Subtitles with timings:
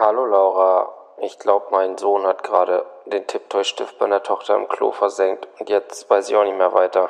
[0.00, 5.48] Hallo Laura, ich glaube, mein Sohn hat gerade den Tipptoy-Stift meiner Tochter im Klo versenkt
[5.58, 7.08] und jetzt weiß ich auch nicht mehr weiter.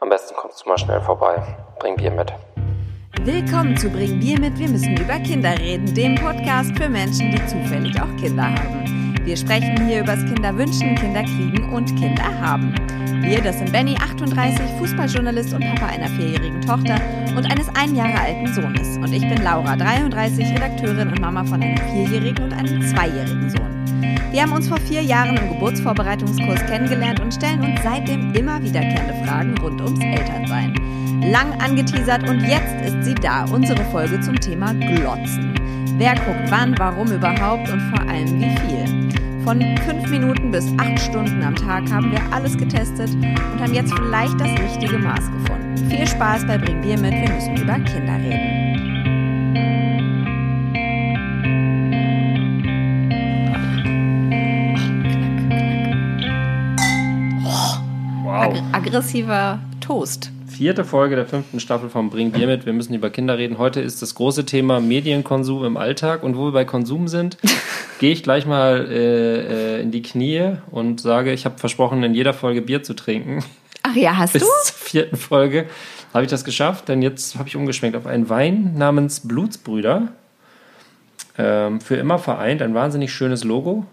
[0.00, 1.42] Am besten kommst du mal schnell vorbei.
[1.78, 2.30] Bring Bier mit.
[3.22, 7.46] Willkommen zu Bring Bier mit, wir müssen über Kinder reden, dem Podcast für Menschen, die
[7.46, 9.05] zufällig auch Kinder haben.
[9.26, 12.72] Wir sprechen hier übers Kinderwünschen, Kinderkriegen und Kinderhaben.
[13.22, 16.94] Wir, das sind Benny, 38, Fußballjournalist und Papa einer vierjährigen Tochter
[17.36, 18.96] und eines ein Jahre alten Sohnes.
[18.98, 23.84] Und ich bin Laura, 33, Redakteurin und Mama von einem vierjährigen und einem zweijährigen Sohn.
[24.30, 29.26] Wir haben uns vor vier Jahren im Geburtsvorbereitungskurs kennengelernt und stellen uns seitdem immer wiederkehrende
[29.26, 30.72] Fragen rund ums Elternsein.
[31.32, 35.65] Lang angeteasert und jetzt ist sie da, unsere Folge zum Thema Glotzen.
[35.98, 39.42] Wer guckt wann, warum überhaupt und vor allem wie viel?
[39.44, 43.94] Von fünf Minuten bis acht Stunden am Tag haben wir alles getestet und haben jetzt
[43.94, 45.88] vielleicht das richtige Maß gefunden.
[45.88, 48.66] Viel Spaß bei Bring Bier mit, wir müssen über Kinder reden.
[58.22, 58.42] Wow.
[58.42, 60.30] Ag aggressiver Toast.
[60.56, 62.64] Vierte Folge der fünften Staffel von Bring Bier mit.
[62.64, 63.58] Wir müssen über Kinder reden.
[63.58, 66.22] Heute ist das große Thema Medienkonsum im Alltag.
[66.22, 67.36] Und wo wir bei Konsum sind,
[67.98, 72.14] gehe ich gleich mal äh, äh, in die Knie und sage, ich habe versprochen, in
[72.14, 73.44] jeder Folge Bier zu trinken.
[73.82, 74.48] Ach ja, hast Bis du?
[74.64, 75.66] zur vierten Folge
[76.14, 80.08] habe ich das geschafft, denn jetzt habe ich umgeschwenkt auf einen Wein namens Blutsbrüder.
[81.36, 83.84] Ähm, für immer vereint, ein wahnsinnig schönes Logo.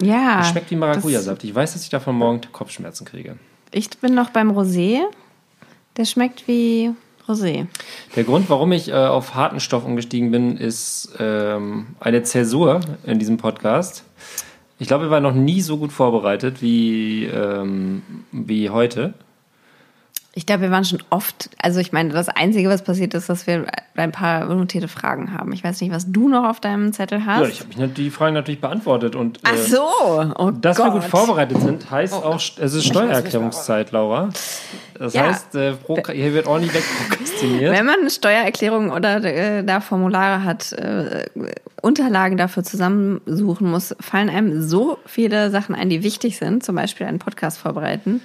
[0.00, 0.40] Ja.
[0.40, 1.44] Es schmeckt wie das- Maracuja-Saft.
[1.44, 3.36] Ich weiß, dass ich davon morgen Kopfschmerzen kriege.
[3.70, 5.02] Ich bin noch beim Rosé.
[5.96, 6.90] Der schmeckt wie
[7.28, 7.66] Rosé.
[8.16, 13.18] Der Grund, warum ich äh, auf harten Stoff umgestiegen bin, ist ähm, eine Zäsur in
[13.18, 14.04] diesem Podcast.
[14.78, 19.14] Ich glaube, wir waren noch nie so gut vorbereitet wie, ähm, wie heute.
[20.36, 23.46] Ich glaube, wir waren schon oft, also ich meine, das Einzige, was passiert ist, dass
[23.46, 25.52] wir ein paar unnotierte Fragen haben.
[25.52, 27.42] Ich weiß nicht, was du noch auf deinem Zettel hast.
[27.42, 29.14] Ja, ich habe die Fragen natürlich beantwortet.
[29.14, 29.84] Und, äh, Ach so,
[30.36, 30.86] oh Dass Gott.
[30.86, 34.30] wir gut vorbereitet sind, heißt auch, es ist Steuererklärungszeit, Laura.
[34.98, 35.26] Das Ja.
[35.28, 37.72] heißt, äh, pro, hier wird ordentlich wegprokrastiniert.
[37.72, 41.26] Wenn man eine Steuererklärung oder äh, da Formulare hat, äh,
[41.80, 47.06] Unterlagen dafür zusammensuchen muss, fallen einem so viele Sachen ein, die wichtig sind, zum Beispiel
[47.06, 48.20] einen Podcast vorbereiten.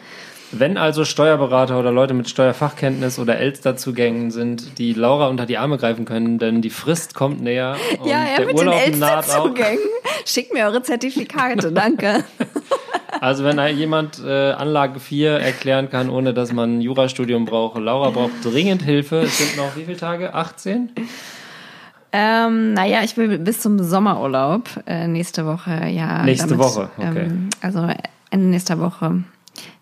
[0.52, 5.78] Wenn also Steuerberater oder Leute mit Steuerfachkenntnis oder Elster-Zugängen sind, die Laura unter die Arme
[5.78, 8.94] greifen können, denn die Frist kommt näher und ja, ja, der mit Urlaub den.
[8.94, 9.80] Elster-Zugängen.
[10.26, 12.24] Schickt mir eure Zertifikate, danke.
[13.22, 18.12] Also wenn jemand äh, Anlage 4 erklären kann, ohne dass man ein Jurastudium braucht, Laura
[18.12, 19.18] braucht dringend Hilfe.
[19.24, 20.34] Es sind noch wie viele Tage?
[20.34, 20.92] 18?
[22.14, 26.24] Ähm, naja, ich will bis zum Sommerurlaub äh, nächste Woche, ja.
[26.24, 27.26] Nächste Woche, okay.
[27.26, 27.90] Ähm, also
[28.30, 29.24] Ende nächster Woche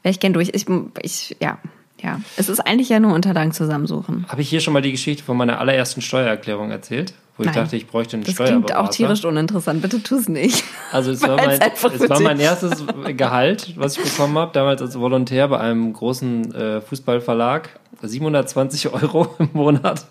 [0.07, 0.51] wäre ich gern durch.
[0.53, 0.66] Ich,
[1.01, 1.57] ich, ja,
[2.01, 2.22] ja.
[2.38, 4.25] Es ist eigentlich ja nur Unterlagen zusammensuchen.
[4.29, 7.13] Habe ich hier schon mal die Geschichte von meiner allerersten Steuererklärung erzählt?
[7.35, 7.56] Wo ich Nein.
[7.56, 8.66] dachte, ich bräuchte einen Das Steuerberater.
[8.66, 9.81] klingt auch tierisch uninteressant.
[9.81, 10.63] Bitte tu es nicht.
[10.94, 12.85] Also es war, mein, es war mein erstes
[13.17, 17.78] Gehalt, was ich bekommen habe, damals als Volontär bei einem großen äh, Fußballverlag.
[18.01, 20.06] 720 Euro im Monat.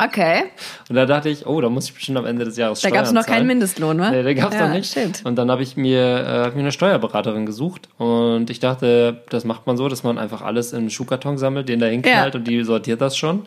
[0.00, 0.44] Okay.
[0.88, 2.94] Und da dachte ich, oh, da muss ich bestimmt am Ende des Jahres Da Steuern
[3.02, 3.38] gab es noch zahlen.
[3.38, 4.10] keinen Mindestlohn, wa?
[4.12, 4.92] Nee, der gab's ja, noch nicht.
[4.92, 5.22] Shit.
[5.24, 9.44] Und dann habe ich mir, äh, hab mir eine Steuerberaterin gesucht und ich dachte, das
[9.44, 12.38] macht man so, dass man einfach alles in einen Schuhkarton sammelt, den da hinknallt Ja.
[12.38, 13.42] und die sortiert das schon.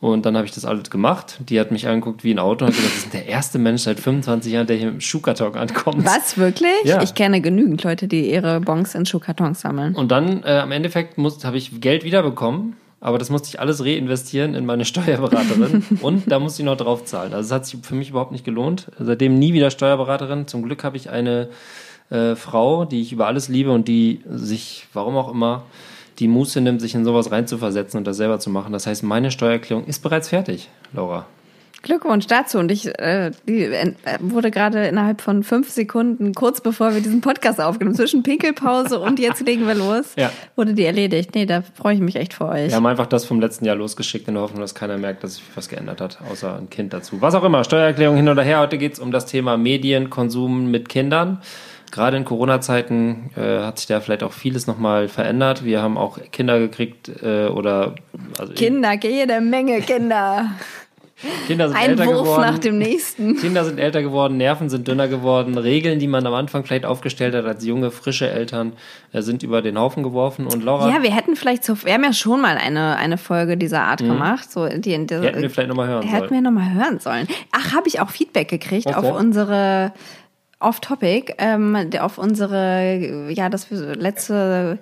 [0.00, 1.38] Und dann habe ich das alles gemacht.
[1.48, 3.82] Die hat mich angeguckt wie ein Auto und hat gesagt, das ist der erste Mensch
[3.82, 6.04] seit 25 Jahren, der hier mit dem Schuhkarton ankommt.
[6.04, 6.68] Was, wirklich?
[6.84, 7.00] Ja.
[7.02, 9.94] Ich kenne genügend Leute, die ihre Bons in Schuhkartons sammeln.
[9.94, 14.54] Und dann äh, am Endeffekt habe ich Geld wiederbekommen, aber das musste ich alles reinvestieren
[14.54, 17.34] in meine Steuerberaterin und da musste ich noch drauf zahlen.
[17.34, 18.90] Also es hat sich für mich überhaupt nicht gelohnt.
[18.98, 20.46] Seitdem nie wieder Steuerberaterin.
[20.46, 21.48] Zum Glück habe ich eine
[22.08, 25.64] äh, Frau, die ich über alles liebe und die sich, warum auch immer,
[26.18, 28.72] die Muße nimmt, sich in sowas reinzuversetzen und das selber zu machen.
[28.72, 31.26] Das heißt, meine Steuererklärung ist bereits fertig, Laura.
[31.84, 32.58] Glückwunsch dazu.
[32.58, 37.20] Und ich äh, die äh, wurde gerade innerhalb von fünf Sekunden, kurz bevor wir diesen
[37.20, 40.30] Podcast aufgenommen, zwischen Pinkelpause und jetzt legen wir los, Ja.
[40.56, 41.34] wurde die erledigt.
[41.34, 42.68] Nee, da freue ich mich echt für euch.
[42.70, 45.36] Wir haben einfach das vom letzten Jahr losgeschickt in der Hoffnung, dass keiner merkt, dass
[45.36, 47.20] sich was geändert hat, außer ein Kind dazu.
[47.20, 48.58] Was auch immer, Steuererklärung hin oder her.
[48.58, 51.40] Heute geht es um das Thema Medienkonsum mit Kindern.
[51.90, 55.64] Gerade in Corona-Zeiten äh, hat sich da vielleicht auch vieles nochmal verändert.
[55.64, 57.94] Wir haben auch Kinder gekriegt äh, oder
[58.36, 60.50] also Kinder, jede Menge Kinder.
[61.46, 62.40] Kinder sind Ein älter Wurf geworden.
[62.42, 63.36] nach dem nächsten.
[63.40, 67.34] Kinder sind älter geworden, Nerven sind dünner geworden, Regeln, die man am Anfang vielleicht aufgestellt
[67.34, 68.72] hat als junge, frische Eltern,
[69.12, 70.46] äh, sind über den Haufen geworfen.
[70.46, 73.56] Und Laura, Ja, wir hätten vielleicht so, wir haben ja schon mal eine, eine Folge
[73.56, 74.50] dieser Art gemacht.
[74.50, 75.06] So, die, die, Mhm.
[75.06, 76.30] die hätten wir vielleicht nochmal hören Hätten sollen.
[76.44, 77.26] wir nochmal hören sollen.
[77.52, 78.96] Ach, habe ich auch Feedback gekriegt Okay.
[78.96, 79.92] auf unsere
[80.60, 84.78] Off-Topic, ähm, auf unsere, ja, das letzte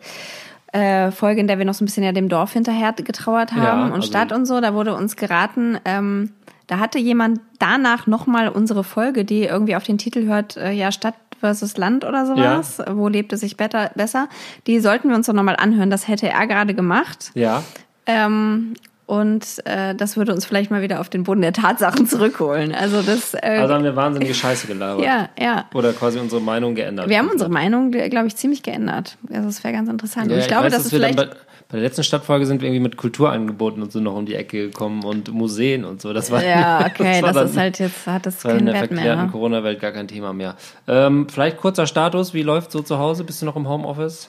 [0.73, 3.63] äh, Folge, in der wir noch so ein bisschen ja dem Dorf hinterher getrauert haben
[3.63, 4.61] Ja, und also- Stadt und so.
[4.61, 6.31] Da wurde uns geraten, ähm,
[6.69, 10.91] Da hatte jemand danach nochmal unsere Folge, die irgendwie auf den Titel hört, äh, ja,
[10.91, 12.79] Stadt versus Land oder sowas.
[12.79, 12.97] Ja.
[12.97, 14.29] Wo lebt es sich better, besser?
[14.67, 15.91] Die sollten wir uns doch nochmal anhören.
[15.91, 17.31] Das hätte er gerade gemacht.
[17.35, 17.63] Ja.
[18.07, 18.75] Ähm,
[19.07, 22.75] und äh, das würde uns vielleicht mal wieder auf den Boden der Tatsachen zurückholen.
[22.75, 23.35] Also das.
[23.35, 25.05] Äh, also haben wir wahnsinnige Scheiße gelabert.
[25.05, 25.67] Ja, ja.
[25.75, 27.09] Oder quasi unsere Meinung geändert.
[27.09, 29.19] Wir haben unsere Meinung, glaube ich, ziemlich geändert.
[29.31, 30.29] Also das wäre ganz interessant.
[30.29, 31.17] Ja, und ich, ich glaube, weiß, das ist vielleicht.
[31.17, 34.35] Bei, bei, der letzten Stadtfolge sind wir irgendwie mit Kulturangeboten und so noch um die
[34.35, 36.13] Ecke gekommen und Museen und so.
[36.13, 37.21] Das war ja okay.
[37.23, 39.31] das, das ist halt jetzt hat das, keinen in der Wert verklärten ne?
[39.33, 40.55] Corona-Welt gar kein Thema mehr.
[40.87, 42.35] Ähm, vielleicht kurzer Status.
[42.35, 43.25] Wie läuft so zu Hause?
[43.25, 44.29] Bist du noch im Homeoffice?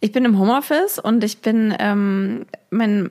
[0.00, 3.10] Ich bin im Homeoffice und ich bin ähm, mein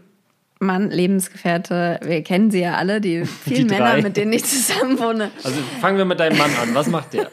[0.60, 4.98] Mann, Lebensgefährte, wir kennen sie ja alle, die vielen die Männer, mit denen ich zusammen
[4.98, 5.32] wohne.
[5.44, 6.74] Also fangen wir mit deinem Mann an.
[6.74, 7.30] Was macht der?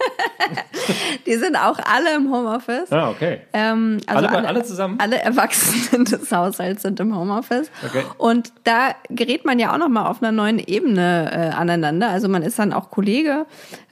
[1.27, 2.91] die sind auch alle im Homeoffice.
[2.91, 3.41] Ah, okay.
[3.53, 4.99] Ähm, also alle, alle, alle, zusammen?
[4.99, 7.71] Alle Erwachsenen des Haushalts sind im Homeoffice.
[7.87, 8.03] Okay.
[8.19, 12.11] Und da gerät man ja auch nochmal auf einer neuen Ebene äh, aneinander.
[12.11, 13.47] Also man ist dann auch Kollege.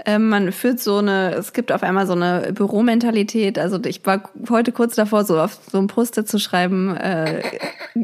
[0.06, 3.58] Ähm, man führt so eine, es gibt auf einmal so eine Büromentalität.
[3.58, 7.42] Also ich war heute kurz davor, so auf so ein Poster zu schreiben, äh,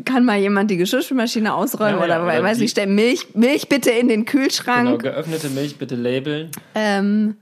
[0.04, 0.76] kann mal jemand die
[1.16, 4.86] Geschirrspülmaschine ausräumen ja, ja, oder, oder weiß ich, stell Milch, Milch bitte in den Kühlschrank.
[4.86, 6.50] Genau, geöffnete Milch bitte labeln.
[6.74, 7.36] Ähm,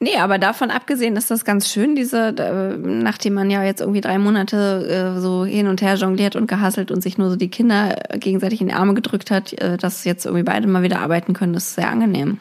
[0.00, 2.34] Nee, aber davon abgesehen ist das ganz schön, diese,
[2.82, 6.90] nachdem man ja jetzt irgendwie drei Monate äh, so hin und her jongliert und gehasselt
[6.90, 10.26] und sich nur so die Kinder gegenseitig in die Arme gedrückt hat, äh, dass jetzt
[10.26, 12.38] irgendwie beide mal wieder arbeiten können, das ist sehr angenehm.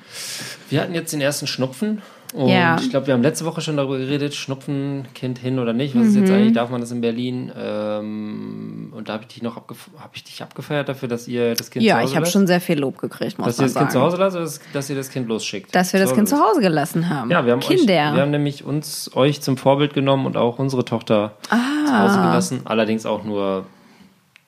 [0.70, 2.02] Wir hatten jetzt den ersten Schnupfen
[2.34, 2.78] und ja.
[2.80, 5.96] ich glaube, wir haben letzte Woche schon darüber geredet, Schnupfen, Kind hin oder nicht.
[5.96, 6.10] Was mhm.
[6.10, 6.36] ist jetzt mhm.
[6.36, 7.52] eigentlich, darf man das in Berlin?
[7.56, 11.54] Ähm, und da habe ich dich noch abgef hab ich dich abgefeiert dafür, dass ihr
[11.54, 13.60] das Kind ja, zu Hause Ja, ich habe schon sehr viel Lob gekriegt, muss Dass
[13.60, 13.86] ihr das sagen.
[13.86, 15.76] Kind zu Hause lasst oder dass ihr das Kind losschickt?
[15.76, 17.30] Dass wir das Kind zu Hause gelassen haben.
[17.30, 17.94] Ja, wir haben, Kinder.
[17.94, 21.56] Euch, wir haben nämlich uns euch zum Vorbild genommen und auch unsere Tochter ah.
[21.86, 22.62] zu Hause gelassen.
[22.66, 23.66] Allerdings auch nur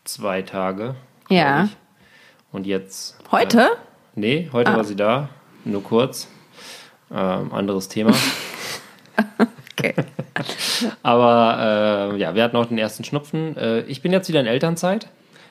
[0.06, 0.96] zwei Tage.
[1.30, 1.70] Ja.
[2.52, 3.18] Und jetzt.
[3.32, 3.60] Heute?
[3.60, 3.68] Äh,
[4.16, 4.78] nee, heute ah.
[4.78, 5.30] war sie da.
[5.66, 6.28] Nur kurz.
[7.12, 8.14] Ähm, anderes Thema.
[9.72, 9.94] okay.
[11.04, 13.56] Aber äh, ja, wir hatten auch den ersten Schnupfen.
[13.58, 15.08] Äh, ich bin jetzt wieder in Elternzeit.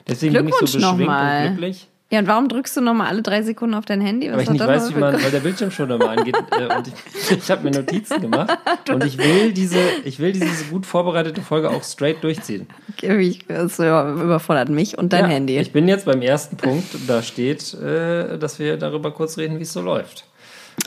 [0.07, 1.87] Deswegen bin ich so beschwingt und glücklich.
[2.11, 4.27] Ja, und warum drückst du nochmal alle drei Sekunden auf dein Handy?
[4.27, 6.35] Was weil ich nicht weiß, wie man, weil der Bildschirm schon immer angeht.
[6.51, 8.59] Äh, und ich, ich habe mir Notizen gemacht
[8.91, 12.67] und ich will diese, ich will diese gut vorbereitete Folge auch straight durchziehen.
[12.93, 15.57] Okay, das überfordert mich und dein ja, Handy.
[15.57, 16.85] Ich bin jetzt beim ersten Punkt.
[17.07, 20.25] Da steht, äh, dass wir darüber kurz reden, wie es so läuft.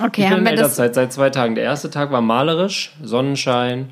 [0.03, 1.55] Okay, ich bin in Elternzeit seit zwei Tagen.
[1.55, 3.91] Der erste Tag war malerisch, Sonnenschein.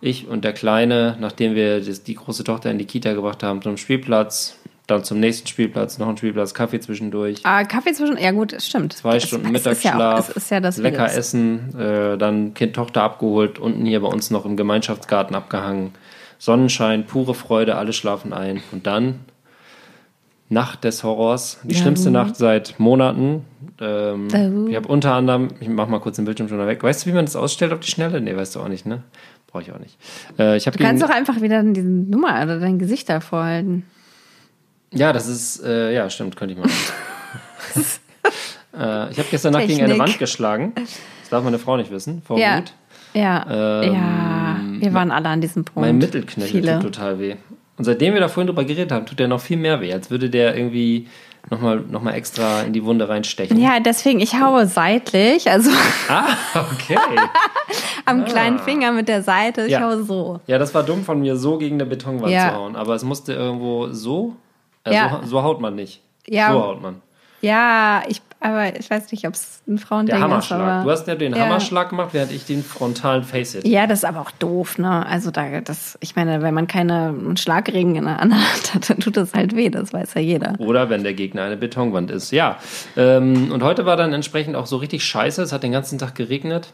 [0.00, 3.76] Ich und der Kleine, nachdem wir die große Tochter in die Kita gebracht haben, zum
[3.76, 4.56] Spielplatz,
[4.88, 7.38] dann zum nächsten Spielplatz, noch ein Spielplatz, Kaffee zwischendurch.
[7.44, 8.94] Ah, Kaffee zwischendurch, ja gut, stimmt.
[8.94, 11.16] Zwei das, Stunden das Mittagsschlaf, ja auch, ja lecker Videos.
[11.16, 15.92] essen, äh, dann Kind, Tochter abgeholt, unten hier bei uns noch im Gemeinschaftsgarten abgehangen.
[16.38, 18.60] Sonnenschein, pure Freude, alle schlafen ein.
[18.72, 19.20] Und dann
[20.48, 21.80] Nacht des Horrors, die ja.
[21.80, 23.44] schlimmste Nacht seit Monaten.
[23.82, 24.68] Ähm, uh.
[24.68, 26.82] Ich habe unter anderem, ich mach mal kurz den Bildschirm schon weg.
[26.82, 28.20] Weißt du, wie man das ausstellt auf die Schnelle?
[28.20, 29.02] Nee, weißt du auch nicht, ne?
[29.48, 29.98] Brauche ich auch nicht.
[30.38, 33.84] Äh, ich du kannst doch einfach wieder diese Nummer oder dein Gesicht da vorhalten.
[34.92, 36.68] Ja, das ist, äh, ja, stimmt, könnte ich mal.
[39.08, 40.72] äh, ich habe gestern Nacht gegen eine Wand geschlagen.
[40.76, 42.58] Das darf meine Frau nicht wissen, vor ja.
[42.58, 42.72] Wut.
[43.14, 45.86] Ja, ähm, ja, wir waren alle an diesem Punkt.
[45.86, 47.34] Mein Mittelknöchel tut total weh.
[47.76, 50.10] Und seitdem wir da vorhin drüber geredet haben, tut der noch viel mehr weh, als
[50.10, 51.08] würde der irgendwie
[51.50, 53.60] nochmal noch mal extra in die Wunde reinstechen.
[53.60, 55.70] Ja, deswegen, ich haue seitlich, also.
[56.08, 56.96] Ah, okay.
[58.04, 58.24] Am ah.
[58.24, 59.80] kleinen Finger mit der Seite, ich ja.
[59.80, 60.40] haue so.
[60.46, 62.50] Ja, das war dumm von mir, so gegen eine Betonwand ja.
[62.50, 62.76] zu hauen.
[62.76, 64.36] Aber es musste irgendwo so.
[64.84, 65.20] Also ja.
[65.22, 66.00] so, so haut man nicht.
[66.26, 66.52] Ja.
[66.52, 67.02] So haut man.
[67.40, 70.60] Ja, ich, aber ich weiß nicht, ob es ein Frauending Der Hammerschlag.
[70.60, 70.64] ist.
[70.64, 71.44] Aber, du hast ja den ja.
[71.44, 73.66] Hammerschlag gemacht, während ich den frontalen Face-It.
[73.66, 75.06] Ja, das ist aber auch doof, ne?
[75.06, 78.34] Also da, das, ich meine, wenn man keinen Schlagregen in der Hand
[78.74, 80.54] hat, dann tut das halt weh, das weiß ja jeder.
[80.58, 82.58] Oder wenn der Gegner eine Betonwand ist, ja.
[82.96, 85.42] Ähm, und heute war dann entsprechend auch so richtig scheiße.
[85.42, 86.72] Es hat den ganzen Tag geregnet.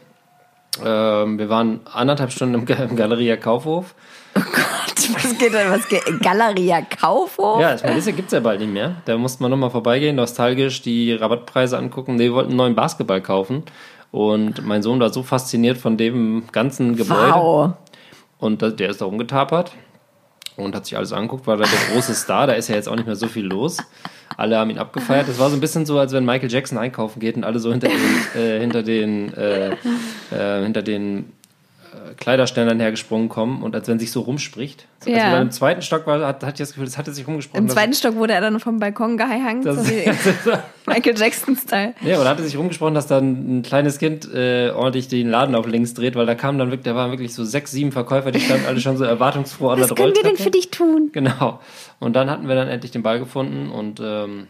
[0.83, 3.95] Ähm, wir waren anderthalb Stunden im, im Galeria Kaufhof.
[4.35, 4.65] Oh Gott,
[5.13, 5.71] was geht denn?
[5.71, 6.03] Was geht?
[6.21, 7.61] Galeria Kaufhof?
[7.61, 8.95] Ja, ich meine, das gibt es ja bald nicht mehr.
[9.05, 12.15] Da musste man nochmal vorbeigehen, nostalgisch die Rabattpreise angucken.
[12.15, 13.63] Nee, wir wollten einen neuen Basketball kaufen.
[14.11, 17.33] Und mein Sohn war so fasziniert von dem ganzen Gebäude.
[17.33, 17.73] Wow.
[18.39, 19.73] Und der ist da rumgetapert
[20.55, 22.47] und hat sich alles angeguckt, war da der große Star.
[22.47, 23.77] Da ist ja jetzt auch nicht mehr so viel los.
[24.37, 25.27] Alle haben ihn abgefeiert.
[25.27, 27.71] Das war so ein bisschen so, als wenn Michael Jackson einkaufen geht und alle so
[27.71, 29.71] hinter den, äh, hinter den, äh,
[30.31, 31.33] äh, hinter den
[32.17, 34.85] Kleiderständern hergesprungen kommen und als wenn sich so rumspricht.
[35.03, 35.33] So, ja.
[35.33, 37.65] Als im zweiten Stock war, hat, hatte ich das Gefühl, das hatte sich rumgesprochen.
[37.65, 39.71] Im zweiten Stock wurde er dann vom Balkon gehangen, so
[40.85, 41.93] Michael Jackson-Style.
[42.01, 45.67] Ja, oder hatte sich rumgesprochen, dass dann ein kleines Kind äh, ordentlich den Laden auf
[45.67, 48.41] links dreht, weil da kamen dann wirklich, da waren wirklich so sechs, sieben Verkäufer, die
[48.41, 51.09] standen alle schon so erwartungsfroh an der Was können wir denn für dich tun?
[51.13, 51.59] Genau.
[51.99, 54.47] Und dann hatten wir dann endlich den Ball gefunden und ähm,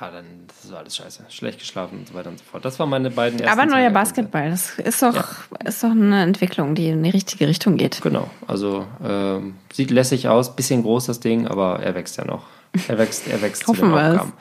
[0.00, 1.24] ja, dann ist alles scheiße.
[1.28, 2.64] Schlecht geschlafen und so weiter und so fort.
[2.64, 3.58] Das waren meine beiden ersten.
[3.58, 3.90] Aber neuer.
[3.90, 5.24] Basketball, das ist doch,
[5.64, 8.00] ist doch eine Entwicklung, die in die richtige Richtung geht.
[8.02, 12.44] Genau, also ähm, sieht lässig aus, bisschen groß das Ding, aber er wächst ja noch.
[12.88, 14.12] Er wächst, er wächst zu Hoffen wir es.
[14.14, 14.32] Aufgaben.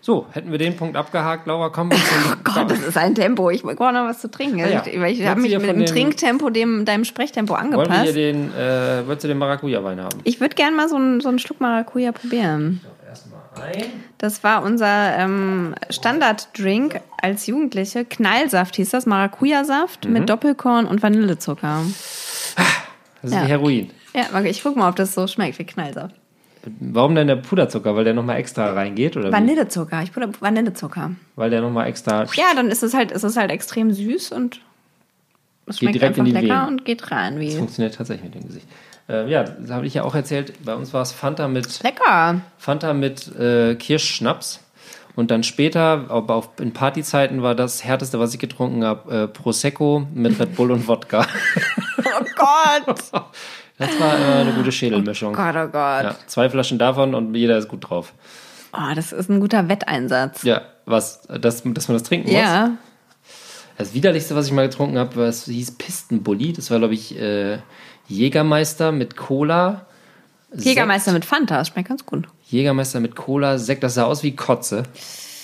[0.00, 3.14] So, hätten wir den Punkt abgehakt, Laura, kommen wir zum Oh Gott, das ist ein
[3.14, 3.48] Tempo.
[3.48, 4.60] Ich brauche noch was zu trinken.
[4.60, 4.82] Ah ja.
[4.86, 8.14] Ich, ich habe mich mit dem Trinktempo dem deinem Sprechtempo Wollen wir angepasst.
[8.14, 10.20] den, äh, würdest du den Maracuja-Wein haben?
[10.24, 12.82] Ich würde gerne mal so einen, so einen Schluck Maracuja probieren.
[12.84, 12.93] Ein.
[14.18, 18.04] Das war unser ähm, Standarddrink als Jugendliche.
[18.04, 20.12] Knallsaft hieß das, Maracuja-Saft Mhm.
[20.12, 21.82] mit Doppelkorn und Vanillezucker.
[23.22, 23.42] Das ist Ja.
[23.44, 23.90] wie Heroin.
[24.14, 26.14] Ja, ich guck mal, ob das so schmeckt wie Knallsaft.
[26.80, 27.94] Warum denn der Puderzucker?
[27.94, 29.16] Weil der nochmal extra reingeht?
[29.16, 29.32] Oder wie?
[29.32, 31.10] Vanillezucker, ich puder Vanillezucker.
[31.36, 32.24] Weil der nochmal extra.
[32.34, 34.60] Ja, dann ist es halt, ist es halt extrem süß und
[35.66, 36.68] es Geht schmeckt direkt in einfach die lecker Venen.
[36.78, 37.54] und geht rein wie.
[37.56, 38.66] Funktioniert tatsächlich mit dem Gesicht.
[39.08, 40.64] Äh, ja, das habe ich ja auch erzählt.
[40.64, 42.40] Bei uns war es Fanta mit Lecker.
[42.58, 44.60] Fanta mit äh, Kirschschnaps.
[45.16, 49.28] Und dann später, aber auf, in Partyzeiten, war das härteste, was ich getrunken habe, äh,
[49.28, 51.26] Prosecco mit Red Bull und Wodka.
[52.16, 52.96] Oh Gott.
[53.78, 55.32] Das war äh, eine gute Schädelmischung.
[55.32, 55.72] Gott, oh Gott.
[56.04, 58.12] Ja, zwei Flaschen davon und jeder ist gut drauf.
[58.72, 60.42] Oh, das ist ein guter Wetteinsatz.
[60.42, 62.38] Ja, was, das, dass man das trinken muss.
[62.38, 62.72] Ja.
[63.76, 66.52] Das widerlichste, was ich mal getrunken habe, was hieß Pistenbully.
[66.52, 67.58] Das war, glaube ich, äh,
[68.08, 69.86] Jägermeister mit Cola.
[70.56, 72.28] Jägermeister mit Fanta, das schmeckt ganz gut.
[72.48, 74.84] Jägermeister mit Cola, Sekt, das sah aus wie Kotze.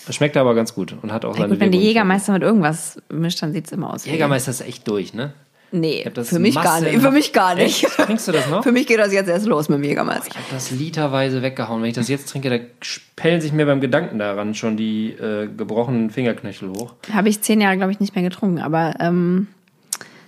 [0.07, 1.79] Das schmeckt aber ganz gut und hat auch Ja, seine gut, wenn die.
[1.79, 4.07] Jägermeister mit irgendwas mischt, dann sieht es immer aus.
[4.07, 5.33] wie- Jägermeister ist echt durch, ne?
[5.73, 7.00] Nee, für mich gar nicht.
[7.00, 7.85] Für mich gar nicht.
[7.85, 7.97] Echt?
[7.97, 8.64] Trinkst du das noch?
[8.64, 10.26] Für mich geht das jetzt erst los mit dem Jägermeister.
[10.29, 11.81] Ich habe das literweise weggehauen.
[11.83, 15.47] Wenn ich das jetzt trinke, da spellen sich mir beim Gedanken daran schon die äh,
[15.47, 16.95] gebrochenen Fingerknöchel hoch.
[17.12, 18.59] Habe ich zehn Jahre, glaube ich, nicht mehr getrunken.
[18.59, 19.47] Aber ähm,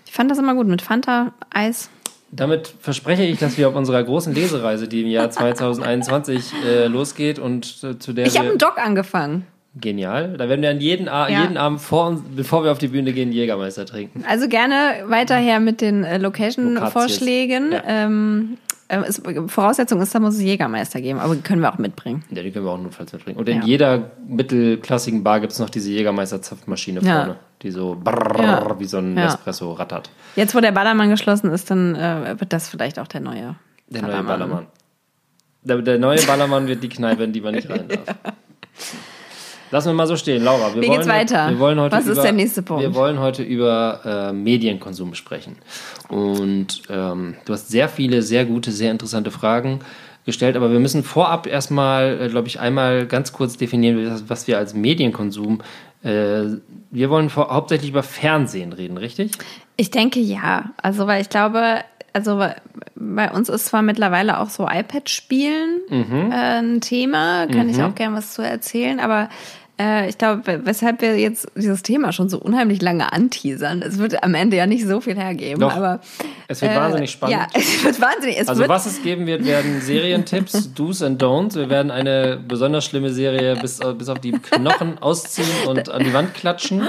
[0.07, 1.91] ich fand das immer gut mit Fanta, Eis.
[2.35, 7.39] Damit verspreche ich, dass wir auf unserer großen Lesereise, die im Jahr 2021 äh, losgeht
[7.39, 9.47] und äh, zu der Ich habe einen Doc angefangen.
[9.79, 11.29] genial, da werden wir an jeden, Ja.
[11.29, 14.25] jeden Abend vor uns, bevor wir auf die Bühne gehen, Jägermeister trinken.
[14.29, 17.73] Also gerne weiterher mit den äh, Location-Vorschlägen.
[17.73, 17.83] Ja.
[17.87, 18.57] Ähm,
[18.93, 22.23] äh, es, Voraussetzung ist, da muss es Jägermeister geben, aber die können wir auch mitbringen.
[22.31, 23.39] Ja, die können wir auch notfalls mitbringen.
[23.39, 23.65] Und in Ja.
[23.65, 27.17] jeder mittelklassigen Bar gibt es noch diese Jägermeister-Zapfmaschine Ja.
[27.25, 28.79] vorne, die so brrrr, Ja.
[28.79, 29.17] wie so ein.
[29.17, 30.11] Espresso rattert.
[30.37, 33.57] Jetzt, wo der Ballermann geschlossen ist, dann äh, wird das vielleicht auch der neue.
[33.89, 34.67] Der neue Ballermann.
[35.63, 38.01] Der, der neue Ballermann wird die Kneipe, in die man nicht rein darf.
[39.73, 40.75] Lassen wir mal so stehen, Laura.
[40.75, 41.49] Wir Wie wollen, geht's weiter?
[41.51, 42.83] Wir wollen heute Was ist über, der nächste Punkt?
[42.83, 45.57] Wir wollen heute über äh, Medienkonsum sprechen.
[46.09, 49.81] Und ähm, du hast sehr viele, sehr gute, sehr interessante Fragen
[50.27, 54.59] gestellt, aber wir müssen vorab erstmal, äh, glaube ich, einmal ganz kurz definieren, was- wir
[54.59, 55.63] als Medienkonsum.
[56.05, 56.45] Äh,
[56.91, 59.33] wir wollen vor, hauptsächlich über Fernsehen reden, richtig?
[59.77, 60.67] Ich denke ja.
[60.83, 61.79] Also, weil ich glaube,
[62.13, 62.45] also
[62.95, 66.31] bei- uns ist zwar mittlerweile auch so iPad-Spielen Mhm.
[66.31, 69.29] äh, ein Thema, kann ich auch gerne was zu erzählen, aber
[69.81, 74.23] äh, ich glaube, weshalb wir jetzt dieses Thema schon so unheimlich lange anteasern, es wird
[74.23, 75.75] am Ende ja nicht so viel hergeben, Doch.
[75.75, 76.01] aber
[76.49, 77.37] Es wird äh, wahnsinnig spannend.
[77.37, 78.39] Ja, es wird wahnsinnig.
[78.39, 81.55] Es Also wird, was es geben wird, werden Serientipps, Do's and Don'ts.
[81.57, 86.13] Wir werden eine besonders schlimme Serie bis, bis auf die Knochen ausziehen und an die
[86.13, 86.83] Wand klatschen.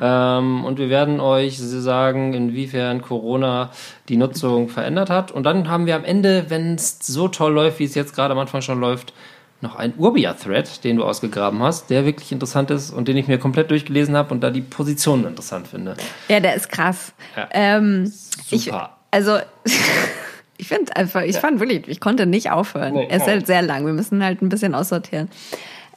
[0.00, 3.70] Ähm, und wir werden euch sagen, inwiefern Corona
[4.08, 5.30] die Nutzung verändert hat.
[5.30, 8.32] Und dann haben wir am Ende, wenn es so toll läuft, wie es jetzt gerade
[8.32, 9.12] am Anfang schon läuft,
[9.62, 13.38] noch einen Urbia-Thread, den du ausgegraben hast, der wirklich interessant ist und den ich mir
[13.38, 15.96] komplett durchgelesen habe und da die Positionen interessant finde.
[16.28, 17.12] ja, der ist krass.
[17.36, 17.48] Ja.
[17.52, 18.12] Ähm,
[18.50, 18.96] ich, Super.
[19.10, 19.38] also
[20.56, 22.94] ich finde einfach, ich fand wirklich, ich konnte nicht aufhören.
[22.94, 23.86] Nee, er ist halt sehr lang.
[23.86, 25.28] Wir müssen halt ein bisschen aussortieren.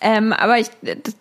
[0.05, 0.67] Ähm, aber ich,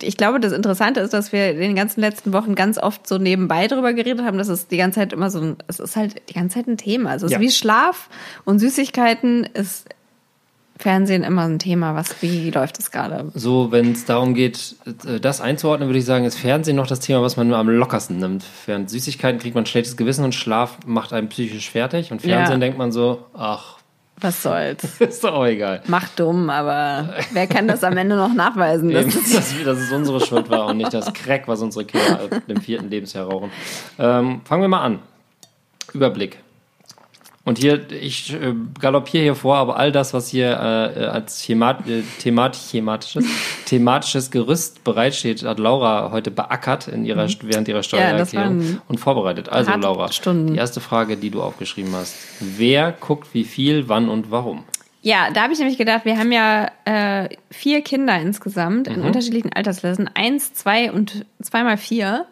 [0.01, 3.17] ich glaube, das Interessante ist, dass wir in den ganzen letzten Wochen ganz oft so
[3.17, 6.21] nebenbei drüber geredet haben, dass es die ganze Zeit immer so ein, es ist halt
[6.29, 7.11] die ganze Zeit ein Thema.
[7.11, 7.37] Also es Ja.
[7.37, 8.09] ist wie Schlaf
[8.43, 9.87] und Süßigkeiten ist
[10.83, 11.95] Fernsehen immer ein Thema.
[11.95, 13.31] Was, wie läuft es gerade?
[13.33, 14.75] So, wenn es darum geht,
[15.05, 17.69] äh, das einzuordnen, würde ich sagen, ist Fernsehen noch das Thema, was man nur am
[17.69, 18.43] lockersten nimmt.
[18.65, 22.11] Während Süßigkeiten kriegt man ein schlechtes Gewissen und Schlaf macht einen psychisch fertig.
[22.11, 22.65] Und Fernsehen Ja.
[22.65, 23.77] denkt man so, ach,
[24.19, 24.83] Was soll's?
[24.99, 25.81] ist doch auch egal.
[25.87, 28.89] Macht dumm, aber wer kann das am Ende noch nachweisen?
[28.91, 31.85] Eben, Das ist dass, dass es unsere Schuld war und nicht das Crack, was unsere
[31.85, 33.51] Kinder dem vierten Lebensjahr rauchen.
[33.97, 34.99] Ähm, fangen wir mal an.
[35.93, 36.39] Überblick.
[37.45, 41.85] Und hier, ich äh, galoppiere hier vor, aber all das, was hier äh, als themat,
[41.89, 43.25] äh, themat, thematisches,
[43.65, 49.49] thematisches Gerüst bereitsteht, hat Laura heute beackert in ihrer, während ihrer Steuererklärung waren und vorbereitet.
[49.49, 50.53] Also Laura, Stunden.
[50.53, 52.15] die erste Frage, die du aufgeschrieben hast.
[52.39, 54.63] Wer guckt wie viel, wann und warum?
[55.01, 59.51] Ja, da habe ich nämlich gedacht, wir haben ja äh, vier Kinder insgesamt in unterschiedlichen
[59.51, 60.09] Altersklassen.
[60.13, 62.25] Eins, zwei und zweimal vier.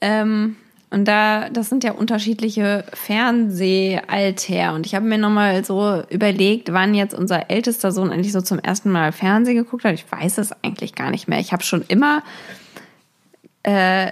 [0.00, 0.56] Ähm,
[0.90, 4.74] Und da, das sind ja unterschiedliche Fernsehalter.
[4.74, 8.58] Und ich habe mir nochmal so überlegt, wann jetzt unser ältester Sohn eigentlich so zum
[8.58, 9.94] ersten Mal Fernsehen geguckt hat.
[9.94, 11.38] Ich weiß es eigentlich gar nicht mehr.
[11.38, 12.24] Ich habe schon immer,
[13.62, 14.10] äh,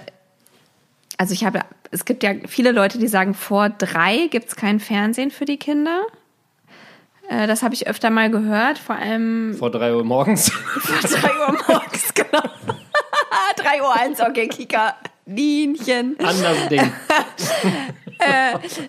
[1.17, 5.31] also ich habe, es gibt ja viele Leute, die sagen, vor drei gibt's kein Fernsehen
[5.31, 6.03] für die Kinder.
[7.27, 10.49] Äh, das habe ich öfter mal gehört, vor allem Vor drei Uhr morgens.
[10.49, 12.43] vor drei Uhr morgens, genau.
[13.57, 14.95] drei Uhr eins, okay, Kika.
[15.35, 16.15] Linchen.
[16.19, 16.81] Anders Ding.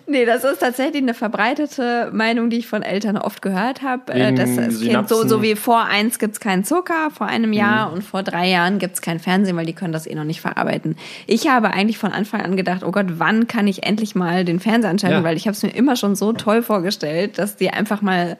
[0.07, 4.11] Nee, das ist tatsächlich eine verbreitete Meinung, die ich von Eltern oft gehört habe.
[4.11, 4.49] Äh, das
[4.81, 7.93] Kind so, so wie vor eins gibt's keinen Zucker, vor einem Jahr Mhm.
[7.93, 10.97] und vor drei Jahren gibt's kein Fernsehen, weil die können das eh noch nicht verarbeiten.
[11.27, 14.59] Ich habe eigentlich von Anfang an gedacht, oh Gott, wann kann ich endlich mal den
[14.59, 15.23] Fernseher anschalten, Ja.
[15.23, 18.37] weil ich habe es mir immer schon so toll vorgestellt, dass die einfach mal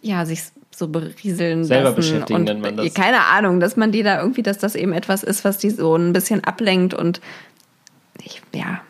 [0.00, 0.40] ja sich
[0.78, 2.94] so berieseln Selber lassen beschäftigen und nennt man das.
[2.94, 5.96] keine Ahnung, dass man die da irgendwie, dass das eben etwas ist, was die so
[5.96, 7.20] ein bisschen ablenkt und
[8.22, 8.80] ich ja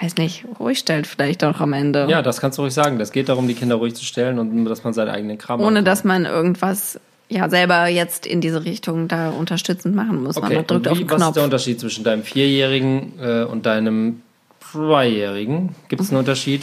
[0.00, 2.06] weiß nicht ruhig stellt vielleicht auch am Ende.
[2.10, 2.98] Ja, das kannst du ruhig sagen.
[2.98, 5.74] Das geht darum, die Kinder ruhig zu stellen und dass man seinen eigenen Kram ohne
[5.74, 6.98] machen dass man irgendwas
[7.28, 10.36] ja selber jetzt in diese Richtung da unterstützend machen muss.
[10.36, 11.34] Okay, Man drückt und auf wie, den was ist Knopf.
[11.34, 14.22] der Unterschied zwischen deinem Vierjährigen äh, und deinem
[14.60, 15.74] Zweijährigen?
[15.88, 16.62] Gibt es einen Unterschied?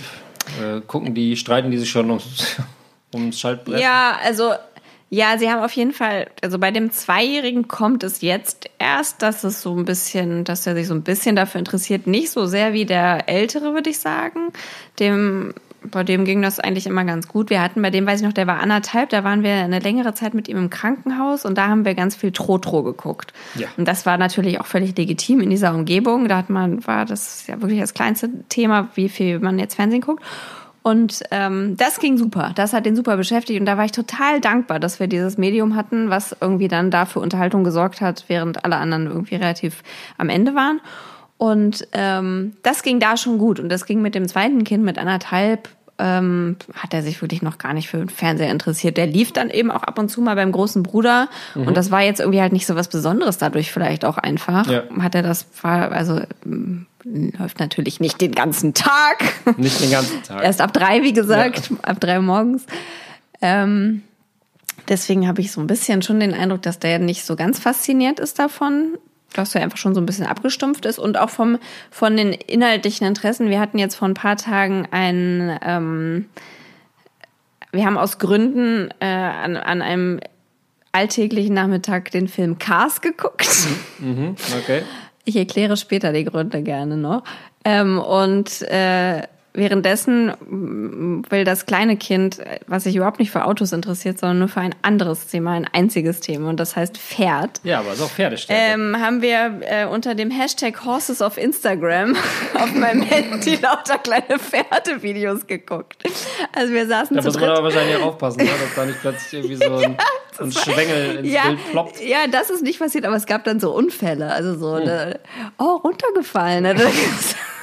[0.61, 2.57] Äh, gucken die, streiten die sich schon ums,
[3.13, 3.79] ums Schaltbrett?
[3.79, 4.53] Ja, also
[5.11, 9.43] ja, sie haben auf jeden Fall, also bei dem Zweijährigen kommt es jetzt erst, dass
[9.43, 12.73] es so ein bisschen, dass er sich so ein bisschen dafür interessiert, nicht so sehr
[12.73, 14.51] wie der Ältere, würde ich sagen.
[14.99, 17.49] Dem, bei dem ging das eigentlich immer ganz gut.
[17.49, 20.13] Wir hatten bei dem, weiß ich noch, der war anderthalb, da waren wir eine längere
[20.13, 23.33] Zeit mit ihm im Krankenhaus und da haben wir ganz viel Trotro geguckt.
[23.55, 23.67] Ja.
[23.77, 26.27] Und das war natürlich auch völlig legitim in dieser Umgebung.
[26.27, 30.01] Da hat man, war das ja wirklich das kleinste Thema, wie viel man jetzt Fernsehen
[30.01, 30.23] guckt.
[30.81, 32.51] Und ähm, das ging super.
[32.55, 33.59] Das hat den super beschäftigt.
[33.59, 37.05] Und da war ich total dankbar, dass wir dieses Medium hatten, was irgendwie dann da
[37.05, 39.83] für Unterhaltung gesorgt hat, während alle anderen irgendwie relativ
[40.17, 40.79] am Ende waren.
[41.37, 43.59] Und ähm, das ging da schon gut.
[43.59, 45.69] Und das ging mit dem zweiten Kind mit anderthalb.
[46.01, 48.95] Ähm, hat er sich wirklich noch gar nicht für den Fernseher interessiert.
[48.95, 51.27] Der lief dann eben auch ab und zu mal beim großen Bruder.
[51.55, 54.65] Und das war jetzt irgendwie halt nicht so was Besonderes dadurch vielleicht auch einfach.
[54.69, 54.83] Ja.
[55.01, 56.21] Hat er das, also
[57.03, 59.23] läuft natürlich nicht den ganzen Tag.
[59.57, 60.43] Nicht den ganzen Tag.
[60.43, 62.65] Erst ab drei, wie gesagt, ab drei morgens.
[63.41, 64.03] Ähm,
[64.87, 68.19] deswegen habe ich so ein bisschen schon den Eindruck, dass der nicht so ganz fasziniert
[68.19, 68.97] ist davon,
[69.33, 71.57] dass er einfach schon so ein bisschen abgestumpft ist und auch vom
[71.91, 73.49] von den inhaltlichen Interessen.
[73.49, 76.25] Wir hatten jetzt vor ein paar Tagen ein, ähm,
[77.71, 80.19] wir haben aus Gründen äh, an, an einem
[80.91, 83.47] alltäglichen Nachmittag den Film Cars geguckt.
[83.99, 84.81] Mhm, okay.
[85.29, 87.21] Ich erkläre später die Gründe gerne noch.
[87.63, 89.21] Ähm, und äh,
[89.53, 94.47] währenddessen mm, will das kleine Kind, was sich überhaupt nicht für Autos interessiert, sondern nur
[94.47, 97.59] für ein anderes Thema, ein einziges Thema, und das heißt Pferd.
[97.63, 98.61] Ja, aber ist auch Pferdestärke.
[98.73, 102.15] Ähm, haben wir äh, unter dem Hashtag Horses auf Instagram
[102.55, 106.03] auf meinem Handy lauter kleine Pferdevideos geguckt.
[106.55, 109.55] Also wir saßen da muss man aber wahrscheinlich aufpassen, ne, dass da nicht plötzlich irgendwie
[109.55, 109.97] so ein,
[110.37, 112.01] so ein Schwengel ins ja, Bild ploppt.
[112.01, 114.31] ja, das ist nicht passiert, aber es gab dann so Unfälle.
[114.31, 114.81] Also so, Hm.
[114.83, 115.19] eine,
[115.57, 116.63] oh, runtergefallen.
[116.63, 116.75] ne?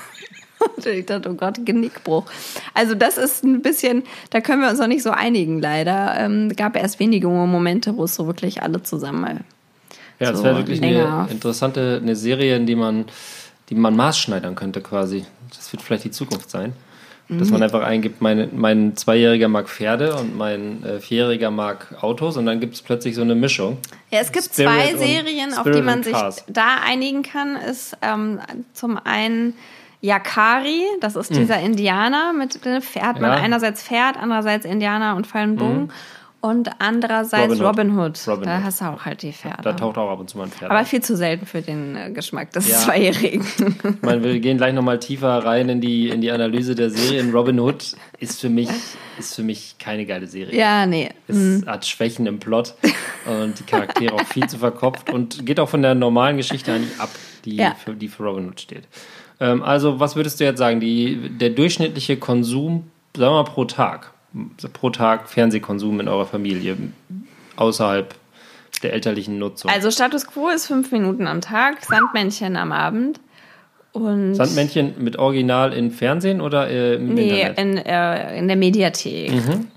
[0.76, 2.24] Und ich dachte, oh Gott, Genickbruch.
[2.74, 6.14] Also das ist ein bisschen, da können wir uns noch nicht so einigen, leider.
[6.18, 9.40] Ähm, gab erst wenige Momente, wo es so wirklich alle zusammen mal
[10.18, 11.20] Ja, das so wäre wirklich länger.
[11.24, 13.04] eine interessante eine Serie, in die man,
[13.68, 15.24] die man maßschneidern könnte quasi.
[15.54, 16.72] Das wird vielleicht die Zukunft sein.
[17.28, 17.54] Dass Mhm.
[17.54, 22.46] man einfach eingibt, mein, mein Zweijähriger mag Pferde und mein äh, Vierjähriger mag Autos und
[22.46, 23.78] dann gibt es plötzlich so eine Mischung.
[24.12, 26.14] Ja, es gibt Spirit zwei Serien, auf die man sich
[26.46, 27.56] da einigen kann.
[27.56, 28.38] Ist ähm,
[28.74, 29.54] zum einen
[30.00, 31.36] Yakari, das ist Hm.
[31.38, 33.20] dieser Indianer mit dem Pferd.
[33.20, 33.36] Man Ja.
[33.42, 35.90] einerseits Pferd, andererseits Indianer und Fallen Bogen.
[36.42, 37.64] Und andererseits Hm.
[37.64, 38.18] Robin Robin Hood.
[38.18, 38.28] Hood.
[38.28, 38.64] Robin da Hood.
[38.64, 39.62] hast du auch halt die Pferde.
[39.62, 41.96] Da taucht auch ab und zu mal ein Pferd Aber viel zu selten für den
[41.96, 42.76] äh, Geschmack des Ja.
[42.78, 43.44] Zweijährigen.
[43.84, 47.18] Ich meine, wir gehen gleich nochmal tiefer rein in die, in die Analyse der Serie.
[47.20, 48.68] In Robin Hood ist für mich,
[49.18, 50.56] ist für mich keine geile Serie.
[50.56, 51.08] ja, nee.
[51.26, 52.74] Es hat Schwächen im Plot
[53.24, 57.00] und die Charaktere auch viel zu verkopft und geht auch von der normalen Geschichte eigentlich
[57.00, 57.10] ab,
[57.44, 57.74] die, Ja.
[57.74, 58.84] für, die für Robin Hood steht.
[59.40, 60.80] Ähm, also, was würdest du jetzt sagen?
[60.80, 64.12] Die, der durchschnittliche Konsum, sagen wir mal pro Tag,
[64.72, 66.76] pro Tag Fernsehkonsum in eurer Familie,
[67.56, 68.14] außerhalb
[68.82, 69.70] der elterlichen Nutzung.
[69.70, 73.20] Also Status Quo ist fünf Minuten am Tag, Sandmännchen am Abend.
[73.92, 77.58] Und Sandmännchen mit Original in Fernsehen oder äh, im Nee, Internet?
[77.58, 79.32] in, äh, in der Mediathek.
[79.32, 79.68] Mhm.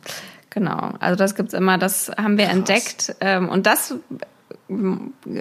[0.50, 0.92] Genau.
[1.00, 3.16] Also das gibt's immer, das haben wir entdeckt.
[3.22, 3.96] Ähm, und das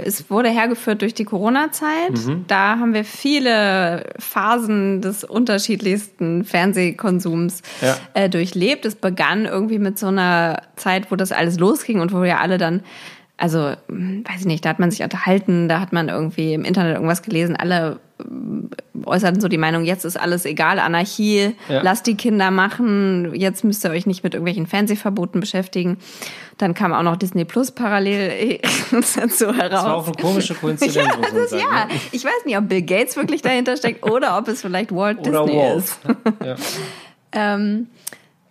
[0.04, 2.12] es wurde hergeführt durch die Corona-Zeit.
[2.12, 2.44] Mhm.
[2.46, 7.96] Da haben wir viele Phasen des unterschiedlichsten Fernsehkonsums Ja.
[8.14, 8.86] äh, durchlebt.
[8.86, 12.56] Es begann irgendwie mit so einer Zeit, wo das alles losging und wo wir alle
[12.58, 12.82] dann
[13.38, 16.94] also, weiß ich nicht, da hat man sich unterhalten, da hat man irgendwie im Internet
[16.96, 18.68] irgendwas gelesen, alle ähm,
[19.06, 21.82] äußerten so die Meinung, jetzt ist alles egal, Anarchie, Ja.
[21.82, 25.98] lasst die Kinder machen, jetzt müsst ihr euch nicht mit irgendwelchen Fernsehverboten beschäftigen.
[26.58, 28.58] Dann kam auch noch Disney Plus parallel
[28.90, 29.70] dazu heraus.
[29.70, 31.62] Das war auch eine komische Koinzidenz, ja, muss man sagen.
[31.62, 31.90] ja, ne?
[32.10, 35.44] ich weiß nicht, ob Bill Gates wirklich dahinter steckt oder ob es vielleicht Walt Oder
[35.44, 35.76] Disney Walt.
[35.78, 35.98] ist.
[36.44, 36.56] Ja.
[37.30, 37.88] Ähm,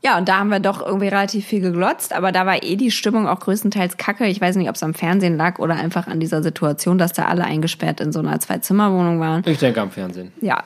[0.04, 2.92] ja, und da haben wir doch irgendwie relativ viel geglotzt, aber da war eh die
[2.92, 4.28] Stimmung auch größtenteils kacke.
[4.28, 7.26] Ich weiß nicht, ob es am Fernsehen lag oder einfach an dieser Situation, dass da
[7.26, 9.44] alle eingesperrt in so einer Zwei-Zimmer-Wohnung waren.
[9.46, 10.32] Ich denke am Fernsehen.
[10.42, 10.64] Ja.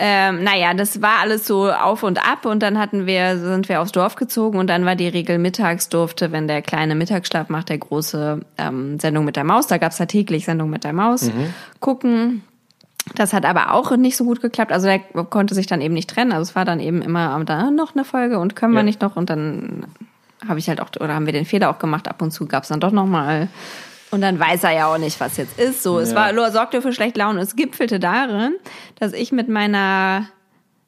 [0.00, 3.80] Ähm, naja, das war alles so auf und ab und dann hatten wir, sind wir
[3.80, 7.68] aufs Dorf gezogen und dann war die Regel mittags durfte, wenn der kleine Mittagsschlaf macht,
[7.68, 11.28] der große ähm, Sendung mit der Maus, da gab's ja täglich Sendung mit der Maus,
[11.80, 12.44] gucken.
[13.14, 14.72] Das hat aber auch nicht so gut geklappt.
[14.72, 16.32] Also der konnte sich dann eben nicht trennen.
[16.32, 18.84] Also es war dann eben immer am da noch eine Folge und können wir Ja.
[18.84, 19.86] nicht noch und dann
[20.46, 22.06] habe ich halt auch oder haben wir den Fehler auch gemacht.
[22.08, 23.48] Ab und zu gab's dann doch noch mal
[24.10, 25.82] und dann weiß er ja auch nicht, was jetzt ist.
[25.82, 26.16] So, es Ja.
[26.16, 27.40] war nur sorgte für schlechte Laune.
[27.40, 28.54] Es gipfelte darin,
[28.98, 30.26] dass ich mit meiner,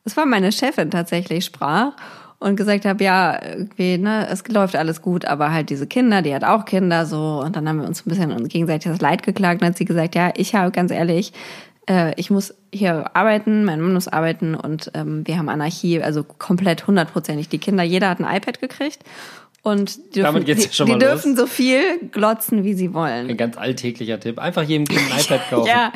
[0.04, 1.92] es war meine Chefin tatsächlich sprach
[2.38, 6.34] und gesagt habe, ja, irgendwie, ne, es läuft alles gut, aber halt diese Kinder, die
[6.34, 7.42] hat auch Kinder, so.
[7.44, 9.56] Und dann haben wir uns ein bisschen gegenseitig das Leid geklagt.
[9.56, 11.34] Und dann hat sie gesagt, ja, ich habe ganz ehrlich,
[11.90, 16.22] äh, ich muss hier arbeiten, mein Mann muss arbeiten und ähm, wir haben Anarchie, also
[16.22, 17.48] komplett hundertprozentig.
[17.48, 19.00] Die Kinder, jeder hat ein iPad gekriegt.
[19.62, 22.72] Und die dürfen, Damit geht's die, ja schon die mal dürfen so viel glotzen, wie
[22.72, 23.28] sie wollen.
[23.28, 24.38] Ein ganz alltäglicher Tipp.
[24.38, 25.68] Einfach jedem Kind ein iPad kaufen.
[25.68, 25.92] Ja,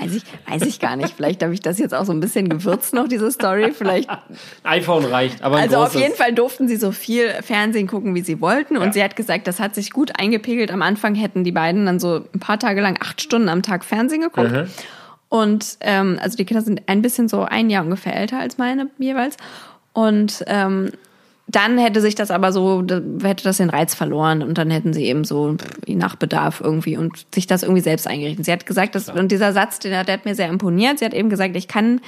[0.00, 1.14] weiß ich, weiß ich gar nicht.
[1.16, 3.72] Vielleicht habe ich das jetzt auch so ein bisschen gewürzt noch, diese Story.
[3.72, 4.08] Vielleicht.
[4.62, 6.00] iPhone reicht, aber Also auf großes.
[6.00, 8.76] jeden Fall durften sie so viel Fernsehen gucken, wie sie wollten.
[8.76, 8.92] Und Ja.
[8.92, 10.70] sie hat gesagt, das hat sich gut eingepegelt.
[10.70, 13.84] Am Anfang hätten die beiden dann so ein paar Tage lang acht Stunden am Tag
[13.84, 14.52] Fernsehen geguckt.
[14.52, 14.68] Mhm.
[15.28, 18.88] Und ähm, also die Kinder sind ein bisschen so ein Jahr ungefähr älter als meine
[18.98, 19.36] jeweils.
[19.92, 20.90] Und ähm,
[21.48, 22.82] dann hätte sich das aber so,
[23.22, 27.26] hätte das den Reiz verloren und dann hätten sie eben so nach Bedarf irgendwie und
[27.34, 28.44] sich das irgendwie selbst eingerichtet.
[28.44, 30.98] Sie hat gesagt, dass, und dieser Satz, der, der hat mir sehr imponiert.
[30.98, 32.00] Sie hat eben gesagt, ich kann,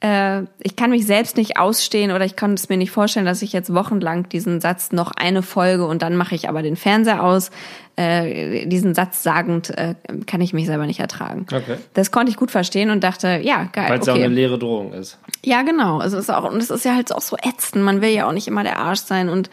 [0.00, 3.42] äh, ich kann mich selbst nicht ausstehen oder ich kann es mir nicht vorstellen, dass
[3.42, 7.22] ich jetzt wochenlang diesen Satz noch eine Folge und dann mache ich aber den Fernseher
[7.22, 7.50] aus.
[7.96, 9.94] Äh, diesen Satz sagend äh,
[10.26, 11.46] kann ich mich selber nicht ertragen.
[11.52, 11.76] Okay.
[11.92, 13.90] Das konnte ich gut verstehen und dachte, ja, geil.
[13.90, 14.24] Weil es ja auch okay.
[14.24, 15.18] eine leere Drohung ist.
[15.44, 15.98] Ja, genau.
[15.98, 17.84] Also es ist auch, und es ist ja halt auch so ätzend.
[17.84, 19.50] Man will ja auch nicht immer der Arsch sein und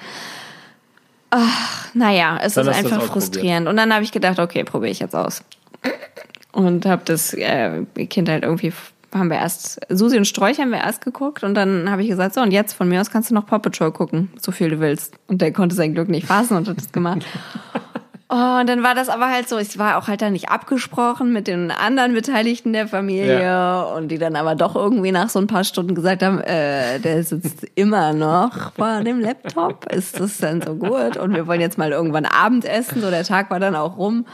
[1.29, 3.67] ach, naja, es Dann ist einfach frustrierend.
[3.67, 5.43] Und dann habe ich gedacht, okay, probiere ich jetzt aus.
[6.53, 8.71] Und habe das äh, Kind halt irgendwie
[9.13, 12.33] haben wir erst Susi und Sträuch haben wir erst geguckt und dann habe ich gesagt,
[12.35, 14.79] so und jetzt von mir aus kannst du noch Paw Patrol gucken, so viel du
[14.79, 15.15] willst.
[15.27, 17.25] Und der konnte sein Glück nicht fassen und hat das gemacht.
[18.29, 21.31] Oh, und dann war das aber halt so, es war auch halt dann nicht abgesprochen
[21.31, 23.83] mit den anderen Beteiligten der Familie Ja.
[23.83, 27.23] und die dann aber doch irgendwie nach so ein paar Stunden gesagt haben, äh, der
[27.23, 31.15] sitzt immer noch vor dem Laptop, ist das denn so gut?
[31.15, 34.25] Und wir wollen jetzt mal irgendwann Abendessen, so der Tag war dann auch rum.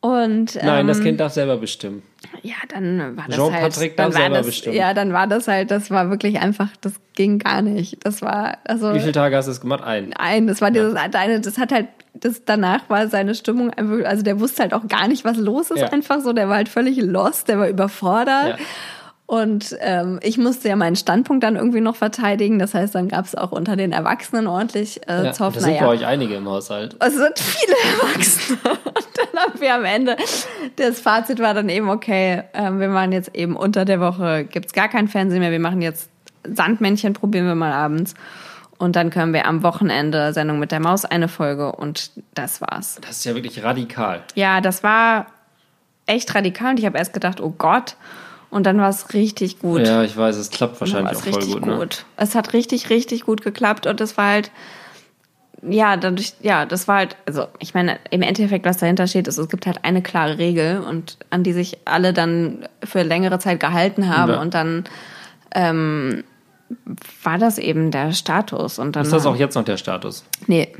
[0.00, 2.02] Und ähm, Nein, das Kind darf selber bestimmen.
[2.42, 4.76] Ja, dann war das Jean-Patrick halt, dann darf war das, bestimmen.
[4.76, 8.04] ja, dann war das halt, das war wirklich einfach, das ging gar nicht.
[8.04, 9.82] Das war also Wie viele Tage hast du es gemacht?
[9.84, 10.10] Ein.
[10.18, 14.22] Nein, das war dieses eine, das hat halt, das danach war seine Stimmung einfach, also
[14.22, 15.88] der wusste halt auch gar nicht, was los ist, Ja.
[15.92, 16.32] einfach so.
[16.32, 18.58] Der war halt völlig lost, der war überfordert.
[18.58, 18.64] Ja.
[19.30, 22.58] Und ähm, ich musste ja meinen Standpunkt dann irgendwie noch verteidigen.
[22.58, 25.54] Das heißt, dann gab es auch unter den Erwachsenen ordentlich äh, Ja, Zoff.
[25.54, 25.84] das sind Naja.
[25.86, 26.96] bei euch einige im Haushalt.
[26.98, 28.58] Es sind viele Erwachsene.
[28.86, 30.16] Und dann haben wir am Ende,
[30.74, 34.72] das Fazit war dann eben, okay, ähm, wir machen jetzt eben unter der Woche, gibt's
[34.72, 36.10] gar kein Fernsehen mehr, wir machen jetzt
[36.42, 38.14] Sandmännchen, probieren wir mal abends.
[38.78, 42.98] Und dann können wir am Wochenende Sendung mit der Maus eine Folge und das war's.
[43.02, 44.22] Das ist ja wirklich radikal.
[44.34, 45.26] Ja, das war
[46.06, 47.94] echt radikal und ich habe erst gedacht, oh Gott.
[48.50, 49.86] Und dann war es richtig gut.
[49.86, 51.62] Ja, ich weiß, es klappt wahrscheinlich auch es voll gut.
[51.62, 51.66] gut.
[51.66, 51.88] Ne?
[52.16, 54.50] Es hat richtig, richtig gut geklappt und das war halt,
[55.62, 59.38] ja, dadurch, ja, das war halt, also ich meine, im Endeffekt, was dahinter steht, ist,
[59.38, 63.60] es gibt halt eine klare Regel und an die sich alle dann für längere Zeit
[63.60, 64.40] gehalten haben Ja.
[64.40, 64.84] und dann
[65.54, 66.24] ähm,
[67.24, 70.24] war das eben der Status und dann Ist das auch jetzt noch der Status?
[70.46, 70.72] nee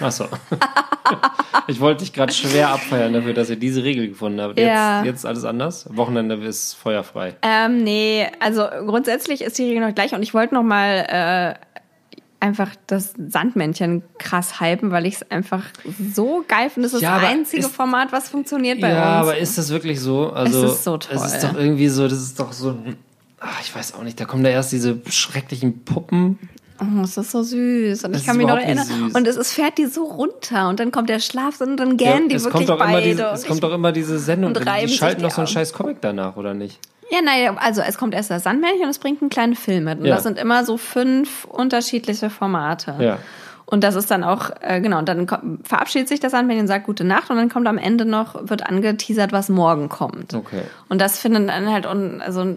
[0.00, 0.26] Achso.
[1.66, 4.58] ich wollte dich gerade schwer abfeiern dafür, dass ihr diese Regel gefunden habt.
[4.58, 5.04] Jetzt, Ja.
[5.04, 5.88] jetzt alles anders?
[5.92, 7.34] Wochenende ist feuerfrei.
[7.42, 12.14] Ähm, nee, also grundsätzlich ist die Regel noch gleich und ich wollte noch mal äh,
[12.40, 15.64] einfach das Sandmännchen krass hypen, weil ich es einfach
[16.12, 16.88] so geil finde.
[16.88, 19.28] Das ist Ja, das einzige ist- Format, was funktioniert bei ja, uns.
[19.28, 20.30] aber ist das wirklich so?
[20.30, 21.16] Also, ist so toll.
[21.16, 22.96] Es ist doch irgendwie so, das ist doch so ein.
[23.44, 26.38] Ach, ich weiß auch nicht, da kommen da erst diese schrecklichen Puppen.
[26.80, 28.04] Oh, ist so süß.
[28.04, 28.84] Und Das ich kann mich noch erinnern.
[28.86, 29.14] süß.
[29.14, 32.28] Und es, es fährt die so runter und dann kommt der Schlaf und dann gähnen
[32.28, 33.02] die es wirklich kommt beide.
[33.02, 34.54] diese, es kommt doch immer diese Sendung.
[34.54, 36.78] und Die schalten die doch so einen scheiß Comic danach, oder nicht?
[37.10, 39.98] Ja, nein, also es kommt erst das Sandmännchen und es bringt einen kleinen Film mit.
[40.00, 40.14] Und Ja.
[40.14, 42.94] das sind immer so fünf unterschiedliche Formate.
[42.98, 43.18] Ja.
[43.66, 46.68] Und das ist dann auch, äh, genau, und dann kommt, verabschiedet sich das Sandmännchen und
[46.68, 50.34] sagt Gute Nacht und dann kommt am Ende noch, wird angeteasert, was morgen kommt.
[50.34, 50.62] Okay.
[50.88, 52.56] Und das finden dann halt, un- also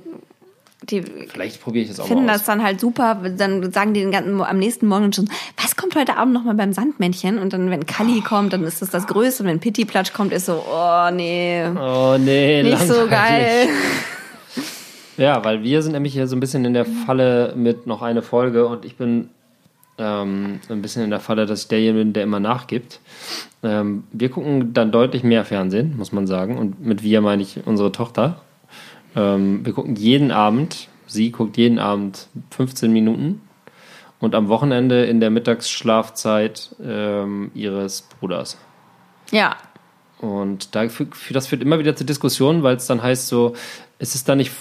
[0.90, 2.48] die Vielleicht probiere ich das auch finden mal das aus.
[2.48, 3.20] dann halt super.
[3.38, 5.30] Dann sagen die den ganzen, am nächsten Morgen schon,
[5.62, 7.38] was kommt heute Abend nochmal beim Sandmännchen?
[7.40, 9.44] Und dann, wenn Kali kommt, dann ist das das Größte.
[9.44, 13.10] Und wenn Pitti Platsch kommt, ist so, oh nee, Oh nee, nicht so langweilig.
[13.10, 13.68] geil.
[15.18, 18.22] Ja, weil wir sind nämlich hier so ein bisschen in der Falle mit noch eine
[18.22, 19.30] Folge und ich bin
[19.98, 23.00] ähm, ein bisschen in der Falle, dass ich derjenige bin, der immer nachgibt.
[23.64, 26.58] Ähm, wir gucken dann deutlich mehr Fernsehen, muss man sagen.
[26.58, 28.42] Und mit wir meine ich unsere Tochter.
[29.16, 33.42] Ähm, wir gucken jeden Abend, sie guckt jeden Abend 15 Minuten
[34.20, 38.58] und am Wochenende in der Mittagsschlafzeit ähm, ihres Bruders.
[39.32, 39.56] Ja,
[40.20, 43.54] Und da, für, für, das führt immer wieder zu Diskussionen, weil es dann heißt so,
[44.00, 44.52] ist es da nicht,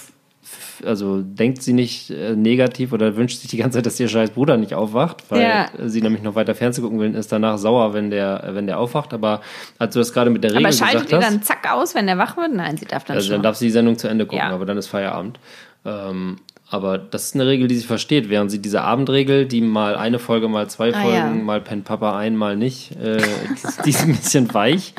[0.85, 4.31] also denkt sie nicht äh, negativ oder wünscht sich die ganze Zeit, dass ihr scheiß
[4.31, 5.69] Bruder nicht aufwacht, weil Ja.
[5.87, 9.13] sie nämlich noch weiter Fernsehen gucken will ist danach sauer, wenn der, wenn der aufwacht.
[9.15, 9.41] Aber
[9.79, 11.95] als du das gerade mit der Regel aber schaltet gesagt ihr hast, dann zack aus,
[11.95, 12.53] wenn der wach wird?
[12.55, 13.35] Nein, sie darf dann also schon.
[13.35, 14.51] dann darf sie die Sendung zu Ende gucken, Ja.
[14.55, 15.39] aber dann ist Feierabend.
[15.85, 16.37] Ähm,
[16.71, 20.19] aber das ist eine Regel, die sie versteht, während sie diese Abendregel, die mal eine
[20.19, 21.45] Folge, mal zwei Ah, Folgen, ja.
[21.45, 23.19] mal pennt Papa ein, mal nicht, äh,
[23.85, 24.95] die, ist ein bisschen weich.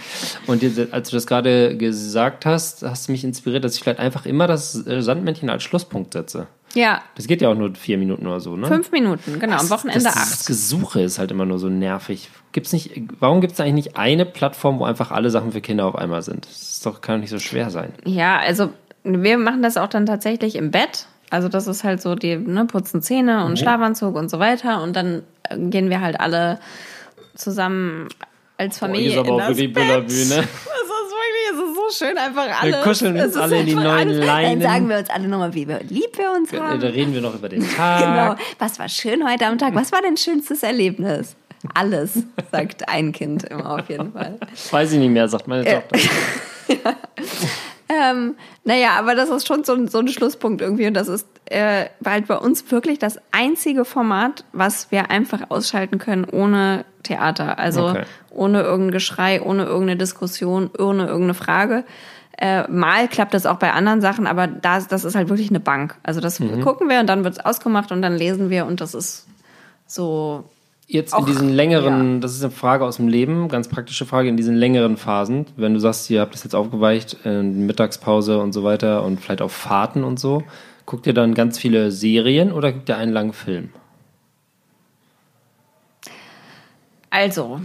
[0.48, 4.26] Und als du das gerade gesagt hast, hast du mich inspiriert, dass ich vielleicht einfach
[4.26, 6.48] immer das äh, Sandmännchen als Schlusspunkt setze.
[6.76, 8.68] ja, Das geht ja auch nur vier Minuten oder so, ne?
[8.68, 10.32] fünf Minuten, genau, am Wochenende das, acht.
[10.34, 12.30] Das Gesuche ist halt immer nur so nervig.
[12.54, 15.86] Gibt's nicht, warum gibt es eigentlich nicht eine Plattform, wo einfach alle Sachen für Kinder
[15.88, 16.46] auf einmal sind?
[16.46, 17.92] Das ist doch, kann doch nicht so schwer sein.
[18.06, 18.70] Ja, also
[19.06, 21.08] wir machen das auch dann tatsächlich im Bett.
[21.30, 23.46] Also das ist halt so, die ne, putzen Zähne Mhm.
[23.46, 24.82] und Schlafanzug und so weiter.
[24.84, 26.60] Und dann äh, gehen wir halt alle
[27.36, 28.08] zusammen
[28.58, 29.86] als Familie ist aber in auch das wirklich Bett.
[30.08, 30.48] Ne?
[31.48, 32.82] Es ist so schön, einfach alle.
[32.82, 34.60] kuscheln uns alle in die neuen alles- Leinen.
[34.60, 36.82] Dann sagen wir uns alle nochmal, wie lieb wir uns Da haben.
[36.82, 37.76] reden wir noch über den Genau.
[37.78, 38.40] Tag.
[38.60, 39.76] Was war schön heute am Tag?
[39.76, 41.36] Was war dein schönstes Erlebnis?
[41.74, 44.38] Alles, sagt ein Kind immer auf jeden Fall.
[44.72, 46.96] Weiß ich nicht mehr, sagt meine Tochter.
[47.88, 48.36] Ähm,
[48.66, 50.88] naja, aber das ist schon so ein, so ein Schlusspunkt irgendwie.
[50.88, 55.98] Und das ist äh, halt bei uns wirklich das einzige Format, was wir einfach ausschalten
[56.00, 57.58] können ohne Theater.
[57.60, 58.04] Also Okay.
[58.32, 61.84] ohne irgendein Geschrei, ohne irgendeine Diskussion, ohne irgendeine Frage.
[62.38, 65.62] Äh, mal klappt das auch bei anderen Sachen, aber das, das ist halt wirklich eine
[65.62, 65.96] Bank.
[66.04, 66.60] Also das Mhm.
[66.62, 69.26] gucken wir und dann wird's ausgemacht und dann lesen wir und das ist
[69.88, 70.44] so
[70.88, 74.30] Jetzt Auch- in diesen längeren, das ist eine Frage aus dem Leben, ganz praktische Frage,
[74.30, 78.54] in diesen längeren Phasen, wenn du sagst, ihr habt das jetzt aufgeweicht, in Mittagspause und
[78.54, 80.44] so weiter und vielleicht auf Fahrten und so,
[80.86, 83.70] guckt ihr dann ganz viele Serien oder guckt ihr einen langen Film?
[87.10, 87.62] Also,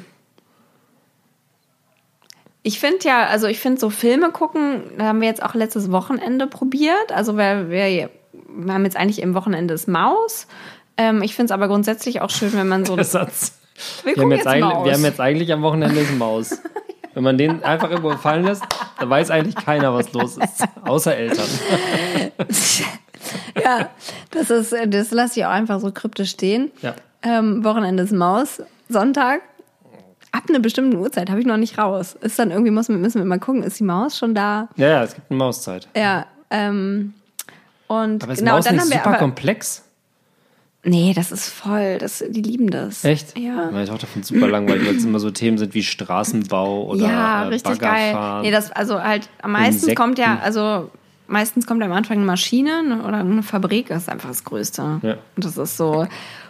[2.62, 5.90] ich finde ja, also ich finde so Filme gucken, da haben wir jetzt auch letztes
[5.90, 7.12] Wochenende probiert.
[7.12, 8.10] Also wir, wir,
[8.48, 10.46] wir haben jetzt eigentlich im Wochenende das Maus.
[11.00, 12.94] Ähm, ich finde es aber grundsätzlich auch schön, wenn man so.
[12.96, 13.58] Der Satz.
[14.04, 16.60] wir Wir haben, jetzt jetzt wir haben jetzt eigentlich am Wochenende eine Maus.
[17.14, 18.62] Wenn man den einfach irgendwo fallen lässt,
[18.98, 20.62] dann weiß eigentlich keiner, was los ist.
[20.84, 21.48] Außer Eltern.
[23.64, 23.88] ja,
[24.30, 26.70] das ist, das lasse ich auch einfach so kryptisch stehen.
[26.82, 26.94] Ja.
[27.22, 29.40] Ähm, Wochenende ist Maus, Sonntag.
[30.32, 32.14] Ab einer bestimmten Uhrzeit habe ich noch nicht raus.
[32.20, 34.68] Ist dann irgendwie, muss, müssen wir mal gucken, ist die Maus schon da?
[34.76, 35.88] Ja, ja, es gibt eine Mauszeit.
[35.96, 37.14] Ja, ähm,
[37.88, 39.82] und Aber ist genau, Maus dann nicht haben wir super komplex?
[40.82, 41.98] Nee, das ist voll.
[41.98, 43.04] Das, die lieben das.
[43.04, 43.38] Echt?
[43.38, 43.70] Ja.
[43.70, 47.06] Meine Tochter findet es super langweilig, weil es immer so Themen sind wie Straßenbau oder
[47.06, 48.40] ja, äh, richtig geil.
[48.42, 49.96] Nee, das, also halt, am meisten Insekten.
[49.96, 50.90] kommt ja, also
[51.26, 55.00] meistens kommt am Anfang eine Maschine ne, oder eine Fabrik, das ist einfach das Größte.
[55.02, 55.16] Ja.
[55.36, 56.06] Und das ist so.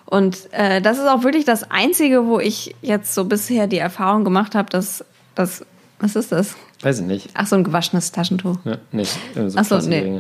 [0.07, 4.25] Und äh, das ist auch wirklich das Einzige, wo ich jetzt so bisher die Erfahrung
[4.25, 5.65] gemacht habe, dass das,
[5.99, 6.57] was ist das?
[6.83, 7.31] Weiß ich nicht.
[7.35, 8.59] Ach so, ein gewaschenes Taschentuch.
[8.65, 9.17] Ja, nicht.
[9.35, 10.19] Äh, so Ach so, nee.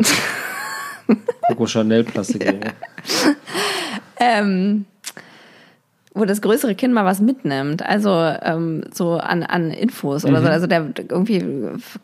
[1.49, 2.73] Coco Chanel Plastikringe.
[4.20, 4.85] ähm,
[6.12, 10.48] wo das größere Kind mal was mitnimmt, also ähm, so an, an Infos oder so.
[10.48, 11.44] Also der irgendwie,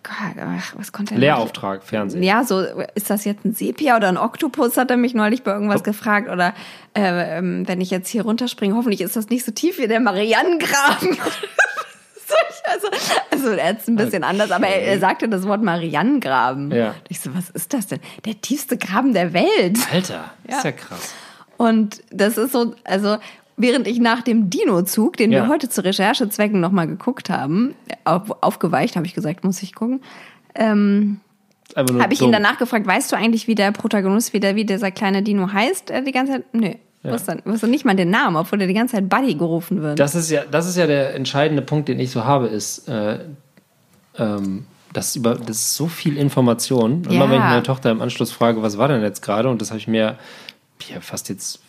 [0.04, 1.20] ach, was konnte er?
[1.20, 2.22] Lehrauftrag, Fernsehen.
[2.22, 2.60] Ja, so
[2.94, 6.30] ist das jetzt ein Sepia oder ein Oktopus, hat er mich neulich bei irgendwas gefragt.
[6.30, 6.54] Oder
[6.96, 9.98] äh, ähm, wenn ich jetzt hier runterspringe, hoffentlich ist das nicht so tief wie der
[9.98, 11.08] Marianengraben.
[12.72, 12.88] also,
[13.32, 16.70] also er ist ein bisschen anders, aber er, er sagte das Wort Marianengraben.
[16.70, 16.90] Ja.
[16.90, 17.98] Und Ich so, was ist das denn?
[18.24, 19.78] Der tiefste Graben der Welt.
[19.92, 20.58] Alter, Ja.
[20.58, 21.14] ist ja krass.
[21.56, 23.16] Und das ist so, also
[23.56, 25.42] während ich nach dem Dino-Zug, den Ja.
[25.42, 30.00] wir heute zu Recherchezwecken nochmal geguckt haben, auf, aufgeweicht, habe ich gesagt, muss ich gucken,
[30.54, 31.20] ähm,
[31.74, 32.26] habe ich so.
[32.26, 35.52] ihn danach gefragt, weißt du eigentlich, wie der Protagonist, wie, der, wie dieser kleine Dino
[35.52, 36.44] heißt, äh, die ganze Zeit?
[36.52, 36.70] Nö.
[37.02, 37.12] Ja.
[37.12, 39.98] Wusste, wusste nicht mal den Namen, obwohl der die ganze Zeit Buddy gerufen wird.
[39.98, 43.20] Das ist ja, das ist ja der entscheidende Punkt, den ich so habe, ist, äh,
[44.18, 47.02] ähm, das, über, das ist so viel Information.
[47.04, 47.12] Ja.
[47.12, 49.70] Immer wenn ich meine Tochter im Anschluss frage, was war denn jetzt gerade, und das
[49.70, 50.16] habe ich mir
[50.88, 51.60] ja, fast jetzt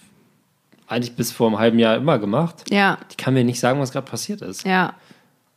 [0.88, 3.92] eigentlich bis vor einem halben Jahr immer gemacht, ja, die kann mir nicht sagen, was
[3.92, 4.66] gerade passiert ist.
[4.66, 4.94] ja.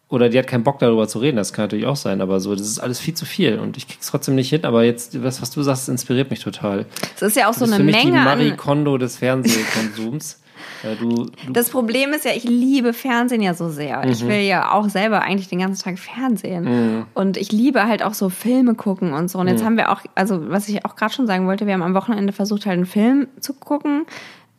[0.09, 2.55] oder die hat keinen Bock darüber zu reden, das kann natürlich auch sein, aber so,
[2.55, 5.41] das ist alles viel zu viel und ich krieg's trotzdem nicht hin, aber jetzt, was,
[5.41, 6.87] was du sagst, inspiriert mich total.
[7.15, 8.57] Es ist ja auch so eine für mich die Menge Marie an.
[8.57, 10.39] Kondo des Fernsehkonsums.
[10.83, 14.05] Du, du, Das Problem ist ja, ich liebe Fernsehen ja so sehr.
[14.05, 14.11] Mhm.
[14.13, 17.07] Ich will ja auch selber eigentlich den ganzen Tag Fernsehen.
[17.15, 19.39] Und ich liebe halt auch so Filme gucken und so.
[19.39, 19.53] Und Mhm.
[19.53, 21.95] jetzt haben wir auch, also was ich auch gerade schon sagen wollte, wir haben am
[21.95, 24.07] Wochenende versucht, halt einen Film zu gucken.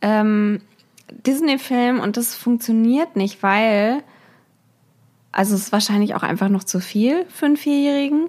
[0.00, 0.60] Ähm,
[1.26, 4.02] Disney-Film und das funktioniert nicht, weil,
[5.30, 8.28] also es ist wahrscheinlich auch einfach noch zu viel für einen Vierjährigen.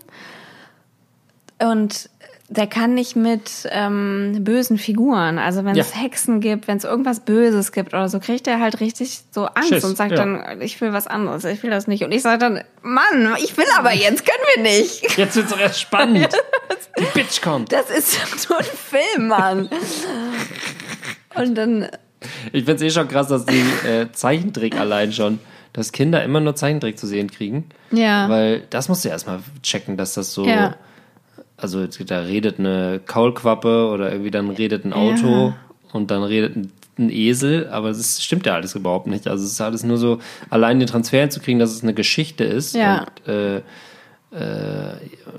[1.62, 2.10] Und
[2.56, 5.40] der kann nicht mit ähm, bösen Figuren.
[5.40, 6.02] Also wenn es Ja.
[6.02, 9.70] Hexen gibt, wenn es irgendwas Böses gibt oder so, kriegt er halt richtig so Angst
[9.70, 10.18] Schiss, und sagt ja.
[10.18, 12.04] dann, ich will was anderes, ich will das nicht.
[12.04, 15.18] Und ich sage dann, Mann, ich will aber jetzt, können wir nicht.
[15.18, 16.30] jetzt wird's doch erst spannend.
[17.00, 17.72] die Bitch kommt.
[17.72, 19.70] Das ist so ein Film, Mann.
[21.36, 21.88] Und dann,
[22.52, 25.40] Ich find's eh schon krass, dass die äh, Zeichentrick allein schon,
[25.74, 27.70] dass Kinder immer nur Zeichentrick zu sehen kriegen.
[27.92, 28.30] ja.
[28.30, 30.46] Weil das musst du erstmal checken, dass das so.
[30.46, 30.76] Ja.
[31.64, 35.56] Also da redet eine Kaulquappe oder irgendwie dann redet ein Auto Ja.
[35.94, 39.28] und dann redet ein, ein Esel, aber das stimmt ja alles überhaupt nicht.
[39.28, 42.76] Also es ist alles nur so, allein den Transfer hinzukriegen, dass es eine Geschichte ist
[42.76, 43.06] Ja.
[43.26, 43.58] und äh,
[44.32, 44.96] äh,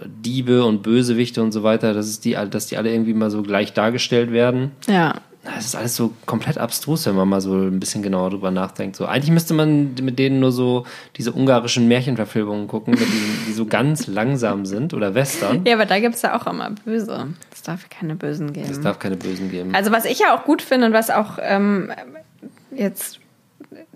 [0.07, 3.43] Diebe und Bösewichte und so weiter, dass, es die, dass die alle irgendwie mal so
[3.43, 4.71] gleich dargestellt werden.
[4.89, 5.15] ja.
[5.45, 8.97] Das ist alles so komplett abstrus, wenn man mal so ein bisschen genauer drüber nachdenkt.
[8.97, 13.67] So, eigentlich müsste man mit denen nur so diese ungarischen Märchenverfilmungen gucken, diesen, die so
[13.67, 15.65] ganz langsam sind oder Western.
[15.67, 17.29] Ja, aber da gibt's ja auch immer Böse.
[17.53, 18.69] Es darf ja keine Bösen geben.
[18.71, 19.75] Es darf keine Bösen geben.
[19.75, 21.93] Also was ich ja auch gut finde und was auch ähm,
[22.75, 23.21] jetzt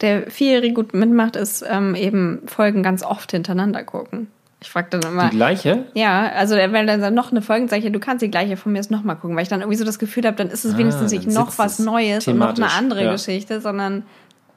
[0.01, 4.29] der Vierjährige gut mitmacht, ist ähm, eben Folgen ganz oft hintereinander gucken.
[4.61, 5.29] Ich frage dann immer.
[5.31, 5.85] Die gleiche?
[5.95, 8.73] Ja, also der- wenn dann noch eine Folge sage ich, du kannst die gleiche von
[8.73, 10.77] mir jetzt nochmal gucken, weil ich dann irgendwie so das Gefühl habe, dann ist es
[10.77, 13.13] wenigstens dann nicht noch was es Neues und noch eine andere ja.
[13.13, 14.03] Geschichte, sondern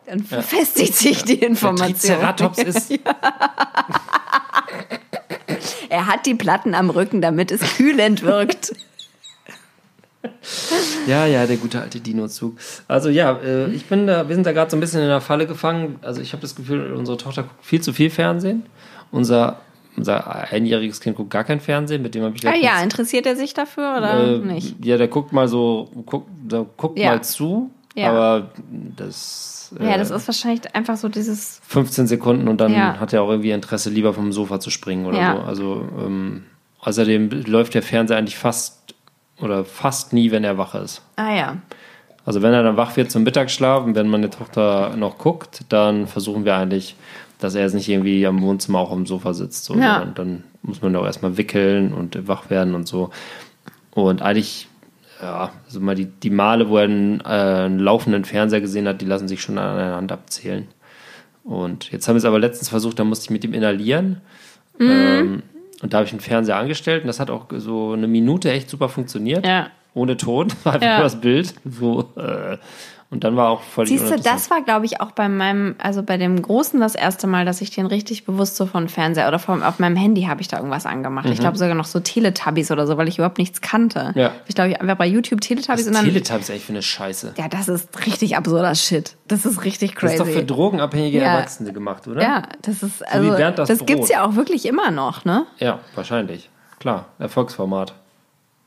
[0.08, 1.94] dann verfestigt sich die Information.
[1.94, 2.92] Triceratops ist.
[5.90, 8.74] Er hat die Platten am Rücken, damit es kühlend wirkt.
[11.08, 12.58] Ja, ja, der gute alte Dino-Zug.
[12.88, 15.22] Also ja, äh, ich bin da, wir sind da gerade so ein bisschen in der
[15.22, 15.98] Falle gefangen.
[16.02, 18.64] Also ich habe das Gefühl, unsere Tochter guckt viel zu viel Fernsehen.
[19.12, 19.60] Unser,
[19.98, 23.36] unser einjähriges Kind guckt gar kein Fernsehen, mit dem habe ich Ah ja, interessiert er
[23.36, 24.84] sich dafür oder Äh, nicht?
[24.86, 27.10] Ja, der guckt mal so, guckt, der guckt Ja.
[27.12, 28.10] mal zu, Ja.
[28.12, 28.52] aber
[28.98, 33.00] das, äh, Ja, das ist wahrscheinlich einfach so dieses 15 Sekunden und dann Ja.
[33.00, 35.36] hat er auch irgendwie Interesse, lieber vom Sofa zu springen oder Ja.
[35.36, 35.42] so.
[35.42, 36.44] Also ähm,
[36.80, 38.96] außerdem läuft der Fernseher eigentlich fast
[39.40, 41.02] oder fast nie, wenn er wach ist.
[41.16, 41.58] Ah ja.
[42.24, 46.06] Also wenn er dann wach wird zum Mittagsschlaf und wenn meine Tochter noch guckt, dann
[46.06, 46.96] versuchen wir eigentlich,
[47.44, 49.66] dass er jetzt nicht irgendwie am Wohnzimmer auch am Sofa sitzt.
[49.66, 49.76] So.
[49.76, 50.06] Ja.
[50.16, 53.10] Dann muss man doch erstmal wickeln und wach werden und so.
[53.92, 54.68] Und eigentlich,
[55.22, 59.02] ja, also mal die, die Male, wo er einen, äh, einen laufenden Fernseher gesehen hat,
[59.02, 60.68] die lassen sich schon an einer Hand abzählen.
[61.44, 64.22] Und jetzt haben wir es aber letztens versucht, da musste ich mit ihm inhalieren.
[64.80, 65.44] Ähm,
[65.82, 68.70] und da habe ich einen Fernseher angestellt und das hat auch so eine Minute echt
[68.70, 69.46] super funktioniert.
[69.46, 69.68] Ja.
[69.94, 70.96] Ohne Ton, war einfach Ja.
[70.98, 71.54] nur das Bild.
[71.66, 72.58] So, äh,
[73.12, 76.02] und dann war auch völlig Siehst du, das war, glaube ich, auch bei meinem, also
[76.02, 79.38] bei dem Großen das erste Mal, dass ich den richtig bewusst so von Fernseher oder
[79.38, 81.28] vom, auf meinem Handy habe ich da irgendwas angemacht.
[81.30, 84.12] Ich glaube sogar noch so Teletubbies oder so, weil ich überhaupt nichts kannte.
[84.15, 84.19] Mhm.
[84.21, 84.32] Ja.
[84.47, 86.10] Ich glaube, ich einfach bei YouTube Teletubbies und Was dann.
[86.10, 87.34] Teletubbies eigentlich für eine Scheiße.
[87.38, 89.17] ja, das ist richtig absurder Shit.
[89.28, 90.13] Das ist richtig Das crazy.
[90.15, 91.34] ist doch für drogenabhängige Ja.
[91.36, 92.21] Erwachsene gemacht, oder?
[92.21, 95.45] ja, das ist, also, wie Bernd das das, gibt's ja auch wirklich immer noch, ne?
[95.60, 96.50] Ja, wahrscheinlich.
[96.80, 97.93] Klar, Erfolgsformat.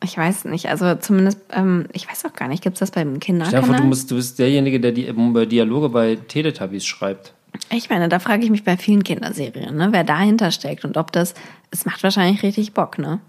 [0.04, 3.64] Ich weiß nicht, also zumindest, ähm, ich weiß auch gar nicht, gibt's das beim Kinderkanal?
[3.64, 7.32] vor, du, musst, du bist derjenige, der die äh, Dialoge bei Teletubbies schreibt.
[7.70, 11.12] Ich meine, da frage ich mich bei vielen Kinderserien, ne, wer dahinter steckt und ob
[11.12, 11.34] das,
[11.70, 13.20] es macht wahrscheinlich richtig Bock, ne?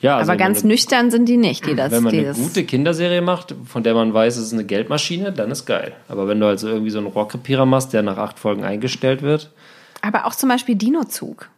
[0.00, 2.28] Ja, also Aber ganz wenn, nüchtern sind die nicht, die das, Wenn man die eine
[2.28, 5.92] das gute Kinderserie macht, von der man weiß, es ist eine Geldmaschine, dann ist geil.
[6.08, 9.50] Aber wenn du also irgendwie so einen Rohrkrepierer machst, der nach acht Folgen eingestellt wird,
[10.02, 11.48] Aber auch zum Beispiel Dinozug.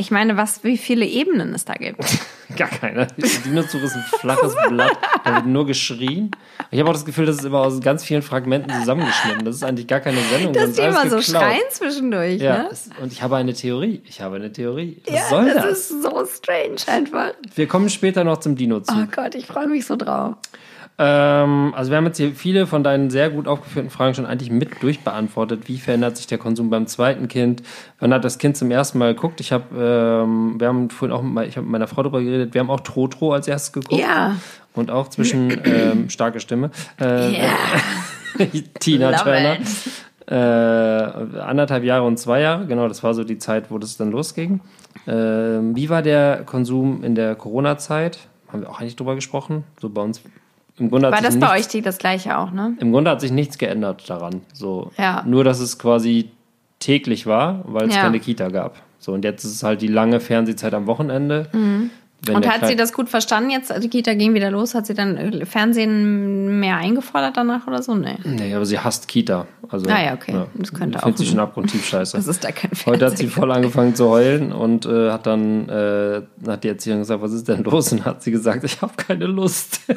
[0.00, 2.02] Ich meine, was, wie viele Ebenen es da gibt.
[2.56, 3.06] Gar keiner.
[3.44, 6.30] Dinozug ist ein flaches Blatt, da wird nur geschrien.
[6.70, 9.44] Ich habe auch das Gefühl, das ist immer aus ganz vielen Fragmenten zusammengeschnitten.
[9.44, 10.54] Das ist eigentlich gar keine Sendung.
[10.54, 12.70] Dass das die ist immer so schreien zwischendurch, Ja, ne?
[13.02, 14.00] und ich habe eine Theorie.
[14.06, 15.02] Ich habe eine Theorie.
[15.06, 15.90] Was Ja, soll das, das?
[15.90, 17.32] ist so strange einfach.
[17.54, 18.96] Wir kommen später noch zum Dinozug.
[18.98, 20.34] Oh Gott, ich freue mich so drauf.
[21.02, 24.50] Ähm, also wir haben jetzt hier viele von deinen sehr gut aufgeführten Fragen schon eigentlich
[24.50, 25.66] mit durchbeantwortet.
[25.66, 27.62] Wie verändert sich der Konsum beim zweiten Kind?
[28.00, 29.40] Wann hat das Kind zum ersten Mal geguckt?
[29.40, 32.52] Ich habe, ähm, wir haben vorhin auch, mit, ich habe mit meiner Frau darüber geredet.
[32.52, 33.98] Wir haben auch Trotro als erstes geguckt.
[33.98, 34.36] Ja.
[34.74, 36.70] Und auch zwischen ähm, starke Stimme.
[37.00, 37.48] Äh, Ja.
[38.78, 39.54] Tina Love Turner.
[39.54, 39.60] it.
[40.30, 44.12] Äh, anderthalb Jahre und zwei Jahre, genau, das war so die Zeit, wo das dann
[44.12, 44.60] losging.
[45.06, 48.18] Ähm, wie war der Konsum in der Corona-Zeit?
[48.52, 49.64] Haben wir auch eigentlich drüber gesprochen.
[49.80, 50.20] So bei uns.
[50.80, 52.74] Im Grunde hat War sich das nichts, bei euch die, das gleiche auch, ne?
[52.80, 54.40] Im Grunde hat sich nichts geändert daran.
[54.52, 55.22] So, Ja.
[55.26, 56.30] Nur, dass es quasi
[56.78, 58.02] täglich war, weil es Ja.
[58.02, 58.76] keine Kita gab.
[58.98, 61.48] So, und jetzt ist es halt die lange Fernsehzeit am Wochenende.
[61.52, 61.90] Wenn
[62.28, 63.72] Und der hat sie das gut verstanden jetzt?
[63.82, 64.74] Die Kita ging wieder los.
[64.74, 67.94] Hat sie dann äh, Fernsehen mehr eingefordert danach oder so?
[67.94, 68.16] Nee.
[68.24, 69.46] Nee, aber sie hasst Kita.
[69.70, 70.32] Also, Ah ja, okay.
[70.54, 72.16] Das könnte Findet auch sie ein- schon abgrundtief scheiße.
[72.18, 73.30] Das ist da kein Heute hat sie Fernsehen.
[73.30, 77.48] voll angefangen zu heulen und äh, hat dann äh, hat die Erzieherin gesagt, was ist
[77.48, 77.90] denn los?
[77.92, 79.80] Und hat sie gesagt, ich habe keine Lust.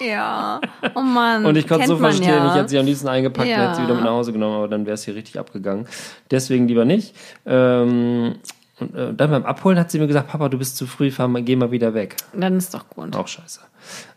[0.00, 0.60] Ja.
[0.94, 1.44] Oh Mann.
[1.44, 2.28] Und ich konnte es so verstehen.
[2.28, 2.48] Ja.
[2.50, 3.66] Ich hätte sie am liebsten eingepackt und Ja.
[3.68, 5.86] hätte sie wieder mit nach Hause genommen, aber dann wäre es hier richtig abgegangen.
[6.30, 7.16] Deswegen lieber nicht.
[7.46, 8.36] Ähm,
[8.80, 11.28] und äh, dann beim Abholen hat sie mir gesagt, Papa, du bist zu früh, fahr
[11.28, 12.16] mal, geh mal wieder weg.
[12.32, 13.14] Dann ist doch gut.
[13.16, 13.60] Auch scheiße.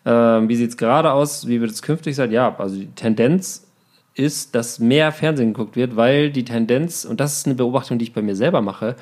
[0.06, 1.48] Ähm, wie sieht es gerade aus?
[1.48, 2.32] Wie wird es künftig sein?
[2.32, 3.68] Ja, also die Tendenz
[4.14, 8.04] ist, dass mehr Fernsehen geguckt wird, weil die Tendenz, und das ist eine Beobachtung, die
[8.06, 8.96] ich bei mir selber mache,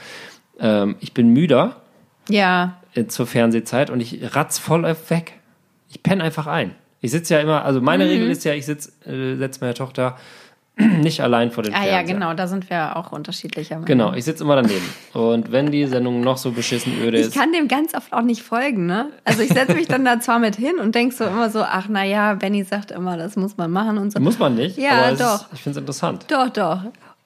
[0.59, 1.77] ähm, ich bin müder
[2.29, 2.77] Ja.
[2.93, 5.33] äh, zur Fernsehzeit und ich ratz voll weg.
[5.89, 6.75] Ich penne einfach ein.
[7.01, 8.09] Ich sitze ja immer, also meine Mhm.
[8.11, 10.17] Regel ist ja, ich sitze, äh, setze meine Tochter
[11.01, 11.95] nicht allein vor den Ah Fernseher.
[11.99, 12.33] ja, genau.
[12.33, 13.75] Da sind wir auch unterschiedlicher.
[13.75, 13.85] Meinung.
[13.85, 14.85] Genau, ich sitze immer daneben.
[15.13, 18.21] Und wenn die Sendung noch so beschissen öde Ich ist, kann dem ganz oft auch
[18.21, 19.07] nicht folgen, ne?
[19.25, 21.87] Also ich setze mich dann da zwar mit hin und denk so immer so, ach
[21.89, 24.19] na ja, Benny sagt immer, das muss man machen und so.
[24.19, 25.41] muss man nicht, Ja, doch.
[25.41, 26.25] Ist, ich finde es interessant.
[26.29, 26.81] Doch, doch.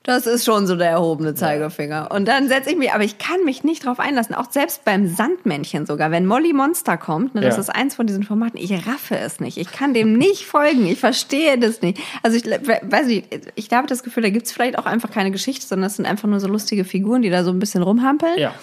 [0.05, 2.11] Das ist schon so der erhobene Zeigefinger.
[2.11, 4.35] Und dann setze ich mich, aber ich kann mich nicht drauf einlassen.
[4.35, 6.11] Auch selbst beim Sandmännchen sogar.
[6.11, 7.61] Wenn Molly Monster kommt, ne, das Ja.
[7.61, 9.57] ist eins von diesen Formaten, ich raffe es nicht.
[9.57, 10.85] Ich kann dem nicht folgen.
[10.87, 11.99] Ich verstehe das nicht.
[12.21, 15.65] Also ich weiß nicht, ich habe das Gefühl, da gibt's vielleicht auch einfach keine Geschichte,
[15.65, 18.37] sondern das sind einfach nur so lustige Figuren, die da so ein bisschen rumhampeln.
[18.37, 18.53] Ja.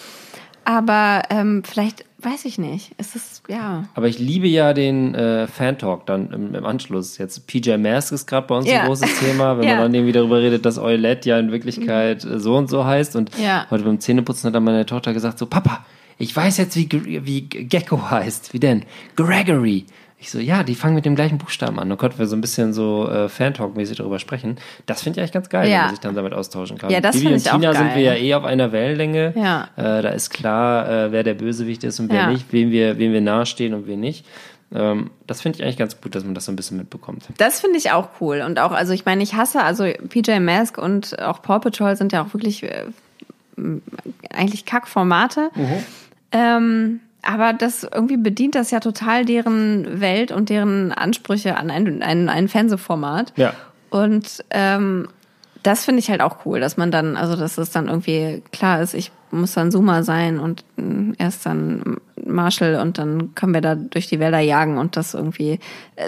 [0.66, 2.92] Aber ähm, vielleicht, weiß ich nicht.
[2.98, 3.84] Es ist, ja.
[3.94, 7.18] Aber ich liebe ja den äh, Fan-Talk dann im, im Anschluss.
[7.18, 8.80] Jetzt PJ Mask ist gerade bei uns Ja.
[8.80, 9.74] ein großes Thema, wenn Ja.
[9.74, 13.16] man dann irgendwie darüber redet, dass Eulette ja in Wirklichkeit äh, so und so heißt.
[13.16, 13.66] Und Ja.
[13.70, 15.84] heute beim Zähneputzen hat dann meine Tochter gesagt, so Papa,
[16.18, 16.88] ich weiß jetzt, wie,
[17.24, 18.52] wie Gecko heißt.
[18.52, 18.84] Wie denn?
[19.16, 19.86] Gregory.
[20.22, 21.88] Ich so, ja, die fangen mit dem gleichen Buchstaben an.
[21.88, 24.58] Da konnten wir so ein bisschen so äh, Fan-Talk-mäßig darüber sprechen.
[24.84, 25.72] Das finde ich eigentlich ganz geil, Ja.
[25.76, 26.90] wenn man sich dann damit austauschen kann.
[26.90, 29.32] Ja, das Bibi finde und ich auch Tina sind wir ja eh auf einer Wellenlänge.
[29.34, 29.68] Ja.
[29.76, 32.30] Äh, da ist klar, äh, wer der Bösewicht ist und wer Ja.
[32.30, 34.26] nicht, wem wir, wem wir nahestehen und wen nicht.
[34.74, 37.24] Ähm, das finde ich eigentlich ganz gut, dass man das so ein bisschen mitbekommt.
[37.38, 38.42] Das finde ich auch cool.
[38.46, 42.12] Und auch, also ich meine, ich hasse, also PJ Mask und auch Paw Patrol sind
[42.12, 42.84] ja auch wirklich äh,
[44.32, 45.50] eigentlich Kackformate.
[46.32, 52.02] Ähm, aber das irgendwie bedient das ja total deren Welt und deren Ansprüche an ein,
[52.02, 53.32] ein, ein Fernsehformat.
[53.36, 53.54] Ja.
[53.90, 55.08] Und ähm,
[55.62, 58.80] das finde ich halt auch cool, dass man dann, also dass es dann irgendwie klar
[58.82, 63.60] ist, ich muss dann Zuma sein und mh, erst dann Marshall und dann können wir
[63.60, 65.58] da durch die Wälder jagen und das irgendwie,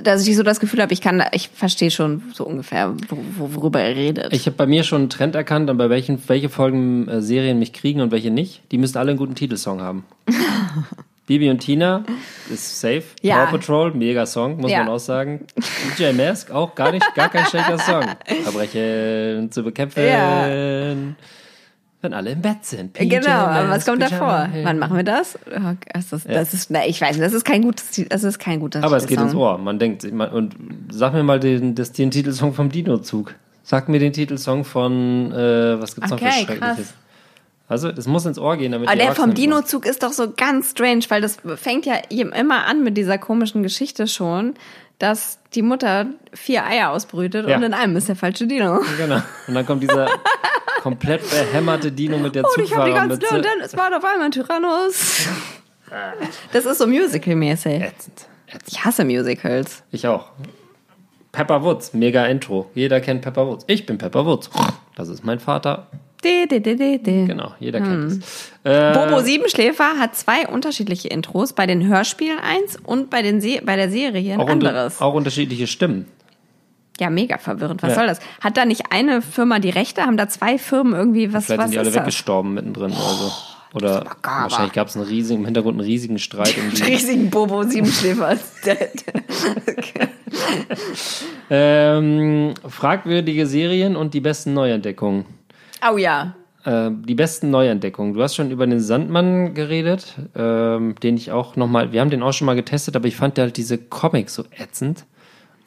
[0.03, 3.17] dass ich so das Gefühl habe, ich kann, da- ich verstehe schon so ungefähr, wo,
[3.37, 4.33] wo- worüber er redet.
[4.33, 7.59] Ich habe bei mir schon einen Trend erkannt, an bei welchen welche Folgen äh, Serien
[7.59, 8.63] mich kriegen und welche nicht.
[8.73, 10.05] Die müssen alle einen guten Titelsong haben.
[11.27, 12.05] Bibi und Tina
[12.53, 13.03] ist safe.
[13.23, 13.45] Ja.
[13.47, 14.79] Paw Patrol, mega Song, muss Ja.
[14.81, 15.47] man auch sagen.
[15.99, 18.03] DJ Mask auch gar nicht, gar kein schlechter Song.
[18.43, 20.05] Verbrechen zu bekämpfen.
[20.05, 20.95] Ja.
[22.05, 22.95] Wenn alle im Bett sind.
[22.95, 24.41] PJ Genau, aber was Mask, kommt davor?
[24.51, 24.67] Helden.
[24.67, 25.39] Wann machen wir das?
[25.47, 28.41] Oh, Das ist, das ist, na, ich weiß nicht, das ist kein gutes, das ist
[28.41, 29.35] kein guter Aber es geht ins.
[29.35, 29.57] Ohr.
[29.59, 30.57] Man denkt, sich mal- und
[30.91, 33.37] sag mir mal den, das, den Titelsong vom Dino-Zug.
[33.63, 36.59] Sag mir den Titelsong von, äh, was gibt's noch für Okay, Schreckliches?
[36.77, 36.95] krass.
[37.69, 40.73] Also, es muss ins Ohr gehen, damit Aber der vom Dino-Zug ist doch so ganz
[40.73, 44.55] strange, weil das fängt ja immer an mit dieser komischen Geschichte schon,
[44.99, 47.57] dass die Mutter vier Eier ausbrütet Ja.
[47.57, 48.81] und in einem ist der falsche Dino.
[48.99, 49.21] Genau.
[49.49, 50.09] Und dann kommt dieser
[50.83, 53.35] komplett behämmerte Dino mit der Und ich habe die ganze Zugfahrermütze.
[53.37, 55.27] und dann es war auf einmal ein Tyrannus.
[56.53, 57.83] Das ist so Musical-mäßig.
[57.83, 58.27] Ätzend.
[58.49, 58.63] Ätzend.
[58.69, 59.83] Ich hasse Musicals.
[59.91, 60.29] Ich auch.
[61.33, 62.71] Pepper Woods, mega Intro.
[62.75, 63.65] Jeder kennt Pepper Woods.
[63.67, 64.51] Ich bin Pepper Woods.
[64.97, 65.87] Das ist mein Vater.
[66.25, 67.27] De, de, de, de, de.
[67.27, 68.19] Genau, jeder kennt Hm.
[68.21, 68.53] es.
[68.65, 73.61] Äh, Bobo Siebenschläfer hat zwei unterschiedliche Intros, bei den Hörspielen eins und bei, den Se
[73.65, 75.01] bei der Serie ein auch, unter, anderes.
[75.01, 76.07] auch unterschiedliche Stimmen.
[77.01, 77.83] Ja, mega verwirrend.
[77.83, 77.95] Was Ja.
[77.97, 78.21] soll das?
[78.41, 80.03] Hat da nicht eine Firma die Rechte?
[80.03, 81.47] Haben da zwei Firmen irgendwie was?
[81.47, 81.97] Vielleicht was sind die alle das?
[81.97, 82.93] weggestorben mittendrin.
[82.93, 83.33] Also.
[83.75, 84.43] Oder makaber.
[84.43, 88.37] wahrscheinlich gab es einen riesigen, im Hintergrund einen riesigen Streit um die Riesigen Bobo Siebenschläfer.
[91.51, 95.27] Ähm, fragwürdige Serien und die besten Neuentdeckungen.
[95.91, 96.35] Oh ja.
[96.65, 98.15] Äh, die besten Neuentdeckungen.
[98.15, 102.23] Du hast schon über den Sandmann geredet, ähm, den ich auch nochmal, wir haben den
[102.23, 105.05] auch schon mal getestet, aber ich fand halt diese Comics so ätzend.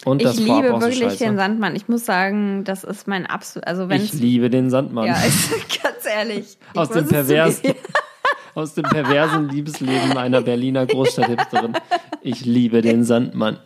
[0.06, 1.24] Und das Ich Vorab liebe so wirklich scheiße.
[1.24, 1.76] den Sandmann.
[1.76, 3.68] Ich muss sagen, das ist mein absolut.
[3.68, 5.08] Also wenn Ich liebe den Sandmann.
[5.08, 5.52] Ja, ist,
[5.84, 6.58] ganz ehrlich.
[6.74, 7.76] ich aus, dem zugeben.
[8.56, 11.74] aus dem perversen Liebesleben einer Berliner Großstadthipsterin.
[12.22, 13.58] Ich liebe den Sandmann.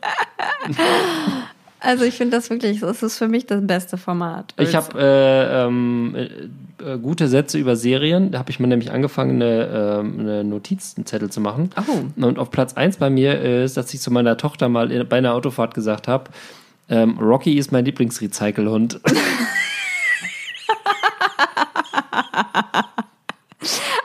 [1.82, 4.54] Also ich finde das wirklich, das ist für mich das beste Format.
[4.58, 6.28] Ich habe äh, ähm, äh,
[6.94, 8.32] äh, gute Sätze über Serien.
[8.32, 11.70] Da habe ich mir nämlich angefangen, eine, ähm, eine Notiz, einen Zettel zu machen.
[11.78, 12.24] Oh.
[12.26, 15.18] Und auf Platz 1 bei mir ist, dass ich zu meiner Tochter mal in, bei
[15.18, 16.26] einer Autofahrt gesagt habe,
[16.90, 19.00] ähm, Rocky ist mein Lieblingsrecycle-Hund.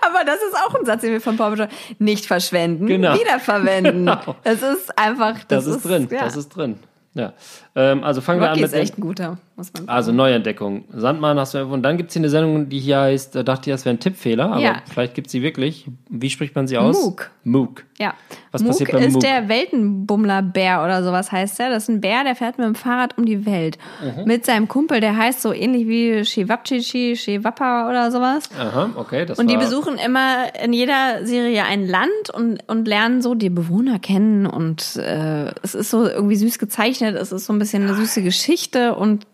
[0.00, 1.68] Aber das ist auch ein Satz, den wir von Paw Patrol
[1.98, 3.14] nicht verschwenden, Genau.
[3.18, 4.04] wiederverwenden.
[4.04, 4.36] Genau.
[4.44, 6.24] Das ist einfach, Das, das, ist drin, Ja.
[6.24, 6.78] das ist drin.
[7.14, 7.32] Ja.
[7.76, 9.88] Ähm, also fangen wir an Rocky mit ist echt ein guter, muss man sagen.
[9.88, 10.84] Also Neuentdeckung.
[10.92, 13.68] Sandmann hast du und dann gibt es hier eine Sendung, die hier heißt, da dachte
[13.70, 14.76] ich, das wäre ein Tippfehler, aber Ja.
[14.88, 15.86] vielleicht gibt es sie wirklich.
[16.08, 17.02] Wie spricht man sie aus?
[17.02, 17.30] Mook.
[17.42, 17.82] Mook.
[17.98, 18.14] Ja.
[18.52, 19.22] Was Mook passiert beim ist Mook?
[19.22, 21.70] der Weltenbummler-Bär oder sowas heißt der.
[21.70, 23.78] Das ist ein Bär, der fährt mit dem Fahrrad um die Welt.
[24.02, 24.24] Mhm.
[24.24, 28.48] Mit seinem Kumpel, der heißt so ähnlich wie Shivapchichi, Shivappa oder sowas.
[28.58, 29.26] Aha, okay.
[29.26, 33.50] Das Und die besuchen immer in jeder Serie ein Land und, und lernen so die
[33.50, 34.46] Bewohner kennen.
[34.46, 37.16] Und äh, es ist so irgendwie süß gezeichnet.
[37.16, 39.26] Es ist so ein bisschen eine süße Geschichte und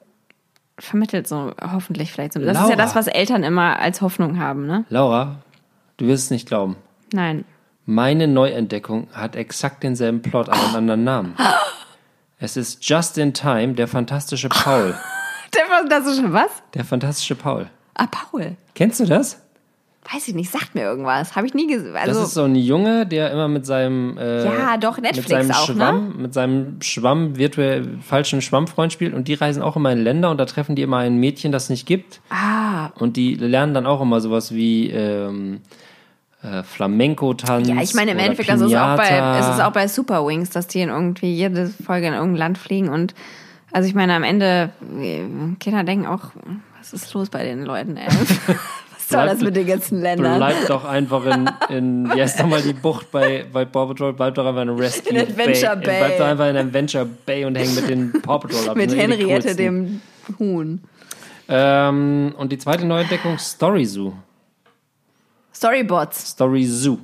[0.78, 2.40] vermittelt so hoffentlich vielleicht so.
[2.40, 2.70] Das ist Laura.
[2.70, 4.84] ja das, was Eltern immer als Hoffnung haben, ne?
[4.88, 5.36] Laura,
[5.96, 6.76] du wirst es nicht glauben.
[7.12, 7.44] Nein.
[7.86, 11.36] Meine Neuentdeckung hat exakt denselben Plot, aber einen anderen Namen.
[12.38, 14.94] Es ist Just in Time, der fantastische Paul.
[15.52, 16.50] Der fantastische was?
[16.74, 17.68] Der fantastische Paul.
[17.94, 18.56] Ah, Paul.
[18.76, 19.40] Kennst du das?
[20.12, 21.36] Weiß ich nicht, sagt mir irgendwas.
[21.36, 21.92] Habe ich nie gesehen.
[21.92, 25.28] Das Also, ist so ein Junge, der immer mit seinem äh, Ja, doch, mit Netflix
[25.28, 25.74] seinem auch, ne?
[25.74, 30.30] Schwamm, mit seinem Schwamm virtuell falschen Schwammfreund spielt und die reisen auch immer in Länder
[30.30, 33.74] und da treffen die immer ein Mädchen, das es nicht gibt ah, und die lernen
[33.74, 35.60] dann auch immer sowas wie ähm,
[36.42, 37.68] äh, Flamenco-Tanz.
[37.68, 40.48] ja, ich meine im Endeffekt, das ist auch bei, es ist auch bei Super Wings,
[40.48, 43.14] dass die in irgendwie jede Folge in irgendein Land fliegen und
[43.72, 45.20] also ich meine, am Ende, äh,
[45.60, 46.30] Kinder denken auch,
[46.78, 48.08] was ist los bei den Leuten, ey?
[49.10, 50.36] Was soll das mit den ganzen Ländern?
[50.36, 54.34] Bleib doch einfach in, in wie heißt nochmal die Bucht bei, bei Paw Patrol, bleib
[54.34, 55.98] doch einfach in Rescue In Adventure Bay.
[55.98, 58.76] Bleib doch einfach in Adventure Bay und häng mit den Paw Patrol ab.
[58.76, 60.00] mit Henriette, dem
[60.38, 60.80] Huhn.
[61.48, 64.12] Ähm, und die zweite Neuentdeckung, Story Zoo.
[65.52, 66.30] Storybots.
[66.30, 66.98] Story Zoo.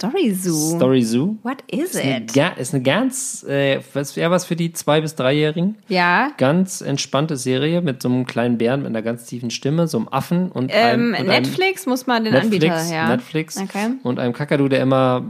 [0.00, 0.76] Story Zoo.
[0.76, 1.36] Story Zoo.
[1.42, 2.36] What is Ist eine, it?
[2.58, 5.76] ist eine ganz, äh, was wäre was für die zwei- bis dreijährigen?
[5.88, 6.30] Ja.
[6.38, 10.08] Ganz entspannte Serie mit so einem kleinen Bären mit einer ganz tiefen Stimme, so einem
[10.10, 13.08] Affen und Ähm, einem, und Netflix muss man den einem Netflix, Anbieter, ja.
[13.08, 13.88] Netflix Okay.
[14.02, 15.22] und einem Kakadu, der immer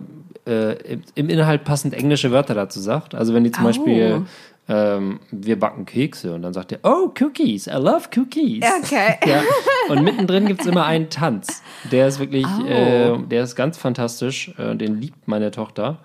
[0.47, 3.15] äh, im- im Inhalt passend englische Wörter dazu sagt.
[3.15, 3.67] Also wenn die zum Oh.
[3.67, 4.23] Beispiel
[4.73, 8.65] ähm, wir backen Kekse und dann sagt er, oh, Cookies, I love Cookies.
[8.85, 9.17] Okay.
[9.27, 9.43] Ja,
[9.89, 11.63] und mittendrin gibt es immer einen Tanz.
[11.91, 12.67] Der ist wirklich, Oh.
[12.67, 14.53] äh, der ist ganz fantastisch.
[14.59, 15.99] Äh, den liebt meine Tochter.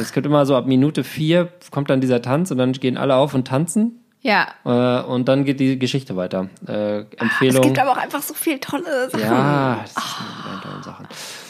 [0.00, 3.14] Es kommt immer so ab Minute vier kommt dann dieser Tanz und dann gehen alle
[3.14, 4.00] auf und tanzen.
[4.20, 4.46] Ja.
[4.64, 6.48] Äh, und dann geht die Geschichte weiter.
[6.66, 7.62] Äh, Es Empfehlung.
[7.62, 9.20] gibt aber auch einfach so viel tolle Sachen.
[9.24, 11.06] ja, das sind eine tolle Sachen.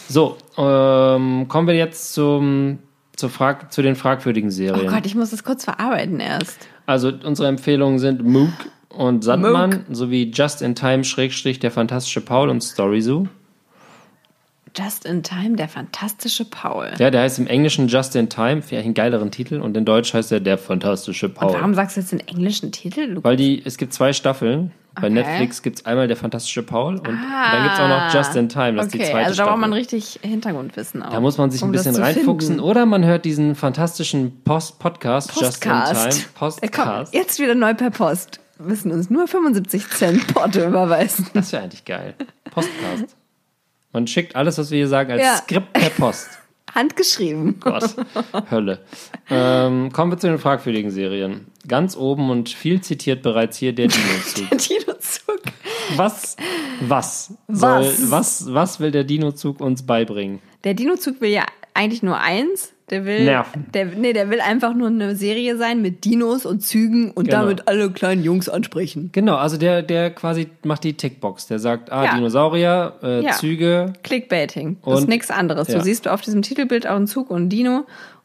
[0.09, 2.79] So, ähm, kommen wir jetzt zum,
[3.23, 4.89] zur Frag, zu den fragwürdigen Oh Serien.
[4.89, 6.67] Gott, ich muss das kurz verarbeiten erst.
[6.87, 8.51] Also unsere Empfehlungen sind Mook
[8.89, 13.27] und Sandmann sowie Just in Time Schrägstrich der fantastische Paul und Story Zoo.
[14.77, 16.91] Just in Time, der fantastische Paul.
[16.99, 20.13] Ja, der heißt im Englischen Just in Time, vielleicht einen geileren Titel und in Deutsch
[20.15, 21.53] heißt er der fantastische Paul.
[21.53, 23.03] Warum sagst du jetzt den englischen Titel?
[23.03, 23.25] Lukas?
[23.25, 24.73] Weil die, es gibt zwei Staffeln.
[24.95, 25.11] Bei Okay.
[25.11, 28.49] Netflix gibt es einmal der fantastische Paul und dann gibt es auch noch Just in
[28.51, 29.03] Time, das ist die Ah.
[29.05, 31.11] okay, zweite also da braucht man richtig Hintergrundwissen auch.
[31.11, 32.61] Da muss man sich um ein bisschen reinfuchsen finden.
[32.63, 35.83] oder man hört diesen fantastischen Post Podcast Just in Time.
[35.85, 36.29] Postcast.
[36.35, 37.15] Komm, Postcast.
[37.15, 38.41] jetzt wieder neu per Post.
[38.59, 41.27] Wir müssen uns nur 75 Cent Porto überweisen.
[41.33, 42.15] Das wäre eigentlich geil.
[42.51, 43.17] Postcast.
[43.93, 45.37] Man schickt alles, was wir hier sagen, als Ja.
[45.37, 46.29] Skript per Post.
[46.75, 47.61] Handgeschrieben.
[47.61, 47.95] Gott,
[48.51, 48.81] Hölle.
[49.31, 51.47] Ähm, kommen wir zu den fragwürdigen Serien.
[51.69, 54.51] Ganz oben und viel zitiert bereits hier der Dino-Zug.
[54.51, 55.43] Dinozug.
[55.97, 56.37] Was,
[56.81, 58.11] was, soll, Was?
[58.11, 60.41] was, was will der Dino-Zug uns beibringen?
[60.65, 61.45] Der Dinozug will ja
[61.75, 62.73] eigentlich nur eins.
[62.93, 63.67] Der will, Nerven.
[63.75, 67.41] Der, nee, der will einfach nur eine Serie sein mit Dinos und Zügen und Genau.
[67.41, 69.09] damit alle kleinen Jungs ansprechen.
[69.13, 71.47] Genau, also der, der quasi macht die Tickbox.
[71.49, 72.15] Der sagt, ah, Ja.
[72.15, 73.33] Dinosaurier, äh, Ja.
[73.33, 73.93] Züge.
[74.05, 74.77] Clickbaiting.
[74.85, 75.69] Das ist Und- nichts anderes.
[75.69, 75.79] ja.
[75.79, 77.85] Du siehst auf diesem Titelbild auch einen Zug und einen Dino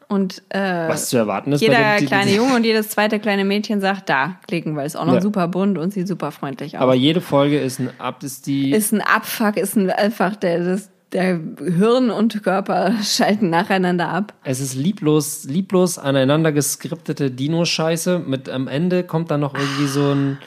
[0.09, 0.59] und äh,
[0.89, 4.75] Was zu erwarten ist jeder kleine Junge und jedes zweite kleine Mädchen sagt, da klicken,
[4.75, 5.21] weil es auch noch Ja.
[5.21, 6.81] super bunt und sieht super freundlich aus.
[6.81, 8.71] Aber jede Folge ist ein Ab, ist die.
[8.71, 14.33] ist ein Abfuck, ist ein, einfach der, das, der Hirn und Körper schalten nacheinander ab.
[14.43, 18.19] Es ist lieblos, lieblos aneinander geskriptete Dino-Scheiße.
[18.19, 20.37] Mit am Ende kommt dann noch irgendwie so ein.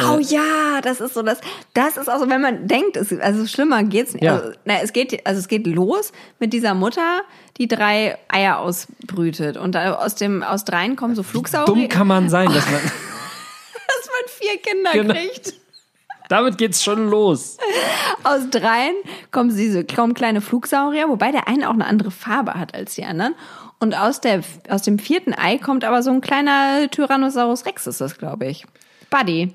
[0.00, 1.38] Oh ja, das ist so das.
[1.72, 4.24] Das ist auch so, wenn man denkt, es, also schlimmer geht's nicht.
[4.24, 4.38] Ja.
[4.38, 6.10] Also, na, es geht, also es geht los
[6.40, 7.20] mit dieser Mutter,
[7.58, 12.08] die drei Eier ausbrütet und da aus dem aus dreien kommen so Flugsaurier, Dumm kann
[12.08, 12.80] man sein, dass man.
[12.82, 15.14] dass man vier Kinder Genau.
[15.14, 15.54] kriegt.
[16.28, 17.58] Damit geht's schon los.
[18.22, 18.94] Aus dreien
[19.30, 23.04] kommen diese kommen kleine Flugsaurier, wobei der eine auch eine andere Farbe hat als die
[23.04, 23.34] anderen.
[23.78, 28.00] Und aus der aus dem vierten Ei kommt aber so ein kleiner Tyrannosaurus Rex ist
[28.00, 28.64] das, glaube ich.
[29.10, 29.52] Buddy.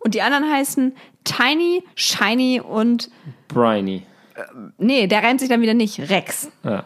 [0.00, 0.94] Und die anderen heißen
[1.24, 3.10] Tiny, Shiny und
[3.48, 4.04] Briny.
[4.78, 6.84] nee, der reimt sich dann wieder nicht Rex Ja.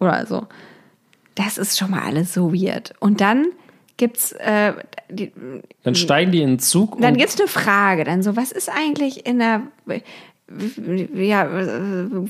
[0.00, 0.46] oder so.
[1.34, 2.94] Das ist schon mal alles so weird.
[3.00, 3.46] Und dann
[3.96, 4.74] gibt's äh,
[5.12, 5.32] die,
[5.82, 8.68] Dann steigen die in den Zug dann und gibt's eine Frage, dann so, was ist
[8.68, 9.62] eigentlich in der
[11.14, 11.48] ja,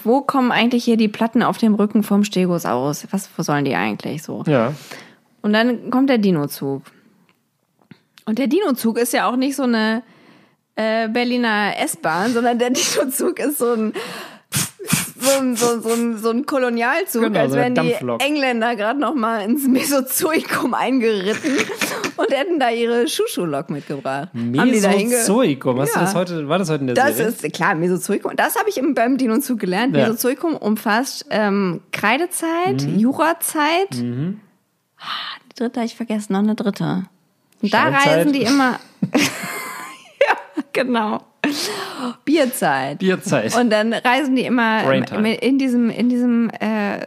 [0.04, 3.06] wo kommen eigentlich hier die Platten auf dem Rücken vom Stegosaurus?
[3.10, 4.44] Was, wo sollen die eigentlich so?
[4.46, 4.74] Ja.
[5.40, 6.82] Und dann kommt der Dino-Zug.
[8.24, 10.02] Und der Dino-Zug ist ja auch nicht so eine
[10.76, 13.92] äh, Berliner S-Bahn, sondern der Dino-Zug ist so ein
[15.22, 17.94] so ein, so, so so ein Kolonialzug, Genau, als wären die.
[18.18, 21.56] Engländer gerade noch mal ins Mesozoikum eingeritten
[22.16, 24.28] und hätten da ihre Schuhschuhlok mitgebracht.
[24.34, 25.76] Mesozoikum.
[25.78, 25.84] Ja.
[25.84, 27.30] das heute, war das heute in der Das Serie?
[27.32, 28.32] ist klar, Mesozoikum.
[28.36, 29.96] Das habe ich im, beim Dino-Zug gelernt.
[29.96, 30.06] Ja.
[30.08, 32.98] Mesozoikum umfasst ähm, Kreidezeit, Mhm.
[32.98, 33.88] Jurazeit.
[34.98, 35.04] Ah,
[35.50, 37.04] Die dritte habe ich vergessen, noch eine dritte.
[37.62, 38.78] Und da reisen die immer.
[39.12, 40.36] ja,
[40.72, 41.20] genau.
[42.24, 42.98] Bierzeit.
[42.98, 43.56] Bierzeit.
[43.56, 47.06] Und dann reisen die immer in diesem, in diesem äh,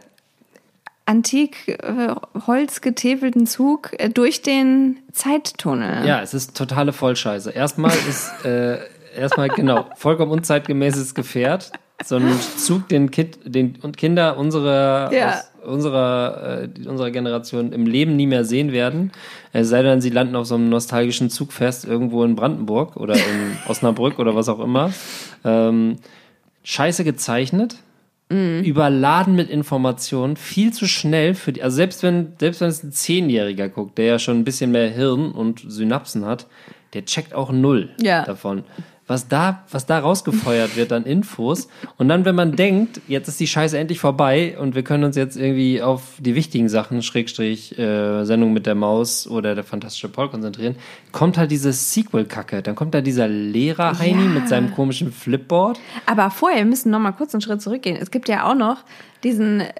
[1.06, 2.14] antik äh,
[2.46, 6.06] holzgetäfelten Zug äh, durch den Zeittunnel.
[6.06, 7.50] Ja, es ist totale Vollscheiße.
[7.50, 8.78] Erstmal ist, äh,
[9.16, 11.72] erstmal, genau, vollkommen unzeitgemäßes Gefährt.
[12.04, 15.30] So ein Zug, den, Kid, den und Kinder unserer, Ja.
[15.30, 19.12] aus unserer, äh, unserer Generation im Leben nie mehr sehen werden.
[19.52, 23.56] Es sei denn, sie landen auf so einem nostalgischen Zugfest irgendwo in Brandenburg oder in
[23.68, 24.92] Osnabrück oder was auch immer.
[25.44, 25.96] Ähm,
[26.62, 27.76] scheiße gezeichnet.
[28.64, 32.90] Überladen mit Informationen, viel zu schnell für die, also selbst wenn, selbst wenn es ein
[32.90, 36.48] Zehnjähriger guckt, der ja schon ein bisschen mehr Hirn und Synapsen hat,
[36.94, 38.24] der checkt auch null Ja.
[38.24, 38.64] davon.
[39.08, 41.68] Was da, was da rausgefeuert wird an Infos.
[41.96, 45.14] Und dann, wenn man denkt, jetzt ist die Scheiße endlich vorbei und wir können uns
[45.14, 50.08] jetzt irgendwie auf die wichtigen Sachen, Schrägstrich, äh, Sendung mit der Maus oder der fantastische
[50.08, 50.74] Paul konzentrieren,
[51.12, 52.62] kommt halt diese Sequel-Kacke.
[52.62, 54.28] Dann kommt da dieser Lehrer Heini Ja.
[54.40, 55.78] mit seinem komischen Flipboard.
[56.06, 57.96] Aber vorher, wir müssen noch mal kurz einen Schritt zurückgehen.
[58.00, 58.78] Es gibt ja auch noch
[59.22, 59.70] diesen äh,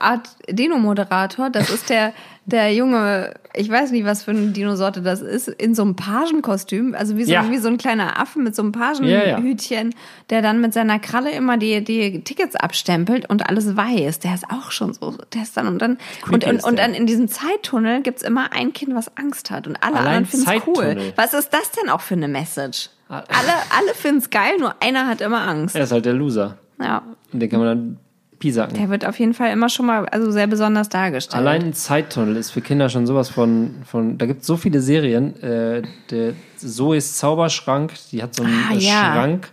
[0.00, 1.48] Art Dino-Moderator.
[1.50, 2.12] Das ist der,
[2.46, 6.94] der junge, ich weiß nicht, was für eine Dinosorte das ist, in so einem Pagenkostüm.
[6.94, 7.50] Also wie so, Ja.
[7.50, 8.72] wie so ein kleiner Affe mit so einem
[9.02, 9.34] Ja, ja.
[9.36, 9.94] Pagenhütchen,
[10.30, 14.18] der dann mit seiner Kralle immer die, die Tickets abstempelt und alles weiß.
[14.18, 15.14] Der ist auch schon so.
[15.32, 15.92] Der ist dann und dann.
[16.30, 19.66] Und, Creepy und, und dann in diesem Zeittunnel gibt's immer ein Kind, was Angst hat.
[19.66, 21.12] Und alle Allein anderen finden's cool.
[21.16, 22.90] Was ist das denn auch für eine Message?
[23.08, 23.22] Ah.
[23.28, 25.76] Alle, alle finden's geil, nur einer hat immer Angst.
[25.76, 26.58] Er ist halt der Loser.
[26.80, 27.02] Ja.
[27.32, 27.98] Und den kann man dann
[28.44, 28.76] piesacken.
[28.76, 31.34] Der wird auf jeden Fall immer schon mal also sehr besonders dargestellt.
[31.34, 34.82] Allein ein Zeittunnel ist für Kinder schon sowas von, von da gibt es so viele
[34.82, 35.40] Serien.
[35.42, 35.80] Äh,
[36.10, 39.14] der Zoes Zauberschrank, die hat so einen Ah, äh, ja.
[39.14, 39.50] Schrank,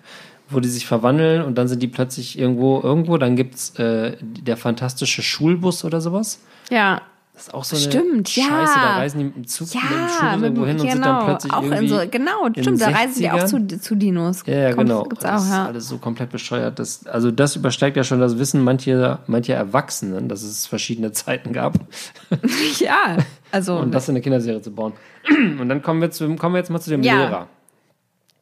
[0.50, 3.18] wo die sich verwandeln und dann sind die plötzlich irgendwo, irgendwo.
[3.18, 6.42] Dann gibt's äh, der fantastische Schulbus oder sowas.
[6.70, 7.02] Ja.
[7.42, 8.44] Das ist auch so eine Stimmt, ja.
[8.44, 10.94] Scheiße, da reisen die dem Zug, mit dem Ja, mit, irgendwo hin und genau.
[10.94, 13.68] sind dann plötzlich auch irgendwie in so, genau, stimmt, da reisen die auch 60ern.
[13.70, 14.44] zu, zu Dinos.
[14.46, 15.04] Ja, ja, Kommt- genau.
[15.06, 15.66] Gibt's das auch, ist ja.
[15.66, 16.78] alles so komplett bescheuert.
[16.78, 21.52] Das, also das übersteigt ja schon das Wissen mancher, mancher Erwachsenen, dass es verschiedene Zeiten
[21.52, 21.80] gab.
[22.78, 23.18] ja,
[23.52, 24.94] also, und das in eine Kinderserie zu bauen.
[25.28, 27.18] Und dann kommen wir, zu, kommen wir jetzt mal zu dem Ja.
[27.18, 27.48] Lehrer.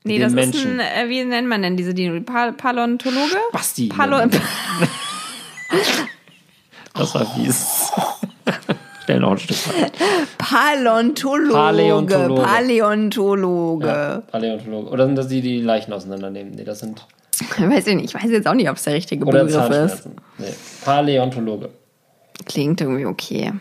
[0.04, 0.78] nee, das Menschen.
[0.78, 2.20] ist ein, äh, wie nennt man denn diese Dino?
[2.20, 3.38] Pa Paläontologe?
[3.54, 3.88] Basti.
[3.88, 4.18] Palo
[6.94, 7.92] Das war fies.
[9.10, 9.92] Stell noch ein Stück weiter.
[10.38, 11.52] Paläontologe.
[11.52, 12.42] Paläontologe.
[12.44, 13.88] Paläontologe.
[13.88, 14.90] Ja, Paläontologe.
[14.92, 16.54] Oder sind das die, die Leichen auseinandernehmen?
[16.54, 17.08] Nee, das sind.
[17.58, 20.10] Weiß ich nicht, ich weiß jetzt auch nicht, ob es der richtige Oder Begriff ist.
[20.38, 20.46] Nee.
[20.86, 21.70] Paläontologe.
[22.46, 23.52] Klingt irgendwie okay.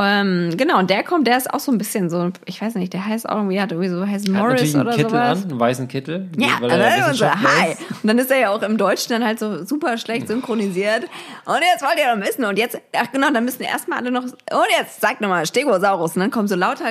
[0.00, 2.92] Ähm, genau, und der kommt, der ist auch so ein bisschen so, ich weiß nicht,
[2.92, 5.42] der heißt auch irgendwie, hat irgendwie so, heißt Hat Morris einen oder Kittel sowas.
[5.44, 6.28] an, einen weißen Kittel.
[6.36, 7.72] Ja, weil er also, so, hi.
[7.72, 7.80] ist.
[8.02, 11.04] Und dann ist er ja auch im Deutschen dann halt so super schlecht synchronisiert.
[11.44, 12.44] Und jetzt wollt ihr noch wissen.
[12.44, 16.14] Und jetzt, ach genau, dann müssen erstmal alle noch, und jetzt sagt nochmal Stegosaurus.
[16.14, 16.84] Und dann kommen so lauter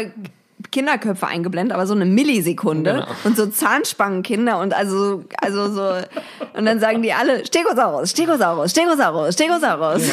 [0.72, 2.92] Kinderköpfe eingeblendet, aber so eine Millisekunde.
[2.94, 3.08] Genau.
[3.24, 5.94] Und so Zahnspangenkinder und also, also so,
[6.58, 10.10] und dann sagen die alle Stegosaurus, Stegosaurus, Stegosaurus, Stegosaurus.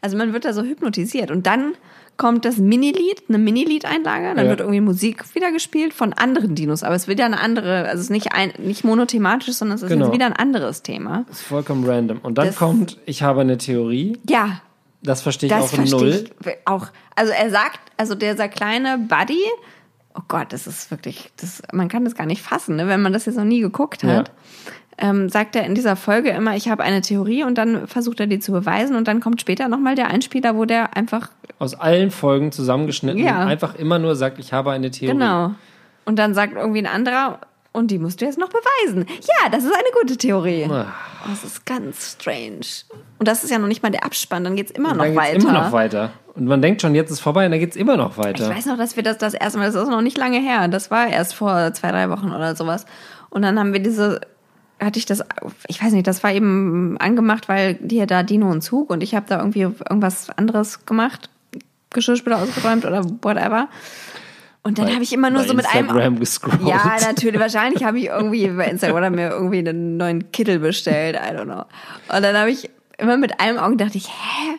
[0.00, 1.30] Also man wird da so hypnotisiert.
[1.30, 1.74] Und dann
[2.16, 4.50] kommt das Minilied, eine Minilied-Einlage, dann Ja.
[4.50, 7.94] wird irgendwie Musik wieder gespielt von anderen Dinos, aber es wird ja eine andere, also
[7.98, 10.12] es ist nicht ein, nicht monothematisch, sondern es ist Genau.
[10.12, 11.24] wieder ein anderes Thema.
[11.28, 12.18] Das ist vollkommen random.
[12.22, 14.18] Und dann Das- kommt, ich habe eine Theorie.
[14.28, 14.60] Ja,
[15.00, 16.24] Das verstehe ich das auch verstehe null.
[16.44, 16.88] ich auch.
[17.14, 19.38] Also er sagt, also dieser kleine Buddy,
[20.16, 23.12] oh Gott, das ist wirklich, das, man kann das gar nicht fassen, ne, wenn man
[23.12, 24.32] das jetzt noch nie geguckt hat.
[25.00, 28.26] Ähm, sagt er in dieser Folge immer, ich habe eine Theorie und dann versucht er
[28.26, 31.28] die zu beweisen und dann kommt später nochmal der Einspieler, wo der einfach
[31.60, 33.22] Aus allen Folgen zusammengeschnitten.
[33.22, 33.46] Ja.
[33.46, 35.12] Einfach immer nur sagt, ich habe eine Theorie.
[35.12, 35.54] Genau.
[36.04, 37.38] Und dann sagt irgendwie ein anderer,
[37.72, 39.06] und die musst du jetzt noch beweisen.
[39.08, 40.64] Ja, das ist eine gute Theorie.
[40.64, 40.86] Ah.
[41.28, 42.66] Das ist ganz strange.
[43.18, 45.16] Und das ist ja noch nicht mal der Abspann, dann geht's immer Und noch geht's
[45.16, 45.36] weiter.
[45.36, 46.10] immer noch weiter.
[46.34, 48.48] Und man denkt schon, jetzt ist vorbei und dann geht's immer noch weiter.
[48.48, 50.68] Ich weiß noch, dass wir das das erste Mal, das ist noch nicht lange her,
[50.68, 52.86] das war erst vor zwei, drei Wochen oder sowas.
[53.30, 54.20] Und dann haben wir diese,
[54.80, 55.24] hatte ich das,
[55.66, 59.14] ich weiß nicht, das war eben angemacht, weil hier da Dino und Zug und ich
[59.14, 61.30] habe da irgendwie irgendwas anderes gemacht,
[61.90, 63.68] Geschirrspüler ausgeräumt oder whatever.
[64.62, 66.68] Und dann habe ich immer nur so mit einem Instagram gescrollt.
[66.68, 67.40] Ja, natürlich.
[67.40, 71.16] Wahrscheinlich habe ich irgendwie bei Instagram mir irgendwie einen neuen Kittel bestellt.
[71.16, 71.64] I don't know.
[72.14, 72.68] Und dann habe ich
[72.98, 74.58] immer mit einem Auge dachte ich, hä?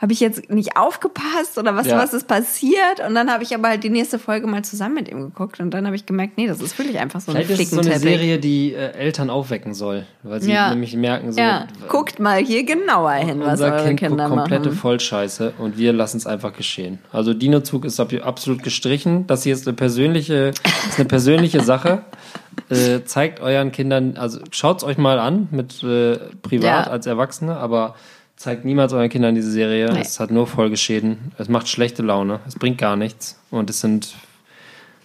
[0.00, 1.98] Habe ich jetzt nicht aufgepasst oder was, Ja.
[1.98, 3.00] was ist passiert?
[3.06, 5.72] Und dann habe ich aber halt die nächste Folge mal zusammen mit ihm geguckt und
[5.72, 7.90] dann habe ich gemerkt, nee, das ist wirklich einfach so ein Vielleicht ist es so
[7.90, 7.98] eine.
[7.98, 10.70] Serie, die äh, Eltern aufwecken soll, weil sie Ja.
[10.70, 14.38] nämlich merken, so, ja, guckt mal hier genauer hin, was unser eure Kind Kinder guckt
[14.38, 14.78] komplette machen.
[14.78, 16.98] Vollscheiße und wir lassen es einfach geschehen.
[17.12, 19.26] Also Dinozug ist ab- absolut gestrichen.
[19.26, 20.52] Das hier ist eine persönliche,
[20.88, 22.02] ist eine persönliche Sache.
[22.68, 26.92] Äh, zeigt euren Kindern, also schaut's euch mal an mit äh, privat Ja.
[26.92, 27.94] als Erwachsene, aber
[28.40, 29.92] zeigt niemals euren Kindern diese Serie.
[29.92, 30.00] Nee.
[30.00, 31.32] Es hat nur Folgeschäden.
[31.36, 32.40] Es macht schlechte Laune.
[32.48, 33.38] Es bringt gar nichts.
[33.50, 34.14] Und es sind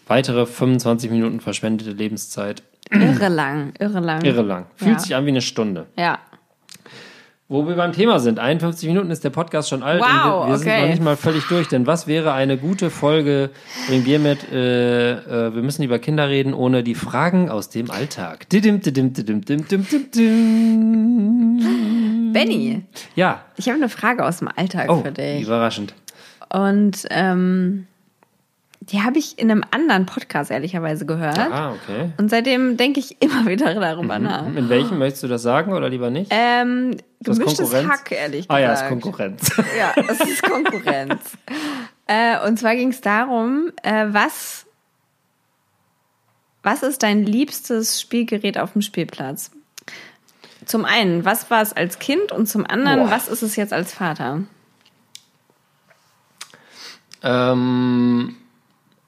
[0.07, 2.63] weitere 25 Minuten verschwendete Lebenszeit.
[2.91, 4.23] Irre lang, irre lang.
[4.23, 4.67] Irre lang.
[4.77, 4.99] Fühlt Ja.
[4.99, 5.85] sich an wie eine Stunde.
[5.97, 6.19] Ja.
[7.47, 10.53] Wo wir beim Thema sind, 51 Minuten ist der Podcast schon alt Wow, und wir,
[10.53, 10.81] wir sind okay.
[10.81, 11.67] noch nicht mal völlig durch.
[11.67, 13.51] Denn was wäre eine gute Folge,
[13.87, 17.91] bringen wir mit, äh, äh, wir müssen über Kinder reden, ohne die Fragen aus dem
[17.91, 18.49] Alltag.
[18.49, 21.59] Didim, didim, didim, didim, didim, didim.
[22.33, 22.81] Benny,
[23.15, 25.43] Ja, ich habe eine Frage aus dem Alltag oh, für dich.
[25.43, 25.93] überraschend.
[26.51, 27.85] Und ähm,
[28.81, 31.37] die habe ich in einem anderen Podcast ehrlicherweise gehört.
[31.37, 32.11] Ah, okay.
[32.17, 34.45] Und seitdem denke ich immer wieder darüber nach.
[34.45, 36.31] In welchem möchtest du das sagen oder lieber nicht?
[36.33, 37.73] Ähm, das gemischtes?
[37.73, 38.61] Hack, ehrlich ah gesagt.
[38.61, 39.51] ja, ist Konkurrenz.
[39.77, 41.21] Ja, es ist Konkurrenz.
[42.07, 44.65] äh, und zwar ging es darum, äh, was,
[46.63, 49.51] was ist dein liebstes Spielgerät auf dem Spielplatz?
[50.65, 52.31] Zum einen, was war es als Kind?
[52.31, 53.11] Und zum anderen, Boah.
[53.11, 54.43] was ist es jetzt als Vater?
[57.25, 58.35] ähm,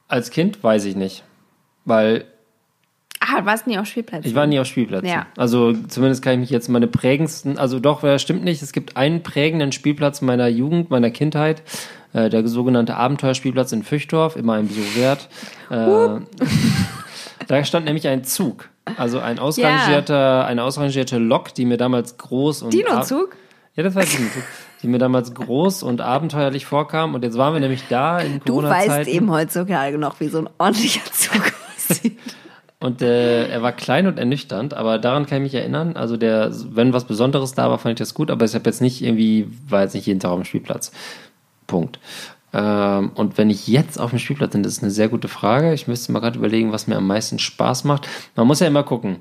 [0.07, 1.23] als Kind weiß ich nicht.
[1.85, 2.25] Weil
[3.19, 4.29] Ah, war es nie auf Spielplätzen?
[4.29, 5.09] Ich war nie auf Spielplätzen.
[5.09, 5.25] Ja.
[5.35, 8.61] Also zumindest kann ich mich jetzt meine prägendsten, also doch, das stimmt nicht.
[8.61, 11.63] Es gibt einen prägenden Spielplatz meiner Jugend, meiner Kindheit,
[12.13, 15.29] äh, der sogenannte Abenteuerspielplatz in Füchdorf, immer ein Besuch wert.
[15.69, 15.75] Äh,
[17.47, 22.61] da stand nämlich ein Zug, also ein ausrangierter, eine ausrangierte Lok, die mir damals groß
[22.61, 23.35] und Dinozug?
[23.75, 24.43] ja, das war Dinozug,
[24.81, 27.15] die mir damals groß und abenteuerlich vorkam.
[27.15, 28.91] Und jetzt waren wir nämlich da in Du Corona-Zeiten.
[28.91, 32.17] weißt eben heutzutage noch, wie so ein ordentlicher Zug aussieht.
[32.79, 35.95] Und äh, er war klein und ernüchternd, aber daran kann ich mich erinnern.
[35.95, 38.81] Also der, wenn was Besonderes da war, fand ich das gut, aber ich habe jetzt
[38.81, 40.91] nicht irgendwie, war jetzt nicht jeden Tag auf dem Spielplatz.
[41.65, 41.99] Punkt.
[42.53, 45.73] Ähm, und wenn ich jetzt auf dem Spielplatz bin, das ist eine sehr gute Frage.
[45.73, 48.07] Ich müsste mal gerade überlegen, was mir am meisten Spaß macht.
[48.35, 49.17] Man muss ja immer gucken.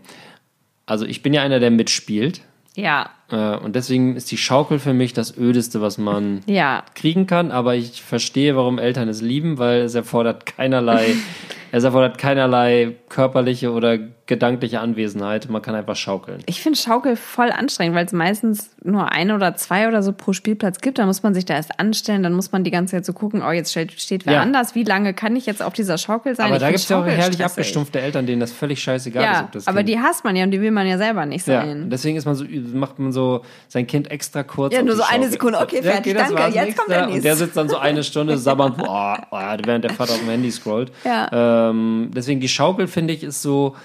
[0.84, 2.42] Also ich bin ja einer, der mitspielt.
[2.74, 6.84] Ja, Äh, und deswegen ist die Schaukel für mich das Ödeste, was man ja.
[6.94, 11.14] kriegen kann, aber ich verstehe, warum Eltern es lieben, weil es erfordert keinerlei,
[11.72, 15.48] es erfordert keinerlei körperliche oder gedankliche Anwesenheit.
[15.48, 16.40] Man kann einfach schaukeln.
[16.46, 20.32] Ich finde Schaukel voll anstrengend, weil es meistens nur ein oder zwei oder so pro
[20.32, 20.98] Spielplatz gibt.
[20.98, 23.42] Da muss man sich da erst anstellen, dann muss man die ganze Zeit so gucken,
[23.46, 24.40] oh, jetzt steht, steht wer Ja.
[24.42, 24.74] anders.
[24.74, 26.46] Wie lange kann ich jetzt auf dieser Schaukel sein?
[26.46, 29.30] Aber Ich da gibt es ja auch herrlich abgestumpfte Eltern, denen das völlig scheißegal ist,
[29.30, 31.24] Ja, ob das aber kind die hasst man ja und die will man ja selber
[31.24, 31.82] nicht ja, sein.
[31.84, 34.74] und deswegen ist man so, macht man so sein Kind extra kurz.
[34.74, 35.30] Ja, nur so eine Schaukel.
[35.30, 37.06] Sekunde, okay, fertig, das danke, war's, jetzt kommt der nächster.
[37.06, 37.22] Und nächste.
[37.28, 40.50] der sitzt dann so eine Stunde sabbernd, boah, boah, während der Vater auf dem Handy
[40.50, 40.90] scrollt.
[41.04, 41.68] Ja.
[41.70, 43.76] Ähm, deswegen die Schaukel, finde ich, ist so,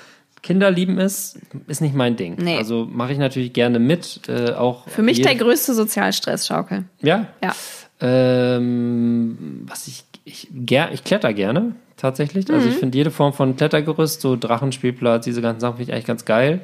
[0.44, 2.36] Kinder lieben es, ist nicht mein Ding.
[2.42, 2.58] Nee.
[2.58, 4.22] Also mache ich natürlich gerne mit.
[4.28, 6.86] Äh, auch Für mich der größte Sozialstress, Schaukel.
[7.02, 7.28] Ja?
[7.44, 7.54] Ja.
[8.00, 12.50] Ähm, was ich, ich, ger ich kletter gerne, tatsächlich.
[12.52, 12.74] Also Mhm.
[12.74, 16.26] ich finde jede Form von Klettergerüst, so Drachenspielplatz, diese ganzen Sachen finde ich eigentlich ganz
[16.26, 16.62] geil.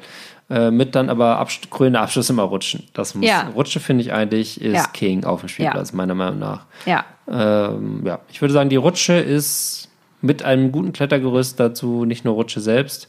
[0.50, 2.84] Äh, mit dann aber Abs krönender Abschluss immer rutschen.
[2.94, 3.48] Das muss, Ja.
[3.54, 4.84] Rutsche finde ich eigentlich ist Ja.
[4.94, 6.64] King auf dem Spielplatz, meiner Meinung nach.
[6.86, 7.04] Ja.
[7.30, 9.88] Ähm, ja, ich würde sagen, die Rutsche ist
[10.22, 13.08] mit einem guten Klettergerüst dazu, nicht nur Rutsche selbst,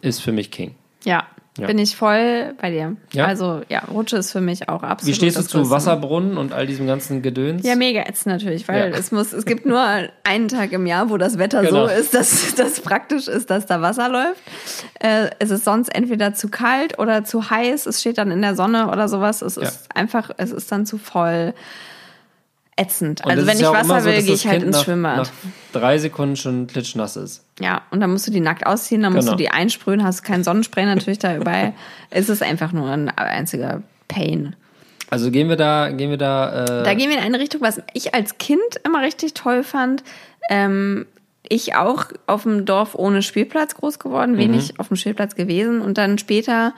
[0.00, 0.74] ist für mich King.
[1.04, 1.24] Ja.
[1.58, 1.66] Ja.
[1.66, 2.94] Bin ich voll bei dir.
[3.12, 3.24] Ja?
[3.26, 5.08] Also, ja, Rutsche ist für mich auch absolut.
[5.12, 5.74] Wie stehst du zu Größte.
[5.74, 7.66] Wasserbrunnen und all diesem ganzen Gedöns?
[7.66, 8.96] Ja, mega ätzend natürlich, weil Ja.
[8.96, 9.84] es muss, es gibt nur
[10.22, 11.88] einen Tag im Jahr, wo das Wetter Genau.
[11.88, 14.40] so ist, dass das praktisch ist, dass da Wasser läuft.
[15.00, 18.54] Äh, es ist sonst entweder zu kalt oder zu heiß, es steht dann in der
[18.54, 19.42] Sonne oder sowas.
[19.42, 21.54] Es ist einfach, es ist dann zu voll
[22.78, 23.24] ätzend.
[23.24, 25.16] Und also wenn ich ja Wasser so, will, gehe ich halt ins nach, Schwimmbad.
[25.18, 25.30] Nach
[25.72, 27.44] drei Sekunden schon klitschnass ist.
[27.60, 29.36] Ja, und dann musst du die nackt ausziehen, dann musst Genau.
[29.36, 31.72] du die einsprühen, hast kein Sonnenspray natürlich da überall.
[32.10, 34.54] es ist einfach nur ein einziger Pain.
[35.10, 37.80] Also gehen wir da, gehen wir da, äh, Da gehen wir in eine Richtung, was
[37.94, 40.02] ich als Kind immer richtig toll fand.
[40.50, 41.06] Ähm,
[41.50, 44.38] ich auch auf dem Dorf ohne Spielplatz groß geworden, Mhm.
[44.38, 45.80] wenig auf dem Spielplatz gewesen.
[45.80, 46.74] Und dann später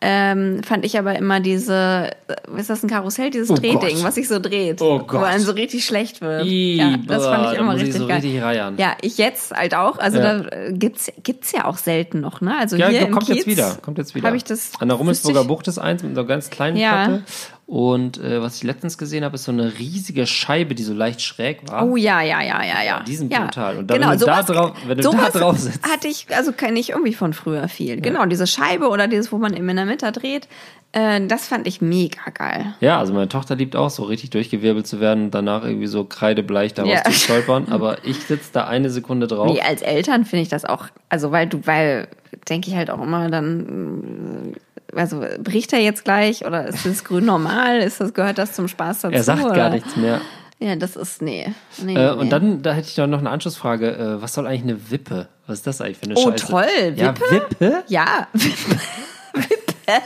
[0.00, 4.04] ähm, fand ich aber immer diese, äh, ist das ein Karussell, dieses Oh Drehding, Gott.
[4.04, 5.20] was sich so dreht, Oh Gott.
[5.20, 6.44] wo einem so richtig schlecht wird.
[6.46, 8.16] Ih, ja, das boah, fand ich immer muss ich richtig so geil.
[8.16, 8.74] richtig reiern.
[8.78, 9.98] Ja, ich jetzt halt auch.
[9.98, 10.38] Also Ja.
[10.40, 12.54] da äh, gibt's gibt's ja auch selten noch, ne?
[12.58, 14.26] Also ja, hier ja, im kommt Kiez jetzt wieder, kommt jetzt wieder.
[14.26, 17.04] Habe ich das An der Rummelsburger Bucht ist eins mit einer ganz kleinen Ja.
[17.06, 17.22] Platte
[17.68, 21.20] Und äh, was ich letztens gesehen habe, ist so eine riesige Scheibe, die so leicht
[21.20, 21.84] schräg war.
[21.84, 23.00] Oh ja, ja, ja, ja, ja.
[23.02, 23.40] Die sind ja.
[23.40, 23.78] brutal.
[23.78, 25.82] Und da, genau, wenn du da sowas, drauf- wenn du da drauf sitzt.
[25.82, 28.00] hatte ich, also kenne ich irgendwie von früher viel.
[28.00, 30.46] Genau, diese Scheibe oder dieses, wo man eben in der Mitte dreht,
[30.92, 32.76] äh, das fand ich mega geil.
[32.78, 36.04] Ja, also meine Tochter liebt auch so richtig durchgewirbelt zu werden und danach irgendwie so
[36.04, 37.02] kreidebleich daraus Ja.
[37.02, 37.66] zu stolpern.
[37.70, 39.52] Aber ich sitze da eine Sekunde drauf.
[39.52, 42.06] Nee, als Eltern finde ich das auch, also weil du, weil,
[42.48, 44.54] denke ich halt auch immer dann,
[44.96, 47.78] also bricht er jetzt gleich oder ist das grün normal?
[47.78, 49.14] Ist das, gehört das zum Spaß dazu?
[49.14, 49.54] er sagt oder?
[49.54, 50.20] gar nichts mehr.
[50.58, 51.52] Ja, das ist, nee.
[51.84, 52.20] nee, Äh, nee.
[52.20, 53.90] und dann, da hätte ich noch eine Anschlussfrage.
[53.94, 55.28] Äh, was soll eigentlich eine Wippe?
[55.46, 56.46] Was ist das eigentlich für eine Oh, Scheiße?
[56.46, 56.64] toll,
[56.96, 57.84] Ja, Wippe?
[57.88, 58.80] Ja, Wippe.
[59.34, 60.02] Wippe.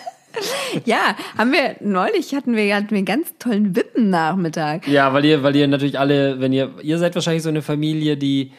[0.85, 4.87] Ja, haben wir neulich hatten wir, hatten wir einen ganz tollen Wippennachmittag.
[4.87, 8.17] Ja, weil ihr, weil ihr natürlich alle, wenn ihr, ihr seid wahrscheinlich so eine Familie,
[8.17, 8.53] die,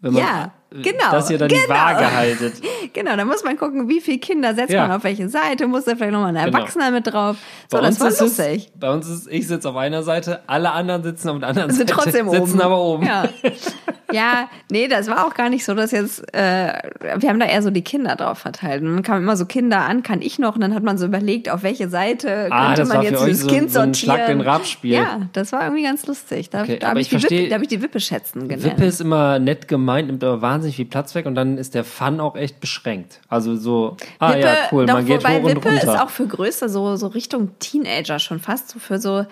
[0.00, 0.52] wenn man, Ja,
[0.82, 1.68] genau, dass ihr dann die genau.
[1.68, 2.54] Waage haltet.
[2.94, 4.86] Genau, da muss man gucken, wie viele Kinder setzt Ja.
[4.86, 6.58] man auf welche Seite, muss da vielleicht nochmal ein Genau.
[6.58, 7.36] Erwachsener mit drauf.
[7.70, 8.70] So, Bei das war ist lustig.
[8.74, 11.70] es, bei uns ist, ich sitze auf einer Seite, alle anderen sitzen auf der anderen
[11.70, 12.60] sind Seite, trotzdem sitzen oben.
[12.60, 13.06] aber oben.
[13.06, 13.28] Ja.
[14.12, 16.72] ja, nee, das war auch gar nicht so, dass jetzt, äh,
[17.18, 18.82] wir haben da eher so die Kinder drauf verteilt.
[18.82, 20.54] Und dann kamen immer so Kinder an, kann ich noch?
[20.54, 23.48] Und dann hat man so überlegt, auf welche Seite Ah, könnte man jetzt dieses so-
[23.48, 24.16] Kind so ein sortieren.
[24.16, 24.92] Schlag den Rab-Spiel.
[24.94, 26.50] Ja, das war irgendwie ganz lustig.
[26.50, 28.64] Da, Okay, da habe ich ich, die hab ich die Wippe schätzen gelernt.
[28.64, 31.84] Wippe ist immer nett gemeint, nimmt aber wahnsinnig viel Platz weg und dann ist der
[31.84, 33.20] Fun auch echt beschränkt.
[33.28, 35.94] Also so, ah ja, cool, doch, man geht wobei hoch und Wippe runter.
[35.94, 39.24] ist auch für Größer, so, so Richtung Teenager schon fast, so für so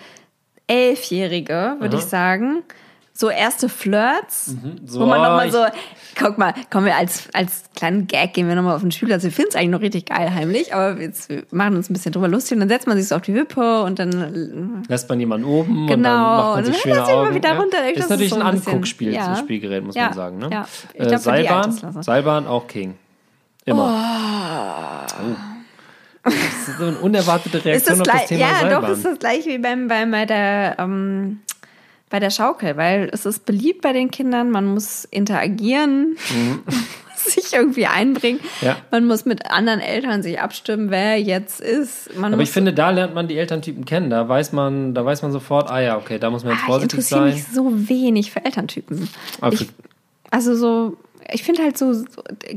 [0.67, 2.63] Elfjährige, würde ich sagen.
[3.21, 4.55] So erste Flirts,
[4.87, 5.63] So, wo man nochmal ich- so,
[6.19, 9.21] guck mal, kommen wir als, als kleinen Gag, gehen wir nochmal auf den Spielplatz.
[9.21, 12.13] Wir finden es eigentlich noch richtig geil heimlich, aber jetzt, wir machen uns ein bisschen
[12.13, 15.19] drüber lustig und dann setzt man sich so auf die Wippe und dann, Lässt man
[15.19, 17.35] jemanden oben und dann Genau, macht man und sich dann schöne mal Augen.
[17.35, 17.77] wieder runter.
[17.85, 19.27] Ich Ist das natürlich ist so ein ein Anguckspiel, ja.
[19.29, 20.37] das Spielgerät, muss Ja, man sagen.
[20.39, 20.49] Ne?
[20.51, 20.67] ja.
[20.95, 22.01] Ich Äh, glaub, die Seilbahn.
[22.03, 22.95] Seilbahn auch King.
[23.65, 25.05] Immer.
[25.13, 25.35] Oh.
[26.23, 28.81] Das ist so eine unerwartete ist Reaktion das auf das Thema ja, Seilbahn.
[28.81, 31.39] doch, ist das gleich wie beim, beim, bei der, ähm,
[32.11, 36.17] bei der Schaukel, weil es ist beliebt bei den Kindern, man muss interagieren,
[36.65, 38.67] muss sich irgendwie einbringen, Mhm.
[38.67, 38.77] Ja.
[38.91, 42.15] man muss mit anderen Eltern sich abstimmen, wer jetzt ist.
[42.17, 44.09] Man Aber ich finde, da lernt man die Elterntypen kennen.
[44.09, 46.65] Da weiß man, da weiß man sofort, ah ja, okay, da muss man jetzt Ah,
[46.65, 47.33] ich vorsichtig interessiere sein.
[47.33, 49.07] mich so wenig für Elterntypen.
[49.39, 49.67] Aber Ich,
[50.31, 50.97] also so,
[51.31, 52.05] ich finde halt so, so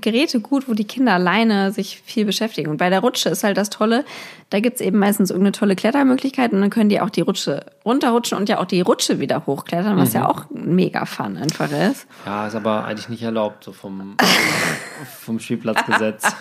[0.00, 2.70] Geräte gut, wo die Kinder alleine sich viel beschäftigen.
[2.70, 4.04] Und bei der Rutsche ist halt das Tolle,
[4.50, 8.36] da gibt's eben meistens irgendeine tolle Klettermöglichkeit und dann können die auch die Rutsche runterrutschen
[8.38, 10.14] und ja auch die Rutsche wieder hochklettern, was Mhm.
[10.20, 12.06] ja auch mega fun einfach ist.
[12.26, 14.16] Ja, ist aber eigentlich nicht erlaubt, so vom,
[15.20, 16.24] vom Spielplatzgesetz.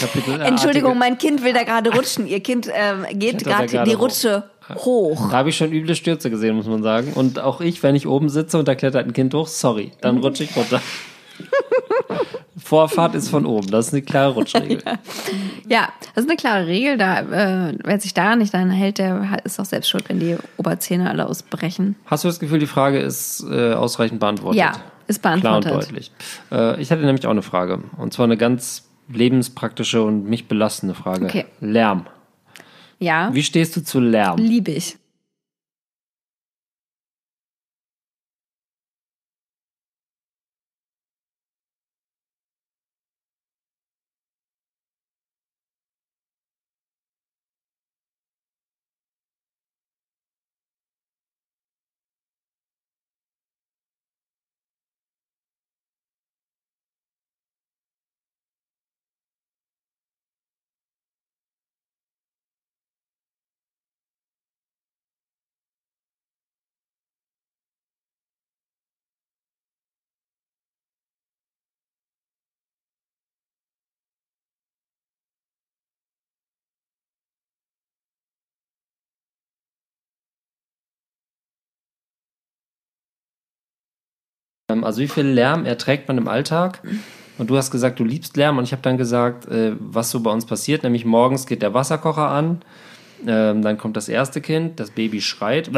[0.00, 2.26] Kapitelartige- Entschuldigung, mein Kind will da gerade rutschen.
[2.26, 3.92] Ihr Kind ähm, geht gerade die.
[3.94, 4.44] Rutsche
[4.76, 5.30] hoch.
[5.30, 7.12] Da habe ich schon üble Stürze gesehen, muss man sagen.
[7.14, 10.18] Und auch ich, wenn ich oben sitze und da klettert ein Kind hoch, sorry, dann
[10.22, 10.80] rutsche ich runter.
[12.62, 14.82] Vorfahrt ist von oben, das ist eine klare Rutschregel.
[15.68, 16.98] Ja, das ist eine klare Regel.
[16.98, 17.20] Da,
[17.68, 21.08] äh, wer sich daran nicht daran hält, der ist auch selbst schuld, wenn die Oberzähne
[21.08, 21.94] alle ausbrechen.
[22.06, 24.58] Hast du das Gefühl, die Frage ist äh, ausreichend beantwortet?
[24.58, 24.72] Ja,
[25.06, 25.62] ist beantwortet.
[25.62, 26.10] Klar und deutlich.
[26.50, 27.84] Äh, ich hatte nämlich auch eine Frage.
[27.98, 31.26] Und zwar eine ganz lebenspraktische und mich belastende Frage.
[31.26, 31.46] Okay.
[31.60, 32.06] Lärm.
[33.00, 34.38] Ja, Wie stehst du zu Lärm?
[34.38, 34.96] liebe ich.
[84.80, 86.80] Ähm, Also wie viel Lärm erträgt man im Alltag?
[87.38, 88.58] Und du hast gesagt, du liebst Lärm.
[88.58, 90.82] Und ich habe dann gesagt, äh, was so bei uns passiert.
[90.82, 92.60] Nämlich morgens geht der Wasserkocher an.
[93.26, 95.72] Ähm, dann kommt das erste Kind, das Baby schreit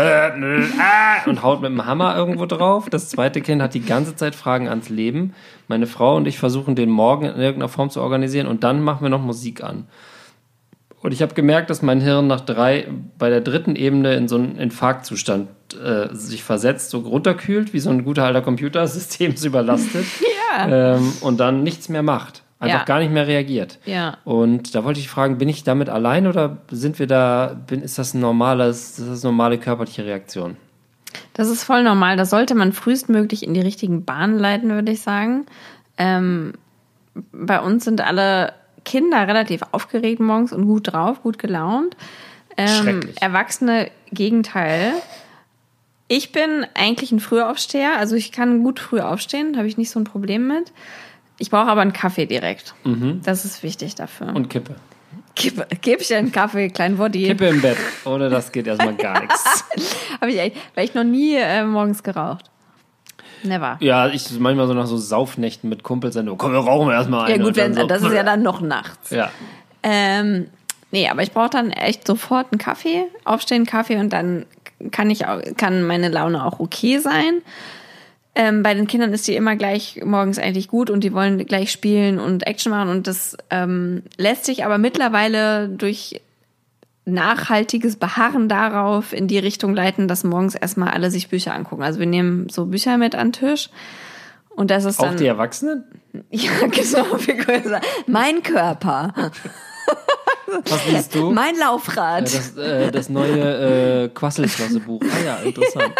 [1.27, 2.89] und haut mit dem Hammer irgendwo drauf.
[2.89, 5.35] Das zweite Kind hat die ganze Zeit Fragen ans Leben.
[5.67, 9.03] Meine Frau und ich versuchen den Morgen in irgendeiner Form zu organisieren und dann machen
[9.03, 9.89] wir noch Musik an.
[11.01, 12.87] Und ich habe gemerkt, dass mein Hirn nach drei,
[13.19, 17.91] bei der dritten Ebene in so einen Infarktzustand äh, sich versetzt, so runterkühlt, wie so
[17.91, 20.05] ein guter alter Computer, systemsüberlastet.
[20.59, 20.97] Ja.
[20.97, 22.43] ähm, und dann nichts mehr macht.
[22.61, 22.85] Einfach Ja.
[22.85, 23.79] gar nicht mehr reagiert.
[23.87, 24.19] Ja.
[24.25, 27.99] Und da wollte ich fragen, bin ich damit allein oder sind wir da, bin, ist
[27.99, 30.59] das ein normales, ist das eine normale körperliche Reaktion?
[31.33, 32.19] Das ist voll normal.
[32.19, 35.47] Das sollte man frühestmöglich in die richtigen Bahnen leiten, würde ich sagen.
[35.97, 36.53] Ähm,
[37.33, 38.53] bei uns sind alle
[38.85, 41.97] Kinder relativ aufgeregt morgens und gut drauf, gut gelaunt.
[42.59, 43.01] Ähm.
[43.21, 44.93] Erwachsene Gegenteil.
[46.15, 49.99] Ich bin eigentlich ein Frühaufsteher, also ich kann gut früh aufstehen, habe ich nicht so
[49.99, 50.71] ein Problem mit.
[51.39, 52.75] Ich brauche aber einen Kaffee direkt.
[53.25, 54.35] Das ist wichtig dafür.
[54.35, 54.77] Und Kippe.
[55.35, 57.25] Ich einen Kaffee, kleinen Body.
[57.29, 57.79] Kippe im Bett.
[58.05, 59.65] Ohne das geht erstmal gar nichts.
[60.21, 62.51] Habe ich echt, weil ich noch nie äh, morgens geraucht.
[63.43, 63.79] Never.
[63.81, 67.31] Ja, ich manchmal so nach so Saufnächten mit Kumpels dann, oh, komm, wir rauchen erstmal
[67.31, 67.45] Ja eine.
[67.45, 69.09] gut, Und dann wenn, so, das ist ja dann noch nachts.
[69.09, 69.31] Ja.
[69.83, 70.49] Ähm,
[70.91, 74.45] nee, aber ich brauche dann echt sofort einen Kaffee, aufstehen, Kaffee und dann
[74.91, 77.43] kann ich auch, kann meine Laune auch okay sein.
[78.35, 81.71] Ähm, bei den Kindern ist die immer gleich morgens eigentlich gut und die wollen gleich
[81.71, 86.23] spielen und Action machen und das ähm, lässt sich aber mittlerweile durch
[87.05, 91.83] nachhaltiges Beharren darauf in die Richtung leiten, dass morgens erstmal alle sich Bücher angucken.
[91.83, 93.69] Also wir nehmen so Bücher mit an den Tisch
[94.55, 95.85] und das ist Auch dann die Erwachsenen?
[96.31, 97.81] ja genau viel größer.
[98.07, 99.13] Mein Körper,
[100.69, 101.31] Was liest du?
[101.35, 102.23] mein Laufrad.
[102.25, 105.03] das, äh, das neue äh, Quasselklasse-Buch.
[105.03, 105.93] Ah ja, interessant.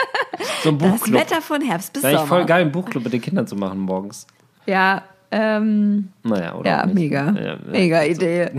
[0.63, 1.21] So ein Das Buchclub.
[1.21, 2.27] Wetter von Herbst bis Wäre Sommer.
[2.27, 4.27] voll geil, einen Buchclub mit den Kindern zu machen morgens.
[4.67, 6.71] Ja, ähm, Naja, oder?
[6.71, 7.31] ja, mega.
[7.33, 7.57] Ja, ja.
[7.71, 8.51] Mega Idee.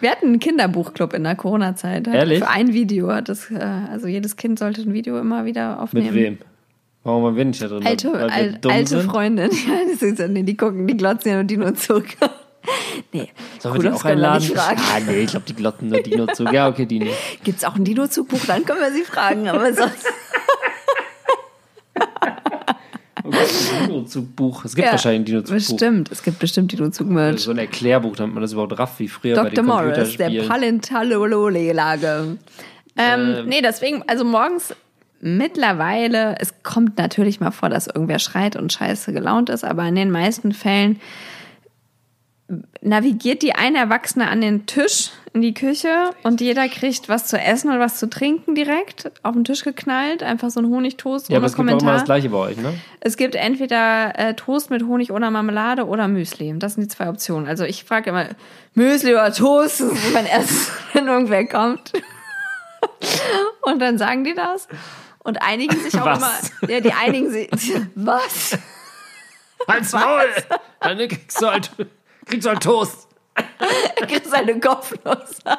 [0.00, 2.08] Wir hatten einen Kinderbuchclub in der Corona-Zeit.
[2.08, 2.38] Ehrlich?
[2.40, 3.58] Für ein Video hat das, äh,
[3.90, 6.06] also jedes Kind sollte ein Video immer wieder aufnehmen.
[6.06, 6.38] Mit wem?
[7.04, 7.84] Warum haben wir nicht da drin?
[7.86, 9.00] Alte, al, alte?
[9.02, 9.50] Freundin.
[9.66, 12.06] Ja, das ist, nee, die gucken, die glotzen ja nur Dino zurück.
[13.12, 14.52] Nee, Sollen wir die auch einladen?
[14.56, 16.44] Ah, nee, ich glaube, die glotzen nur Dino zu.
[16.44, 17.10] Ja, okay, Dino.
[17.44, 18.40] Gibt's auch ein Dino-Zugbuch?
[18.46, 19.48] Dann können wir sie fragen.
[19.48, 20.06] Aber sonst.
[23.24, 23.30] Oh
[23.86, 24.64] Dino-Zug-Buch.
[24.64, 25.54] Es gibt Ja, wahrscheinlich ein Dino-Zug-Buch.
[25.54, 26.10] Bestimmt.
[26.10, 27.40] Es gibt bestimmt Dino-Zug-Merch.
[27.40, 29.54] So ein Erklärbuch, damit man das überhaupt rafft, wie früher bei Dr.
[29.62, 30.48] den Morris, der Computerspielen.
[30.48, 32.38] Palentalololelage.
[32.96, 34.74] Ähm, nee, deswegen, also morgens
[35.20, 39.94] mittlerweile, es kommt natürlich mal vor, dass irgendwer schreit und scheiße gelaunt ist, aber in
[39.94, 41.00] den meisten Fällen
[42.80, 47.38] navigiert die eine Erwachsene an den Tisch in die Küche und jeder kriegt was zu
[47.38, 51.34] essen oder was zu trinken direkt auf den Tisch geknallt, einfach so ein Honigtoast Ja,
[51.34, 51.94] ohne aber es gibt auch immer Kommentar.
[51.94, 52.74] das Gleiche bei euch, ne?
[53.00, 56.54] Es gibt entweder äh, Toast mit Honig oder Marmelade oder Müsli.
[56.58, 57.48] Das sind die zwei Optionen.
[57.48, 58.26] Also ich frage immer,
[58.74, 59.80] Müsli oder Toast?
[59.80, 61.92] Das ist mein erstes, wenn irgendwer kommt.
[63.62, 64.68] Und dann sagen die das.
[65.20, 66.50] Und einigen sich auch Was?
[66.60, 66.70] immer.
[66.70, 67.48] Ja, die einigen sich.
[67.94, 68.58] Was?
[69.68, 70.24] Halt's Maul!
[70.80, 71.70] Dann kriegst du halt,
[72.26, 73.08] kriegst du halt Toast.
[73.98, 75.38] Du kriegst eine Kopfnuss.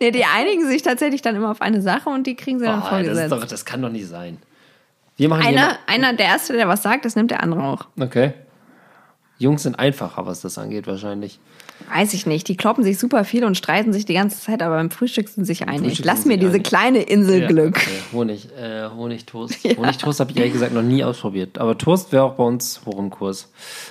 [0.00, 2.78] nee, die einigen sich tatsächlich dann immer auf eine Sache und die kriegen sie dann
[2.78, 3.32] Oh, das, vorgesetzt.
[3.32, 4.38] ist doch, das kann doch nicht sein.
[5.16, 7.86] Wir machen einer, einer, der Erste, der was sagt, das nimmt der andere auch.
[7.98, 8.34] Okay.
[9.38, 11.38] Jungs sind einfacher, was das angeht, wahrscheinlich.
[11.94, 12.48] Weiß ich nicht.
[12.48, 15.44] Die kloppen sich super viel und streiten sich die ganze Zeit, aber beim Frühstück sind
[15.44, 15.82] sich einig.
[15.90, 16.64] Frühstück Lass mir diese einig.
[16.64, 17.76] kleine Insel Ja, Glück.
[17.76, 17.90] okay.
[18.12, 19.54] Honig, äh, Honigtoast.
[19.76, 21.58] Honigtoast habe ich ehrlich gesagt noch nie ausprobiert.
[21.58, 23.50] Aber Toast wäre auch bei uns hoch im Kurs.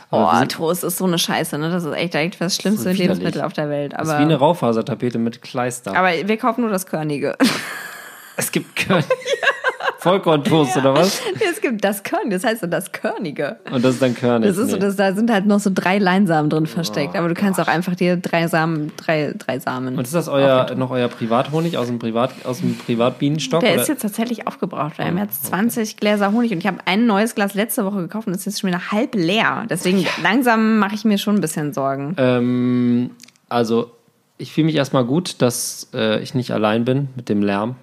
[0.09, 1.69] Aber Oh, Toast ist so eine Scheiße, ne?
[1.69, 2.91] Das ist echt, echt das schlimmste.
[2.91, 3.93] Lebensmittel auf der Welt.
[3.93, 5.95] das ist wie eine Aber, Raufasertapete mit Kleister.
[5.95, 7.35] aber wir kaufen nur das Körnige.
[8.37, 9.03] es gibt Körn
[9.99, 11.19] Vollkorntoast oder was?
[11.49, 13.57] es gibt das Körnige, das heißt so das Körnige.
[13.71, 14.47] Und das ist dann Körnig.
[14.49, 17.13] Das ist so, das, da sind halt noch so drei Leinsamen drin versteckt.
[17.15, 19.97] Oh aber du kannst auch einfach dir drei Samen, drei, drei Samen.
[19.97, 23.61] Und ist das euer, noch euer Privathonig aus dem, Privat, aus dem Privatbienenstock?
[23.61, 23.81] Der oder?
[23.81, 24.99] ist jetzt tatsächlich aufgebraucht.
[24.99, 27.97] Wir haben Oh, jetzt 20 Gläser Honig und ich habe ein neues Glas letzte Woche
[28.01, 29.65] gekauft und es ist jetzt schon wieder halb leer.
[29.71, 32.13] Deswegen langsam mache ich mir schon ein bisschen Sorgen.
[32.17, 33.11] ähm,
[33.49, 33.91] also,
[34.37, 37.75] ich fühle mich erstmal gut, dass äh, ich nicht allein bin mit dem Lärm.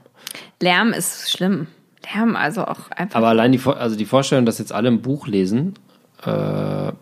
[0.60, 1.66] Lärm ist schlimm.
[2.14, 3.16] Lärm, also auch einfach.
[3.16, 5.74] Aber allein die, also die Vorstellung, dass jetzt alle ein Buch lesen,
[6.26, 6.92] äh,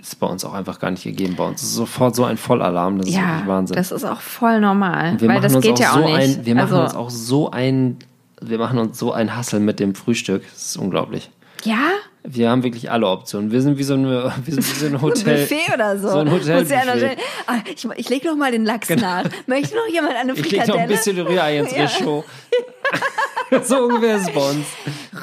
[0.00, 1.34] ist bei uns auch einfach gar nicht gegeben.
[1.36, 3.76] Bei uns ist sofort so ein Vollalarm, das ist ja, wirklich Wahnsinn.
[3.76, 5.18] das ist auch voll normal.
[5.20, 6.38] wir weil machen das uns geht auch ja auch so nicht.
[6.38, 7.98] ein, wir machen also, uns auch so ein,
[8.40, 10.42] wir machen uns so ein Hassel mit dem Frühstück.
[10.52, 11.30] Das ist unglaublich.
[11.64, 11.78] ja?
[12.26, 13.50] Wir haben wirklich alle Optionen.
[13.50, 15.40] Wir sind wie so, eine, wir sind wie so ein Hotel.
[15.42, 16.08] Buffet oder so.
[16.08, 17.16] So ein schnell-
[17.46, 19.24] ah, ich ich lege noch mal den Lachs nach.
[19.46, 20.88] Möchte noch jemand eine Ich lege noch ein Frikadelle?
[20.88, 21.82] bisschen Rührei ins Ja.
[21.82, 22.24] Rischo.
[23.64, 24.66] so ungefähr ist es bei uns.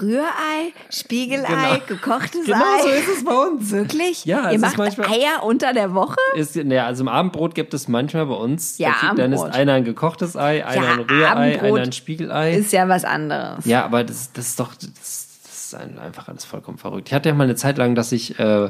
[0.02, 1.86] Rührei, Spiegelei, Genau.
[1.88, 2.82] gekochtes Genau Ei.
[2.84, 3.72] so ist es bei uns.
[3.72, 4.26] Wirklich?
[4.26, 6.16] Ja, es Ihr ist macht manchmal- Eier unter der Woche?
[6.36, 8.78] Ist, naja, also im Abendbrot gibt es manchmal bei uns.
[8.78, 11.92] Ja, kriegt- dann ist einer ein gekochtes Ei, einer Ja, ein Rührei, Abendbrot einer ein
[11.94, 12.54] Spiegelei.
[12.56, 13.66] Ist ja was anderes.
[13.66, 14.90] ja, aber das, das ist doch das,
[15.44, 17.10] das ist ein- einfach alles vollkommen verrückt.
[17.10, 18.70] Ich hatte ja mal eine Zeit lang, dass ich äh,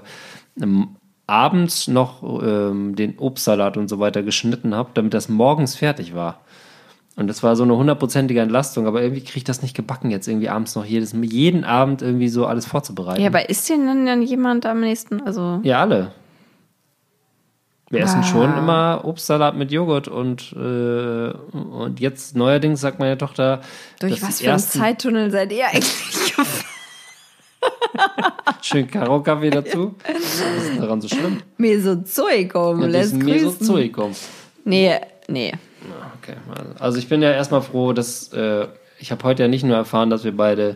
[1.27, 6.41] abends noch ähm, den Obstsalat und so weiter geschnitten habe, damit das morgens fertig war.
[7.17, 10.27] Und das war so eine hundertprozentige Entlastung, aber irgendwie kriege ich das nicht gebacken, jetzt
[10.27, 13.21] irgendwie abends noch jedes, jeden Abend irgendwie so alles vorzubereiten.
[13.21, 15.21] Ja, aber ist denn dann, dann jemand am nächsten?
[15.21, 15.59] Also.
[15.63, 16.11] Ja, alle.
[17.89, 18.23] Wir essen Ah.
[18.23, 23.59] schon immer Obstsalat mit Joghurt und, äh, und jetzt neuerdings sagt meine Tochter,
[23.99, 26.65] Durch was für ein ersten- Zeittunnel seid ihr eigentlich gefahren?
[28.61, 29.95] schön Karo-Kaffee dazu.
[30.07, 30.15] Was
[30.69, 31.41] ist daran so schlimm?
[31.57, 33.25] Mesozoikum, Ja, lässt grüßen.
[33.25, 34.11] Mesozoikum.
[34.63, 34.95] Nee,
[35.27, 35.51] Nee.
[36.31, 36.39] Okay,
[36.79, 38.67] also ich bin ja erstmal froh, dass äh,
[38.99, 40.75] ich habe heute ja nicht nur erfahren, dass wir beide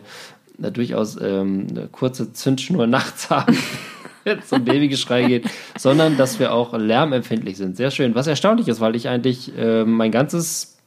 [0.62, 3.56] äh, durchaus ähm, eine kurze Zündschnur nachts haben,
[4.24, 5.46] wenn es um Babygeschrei geht,
[5.78, 7.76] sondern dass wir auch lärmempfindlich sind.
[7.76, 8.14] Sehr schön.
[8.14, 10.78] Was erstaunlich ist, weil ich eigentlich äh, mein ganzes,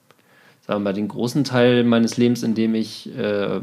[0.62, 3.62] sagen wir mal, den großen Teil meines Lebens, in dem ich äh,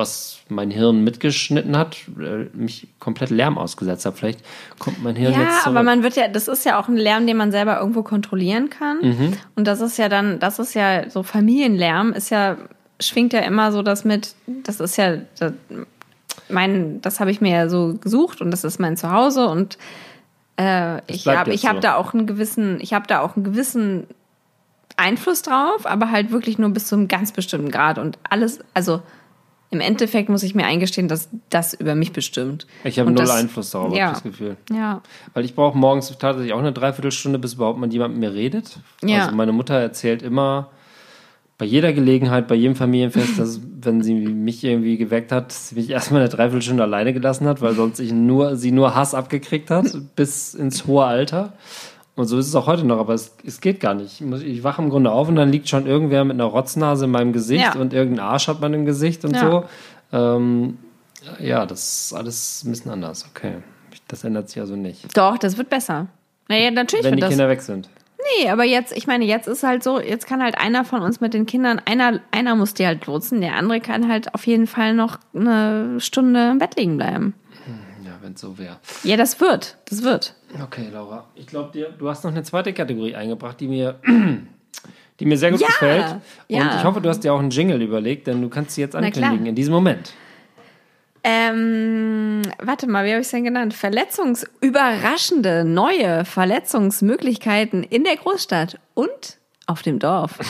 [0.00, 4.16] was mein Hirn mitgeschnitten hat, äh, mich komplett Lärm ausgesetzt habe.
[4.16, 4.40] Vielleicht
[4.78, 5.76] kommt mein Hirn Ja, jetzt zurück.
[5.76, 8.70] aber man wird ja, das ist ja auch ein Lärm, den man selber irgendwo kontrollieren
[8.70, 8.98] kann.
[9.02, 9.32] Mhm.
[9.54, 12.56] Und das ist ja dann, das ist ja so Familienlärm, ist ja,
[12.98, 15.52] schwingt ja immer so das mit, das ist ja, das,
[16.48, 19.78] mein, das habe ich mir ja so gesucht und das ist mein Zuhause und
[20.56, 21.72] äh, ich habe ich so.
[21.80, 24.06] da auch einen gewissen, ich habe da auch einen gewissen
[24.96, 29.02] Einfluss drauf, aber halt wirklich nur bis zu einem ganz bestimmten Grad und alles, also
[29.70, 32.66] im Endeffekt muss ich mir eingestehen, dass das über mich bestimmt.
[32.82, 34.06] ich habe null das- Einfluss darauf, ja.
[34.06, 34.56] habe ich das Gefühl.
[34.72, 35.00] Ja,
[35.32, 38.80] Weil ich brauche morgens tatsächlich auch eine Dreiviertelstunde, bis überhaupt mal jemand mit mir redet.
[39.04, 39.24] Ja.
[39.24, 40.70] Also meine Mutter erzählt immer
[41.56, 45.90] bei jeder Gelegenheit, bei jedem Familienfest, dass wenn sie mich irgendwie geweckt hat, sie mich
[45.90, 49.86] erstmal eine Dreiviertelstunde alleine gelassen hat, weil sonst ich nur, sie nur Hass abgekriegt hat
[50.16, 51.52] bis ins hohe Alter.
[52.20, 54.20] Und so ist es auch heute noch, aber es, es geht gar nicht.
[54.20, 57.06] Ich, muss, ich wache im Grunde auf und dann liegt schon irgendwer mit einer Rotznase
[57.06, 57.80] in meinem Gesicht Ja.
[57.80, 59.40] und irgendein Arsch hat man im Gesicht und Ja.
[59.40, 59.64] so.
[60.12, 60.78] Ähm,
[61.38, 63.26] ja, das ist alles ein bisschen anders.
[63.34, 63.54] Okay.
[64.08, 65.16] Das ändert sich also nicht.
[65.16, 66.08] doch, das wird besser.
[66.48, 67.30] Naja, natürlich Wenn wird die das.
[67.30, 67.88] Kinder weg sind.
[68.42, 71.20] Nee, aber jetzt, ich meine, jetzt ist halt so, jetzt kann halt einer von uns
[71.22, 74.66] mit den Kindern, einer, einer muss die halt lotsen, der andere kann halt auf jeden
[74.66, 77.32] Fall noch eine Stunde im Bett liegen bleiben.
[78.22, 78.78] Wenn es so wäre.
[79.02, 80.34] Ja, das wird, das wird.
[80.62, 81.26] Okay, Laura.
[81.34, 83.98] Ich glaube, dir, du hast noch eine zweite Kategorie eingebracht, die mir,
[85.20, 86.12] die mir sehr gut Ja, gefällt.
[86.12, 86.78] Und ja.
[86.78, 89.46] ich hoffe, du hast dir auch einen Jingle überlegt, denn du kannst sie jetzt ankündigen
[89.46, 90.12] in diesem Moment.
[91.22, 93.74] Ähm, warte mal, wie habe ich es denn genannt?
[93.74, 100.38] Verletzungs, überraschende, neue Verletzungsmöglichkeiten in der Großstadt und auf dem Dorf.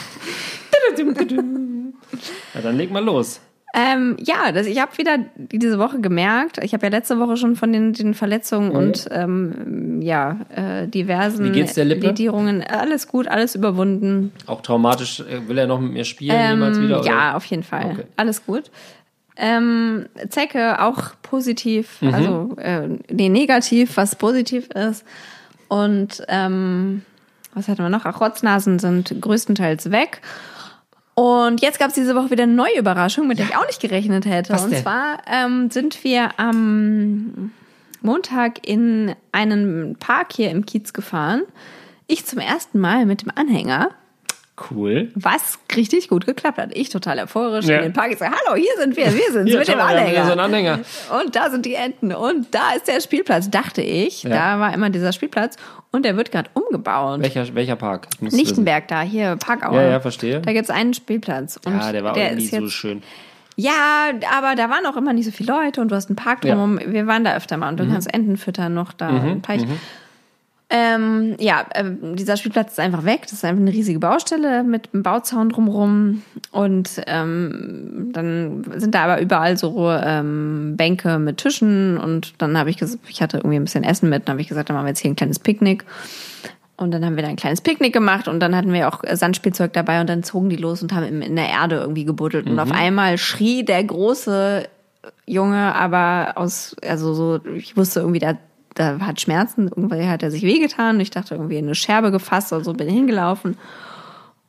[2.55, 3.41] Ja, dann leg mal los.
[3.73, 7.55] Ähm, ja, das, ich habe wieder diese Woche gemerkt, ich habe ja letzte Woche schon
[7.55, 12.09] von den, den Verletzungen und ähm, ja, äh, diversen Wie geht's der Lippe?
[12.09, 14.33] Ledierungen, alles gut, alles überwunden.
[14.47, 15.21] Auch traumatisch.
[15.21, 16.97] äh, Will er noch mit mir spielen jemals wieder?
[16.97, 17.09] Ähm, oder?
[17.09, 17.93] ja, auf jeden Fall.
[17.93, 18.05] Okay.
[18.17, 18.73] Alles gut.
[19.37, 22.15] Ähm, Zecke auch positiv, Mhm.
[22.15, 25.05] also äh, nee, negativ, was positiv ist.
[25.69, 27.03] Und ähm,
[27.55, 28.05] was hatten wir noch?
[28.05, 30.21] Ach, Rotznasen sind größtenteils weg.
[31.15, 33.81] Und jetzt gab es diese Woche wieder eine neue Überraschung, mit der ich auch nicht
[33.81, 34.53] gerechnet hätte.
[34.53, 34.83] Was Und denn?
[34.83, 37.53] zwar ähm, sind wir am
[38.01, 41.43] Montag in einen Park hier im Kiez gefahren.
[42.07, 43.91] Ich zum ersten Mal mit dem Anhänger
[44.71, 45.11] Cool.
[45.15, 46.71] was richtig gut geklappt hat.
[46.77, 47.77] Ich total euphorisch Ja.
[47.79, 48.13] in den Park.
[48.13, 50.27] Ich sage, hallo, hier sind wir, wir sind mit dem Anhänger.
[50.27, 50.81] so Anhänger.
[51.23, 54.23] Und da sind die Enten und da ist der Spielplatz, dachte ich.
[54.25, 54.31] Ja.
[54.31, 55.57] Da war immer dieser Spielplatz
[55.93, 57.21] und der wird gerade umgebaut.
[57.23, 58.09] Welcher, welcher Park?
[58.21, 59.81] Lichtenberg da, hier, Parkauer.
[59.81, 60.41] Ja, ja, verstehe.
[60.41, 61.59] Da gibt's einen Spielplatz.
[61.65, 61.79] Und.
[61.79, 63.03] Ja, der war auch irgendwie so schön.
[63.57, 66.45] Ja, aber da waren auch immer nicht so viele Leute und du hast einen Park
[66.45, 66.55] Ja.
[66.55, 66.81] drumherum.
[66.93, 67.93] Wir waren da öfter mal und du Mhm.
[67.93, 69.63] kannst Enten füttern noch da im Teich.
[70.73, 73.23] Ähm, ja, ähm, dieser Spielplatz ist einfach weg.
[73.23, 76.23] Das ist einfach eine riesige Baustelle mit einem Bauzaun drumherum.
[76.53, 81.99] Und ähm, dann sind da aber überall so ähm, Bänke mit Tischen.
[81.99, 84.29] Und dann habe ich gesagt, ich hatte irgendwie ein bisschen Essen mit.
[84.29, 85.85] Dann habe ich gesagt, dann machen wir jetzt hier ein kleines Picknick.
[86.77, 89.15] Und dann haben wir da ein kleines Picknick gemacht und dann hatten wir auch äh,
[89.15, 92.47] Sandspielzeug dabei und dann zogen die los und haben in, der Erde irgendwie gebuddelt.
[92.49, 94.67] Und auf einmal schrie der große
[95.27, 98.39] Junge, aber aus, also so, ich wusste irgendwie, der,
[98.77, 101.01] der hat Schmerzen, irgendwie hat er sich wehgetan.
[101.01, 103.57] Ich dachte irgendwie eine Scherbe gefasst oder so, bin hingelaufen.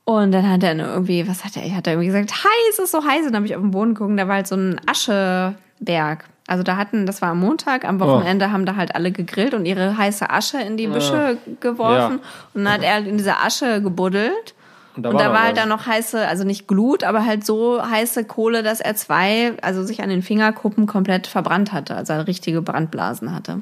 [0.03, 2.91] Und dann hat er irgendwie, was hat er, hat er irgendwie gesagt, heiß, es ist
[2.91, 3.25] so heiß.
[3.25, 6.25] Und dann habe ich auf den Boden geguckt, da war halt so ein Ascheberg.
[6.47, 9.65] Also da hatten, das war am Montag, am Wochenende haben da halt alle gegrillt und
[9.65, 12.19] ihre heiße Asche in die Büsche geworfen.
[12.21, 12.29] Ja.
[12.53, 14.53] Und dann hat er halt in dieser Asche gebuddelt.
[14.97, 15.59] Und da Und war da war halt was.
[15.59, 19.83] dann noch heiße, also nicht Glut, aber halt so heiße Kohle, dass er zwei, also
[19.83, 23.61] sich an den Fingerkuppen komplett verbrannt hatte, also richtige Brandblasen hatte.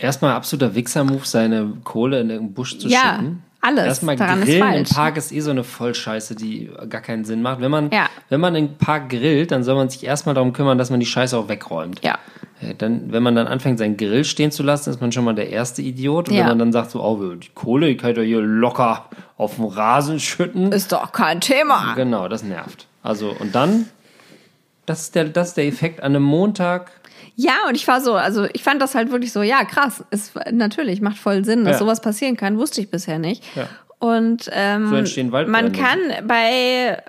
[0.00, 3.42] Erstmal absoluter Wichser-Move, seine Kohle in den Busch zu Ja, schicken.
[3.60, 4.90] alles Erstmal daran ist grillen im falsch.
[4.94, 7.60] Park ist eh so eine Vollscheiße, die gar keinen Sinn macht.
[7.60, 8.06] Wenn man, Ja.
[8.30, 11.06] wenn man im Park grillt, dann soll man sich erstmal darum kümmern, dass man die
[11.06, 12.00] Scheiße auch wegräumt.
[12.02, 12.18] Ja.
[12.62, 15.34] Äh, Dann, wenn man dann anfängt, seinen Grill stehen zu lassen, ist man schon mal
[15.34, 16.28] der erste Idiot.
[16.28, 16.40] Und Ja.
[16.42, 19.06] wenn man dann sagt, so, oh, die Kohle, die kann ich doch hier locker
[19.36, 20.72] auf den Rasen schütten.
[20.72, 21.94] Ist doch kein Thema.
[21.94, 22.86] Genau, das nervt.
[23.02, 23.86] Also, und dann,
[24.86, 26.90] das ist der, das ist der Effekt an einem Montag.
[27.36, 30.32] Ja, und ich war so, also ich fand das halt wirklich so, ja, krass, ist
[30.52, 31.78] natürlich, macht voll Sinn, dass Ja.
[31.78, 33.44] sowas passieren kann, wusste ich bisher nicht.
[33.54, 33.68] Ja.
[33.98, 37.02] Und ähm, So man kann bei,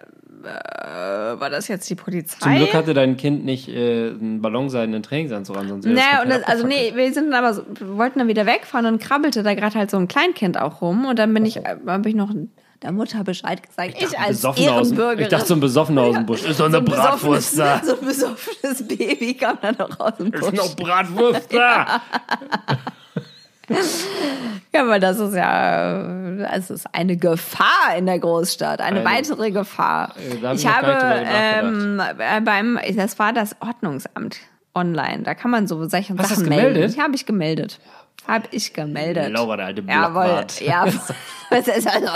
[0.43, 2.37] äh, war das jetzt die Polizei?
[2.39, 6.43] Zum Glück hatte dein Kind nicht äh, einen ballonseidenen Trainingsanzug an, sonst Naja, und das,
[6.43, 9.77] also nee, wir sind dann aber so, wollten dann wieder wegfahren und krabbelte da gerade
[9.77, 12.33] halt so ein Kleinkind auch rum und dann bin ich, habe ich noch
[12.81, 13.93] der Mutter Bescheid gesagt.
[13.95, 15.19] Ich, dachte, als Ehrenbürgerin.
[15.23, 16.43] ich dachte, so ein Besoffener aus dem Busch.
[16.49, 17.81] Ist doch eine ein Bratwurst da.
[17.83, 20.41] So ein besoffenes Baby kam dann noch aus dem Busch.
[20.41, 22.01] Ist noch Bratwurst da.
[24.73, 29.51] Ja, aber das ist ja, es ist eine Gefahr in der Großstadt, eine, Eine- weitere
[29.51, 30.13] Gefahr.
[30.17, 34.37] Äh, hab ich ich habe ähm, äh, beim, das war das Ordnungsamt
[34.73, 35.23] online.
[35.23, 36.91] Da kann man so solche Hast Sachen melden.
[36.91, 37.79] Ja, habe ich gemeldet.
[38.27, 39.31] Habe ich gemeldet.
[39.31, 40.85] Laura, der alte Jawohl, ja.
[41.51, 42.07] Das ist also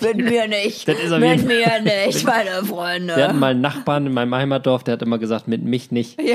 [0.00, 0.88] mit mir nicht.
[0.88, 3.14] Das ist mit mir nicht, meine Freunde.
[3.14, 6.18] Wir hatten mal einen Nachbarn in meinem Heimatdorf, der hat immer gesagt, mit mich nicht.
[6.18, 6.34] Nee,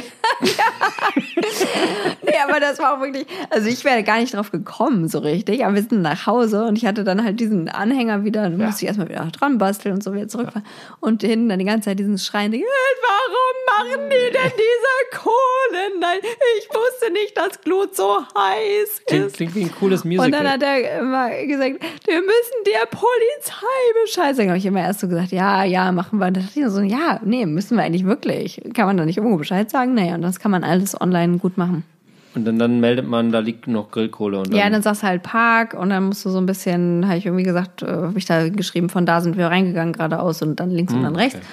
[2.47, 5.65] aber das war auch wirklich, also ich wäre gar nicht drauf gekommen, so richtig.
[5.65, 8.83] Aber wir sind nach Hause und ich hatte dann halt diesen Anhänger wieder, dann musste
[8.83, 10.65] ich erstmal wieder dran basteln und so wieder zurückfahren.
[10.99, 12.63] Und hinten dann die ganze Zeit diesen Schreien, die,
[13.01, 15.99] warum machen die denn diese Kohlen?
[15.99, 16.19] Nein,
[16.59, 19.35] ich wusste nicht, dass Glut so heiß Klingt, ist.
[19.35, 20.31] klingt wie ein cooles Und Musical.
[20.31, 24.49] dann hat er immer gesagt, wir müssen der Polizei Bescheid sagen.
[24.49, 26.27] Habe ich immer erst so gesagt, ja, ja, machen wir.
[26.27, 28.61] Und dann dachte ich so, ja, nee, müssen wir eigentlich wirklich.
[28.73, 29.93] Kann man da nicht irgendwo Bescheid sagen?
[29.93, 31.83] Naja, und das kann man alles online gut machen.
[32.35, 34.39] Und dann, dann meldet man, da liegt noch Grillkohle.
[34.39, 37.05] Und dann, Ja, dann sagst du halt Park und dann musst du so ein bisschen,
[37.07, 40.41] habe ich irgendwie gesagt, äh, habe ich da geschrieben, von da sind wir reingegangen geradeaus
[40.41, 41.35] und dann links und dann rechts.
[41.37, 41.45] okay.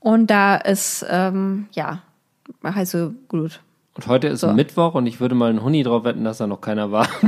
[0.00, 2.02] Und da ist, ähm, ja,
[2.64, 3.60] heißt so gut.
[3.98, 4.52] Und heute ist So.
[4.52, 7.08] Mittwoch und ich würde mal einen Huni drauf wetten, dass da noch keiner war.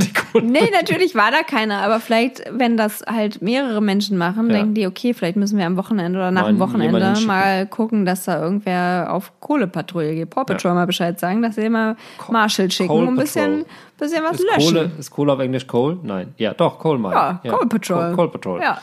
[0.41, 4.53] Nee, natürlich war da keiner, aber vielleicht, wenn das halt mehrere Menschen machen, Ja.
[4.59, 8.05] denken die, okay, vielleicht müssen wir am Wochenende oder nach Mal dem Wochenende mal gucken,
[8.05, 10.29] dass da irgendwer auf Kohlepatrouille geht.
[10.29, 11.97] Paw Patrol mal Bescheid sagen, dass sie immer
[12.29, 13.65] Marshall schicken und ein bisschen,
[13.99, 14.73] bisschen was Ist löschen.
[14.77, 15.97] Kohle, ist Kohle auf Englisch Coal?
[16.01, 16.33] Nein.
[16.37, 17.13] Ja, doch, Coal Mine.
[17.13, 17.97] Ja, Coal Patrol.
[17.97, 18.61] Coal, Coal Patrol.
[18.61, 18.77] Ja.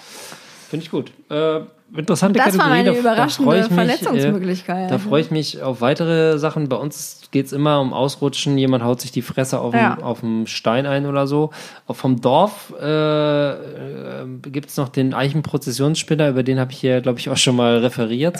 [0.68, 1.10] Finde ich gut.
[1.30, 1.60] Äh,
[1.96, 2.70] interessante Das war Kategorie.
[2.84, 4.86] meine da- überraschende da ich mich, Verletzungsmöglichkeit.
[4.88, 6.68] Äh, da freue ich mich auf weitere Sachen.
[6.68, 8.58] Bei uns geht es immer um Ausrutschen.
[8.58, 9.96] Jemand haut sich die Fresse auf, Ja.
[10.20, 11.50] dem Stein ein oder so.
[11.86, 16.28] Auch vom Dorf äh, äh, gibt es noch den Eichenprozessionsspinner.
[16.28, 18.38] Über den habe ich hier, glaube ich, auch schon mal referiert.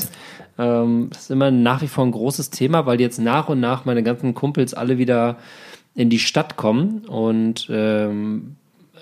[0.59, 3.85] Ähm, das ist immer nach wie vor ein großes Thema, weil jetzt nach und nach
[3.85, 5.37] meine ganzen Kumpels alle wieder
[5.95, 8.57] in die Stadt kommen und ähm,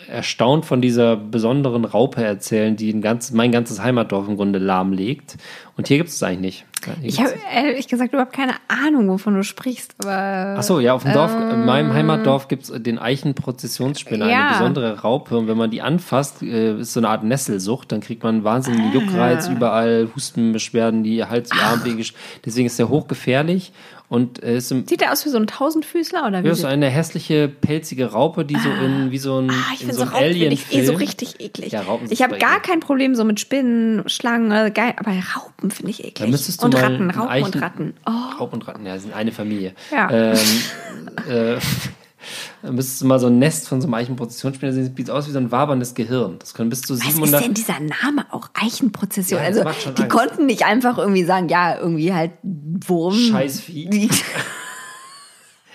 [0.08, 5.36] erstaunt von dieser besonderen Raupe erzählen, die ganz, mein ganzes Heimatdorf im Grunde lahmlegt.
[5.76, 6.64] Und hier gibt es eigentlich nicht.
[7.02, 10.56] Ich habe ehrlich gesagt überhaupt keine Ahnung, wovon du sprichst, aber.
[10.58, 14.40] Ach so, ja, auf dem Dorf, in meinem Heimatdorf gibt es den Eichenprozessionsspinner, Ja.
[14.46, 15.36] eine besondere Raupe.
[15.36, 18.92] Und wenn man die anfasst, äh, ist so eine Art Nesselsucht, dann kriegt man wahnsinnigen
[18.92, 22.04] Juckreiz überall, Hustenbeschwerden, die Hals- und Armwege.
[22.44, 23.72] Deswegen ist der hochgefährlich
[24.08, 26.48] und äh, ist im Sieht der aus wie so ein Tausendfüßler oder wie?
[26.48, 29.88] ja, sieht- eine hässliche, pelzige Raupe, die so in, wie so ein, Ah, ich in
[29.88, 31.72] finde so so finde ich eh so richtig eklig.
[31.72, 35.70] Ja, Raupen ich habe gar kein Problem so mit Spinnen, Schlangen, äh, geil, aber Raupen
[35.70, 36.14] finde ich eklig.
[36.14, 37.94] Da müsstest du und mal Ratten, Raupen Eichen- und Ratten.
[38.06, 39.74] Oh, Raupen und Ratten, ja, sind eine Familie.
[39.90, 40.10] Ja.
[40.10, 40.36] Ähm,
[41.28, 41.56] äh,
[42.62, 45.38] müsstest du mal so ein Nest von so einem Eichenprozessionsspinner sehen, sieht aus wie so
[45.38, 46.36] ein waberndes Gehirn.
[46.38, 47.44] Das können bis zu was ist 700...
[47.44, 48.50] denn dieser Name auch?
[48.54, 49.40] Eichenprozession.
[49.40, 50.16] Ja, das also die Angst.
[50.16, 53.14] konnten nicht einfach irgendwie sagen, ja, irgendwie halt Wurm.
[53.14, 53.90] Scheißvieh.
[53.90, 54.10] Die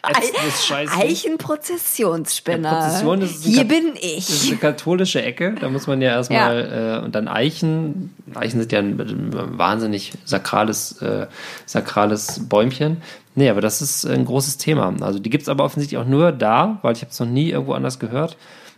[0.03, 0.91] Ätzendes.
[0.97, 2.71] Eichenprozessionsspinner.
[2.71, 4.49] Ja, Prozession, Hier bin Das ist ich.
[4.51, 8.79] eine katholische Ecke, da muss man ja erstmal, äh, und dann Eichen, Eichen sind ja
[8.79, 11.27] ein, ein wahnsinnig sakrales, äh,
[11.65, 13.01] sakrales Bäumchen.
[13.35, 14.93] Nee, aber das ist ein großes Thema.
[15.01, 17.73] Also die gibt's aber offensichtlich auch nur da, weil ich habe es noch nie irgendwo
[17.73, 18.37] anders gehört.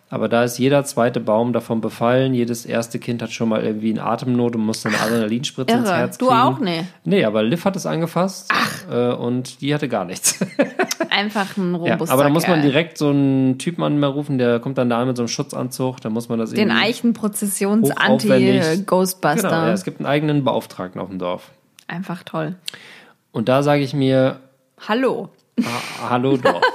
[0.09, 2.35] Aber da ist jeder zweite Baum davon befallen.
[2.35, 5.97] Jedes erste Kind hat schon mal irgendwie eine Atemnot und musste eine Adrenalinspritze ins Irre.
[5.97, 6.39] Herz Du kriegen.
[6.39, 6.59] auch?
[6.59, 6.83] Nee.
[7.03, 8.51] Nee, aber Liv hat es angefasst
[8.91, 10.37] äh, und die hatte gar nichts.
[11.09, 14.77] Einfach ein Ja, robuster aber da muss man direkt so einen Typen anrufen, der kommt
[14.77, 19.49] dann da an mit so einem Schutzanzug, da muss man das Den Eichenprozessions-Anti-Ghostbuster.
[19.49, 21.51] Genau, ja, es gibt einen eigenen Beauftragten auf dem Dorf.
[21.87, 22.55] Einfach toll.
[23.31, 24.39] Und da sage ich mir,
[24.87, 25.29] Hallo.
[25.61, 26.61] ah, hallo Dorf.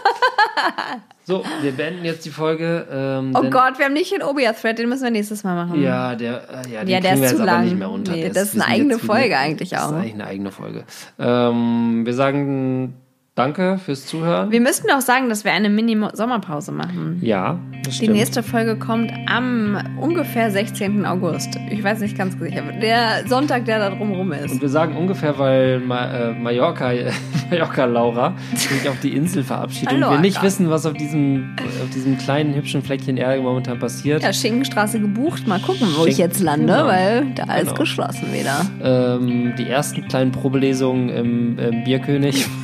[1.28, 2.86] so, wir beenden jetzt die Folge.
[2.90, 5.80] Ähm, Oh Gott, wir haben nicht den Obia-Thread, den müssen wir nächstes Mal machen.
[5.82, 7.64] Ja, der, äh, ja, den Ja, der ist wir zu jetzt aber lang.
[7.66, 8.12] nicht mehr unter.
[8.12, 9.90] Nee, Der das ist eine eigene Folge eigentlich Das auch.
[9.90, 10.84] ist eigentlich eine eigene Folge.
[11.18, 12.94] Ähm, wir sagen
[13.39, 14.51] Danke fürs Zuhören.
[14.51, 17.19] Wir müssten auch sagen, dass wir eine Mini-Sommerpause machen.
[17.23, 18.16] ja, das Die stimmt.
[18.16, 21.06] nächste Folge kommt am ungefähr 16.
[21.06, 21.56] August.
[21.70, 22.62] Ich weiß nicht ganz sicher.
[22.82, 24.51] Der Sonntag, der da drumrum ist.
[24.51, 26.90] Und wir sagen ungefähr, weil Ma äh, Mallorca,
[27.51, 31.90] Mallorca Laura sich auf die Insel verabschiedet und wir nicht wissen, was auf diesem, auf
[31.94, 34.20] diesem kleinen, hübschen Fleckchen Erde momentan passiert.
[34.24, 35.47] Ja, Schinkenstraße gebucht.
[35.47, 36.86] Mal gucken, wo ich Schinken- jetzt lande, genau.
[36.89, 37.74] weil da ist Genau.
[37.74, 38.66] geschlossen wieder.
[38.82, 42.44] Ähm, die ersten kleinen Probelesungen im, im Bierkönig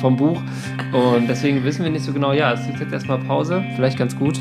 [0.00, 0.40] vom Buch.
[0.92, 3.64] Und deswegen wissen wir nicht so genau, ja, es ist jetzt erstmal Pause.
[3.76, 4.38] Vielleicht ganz gut,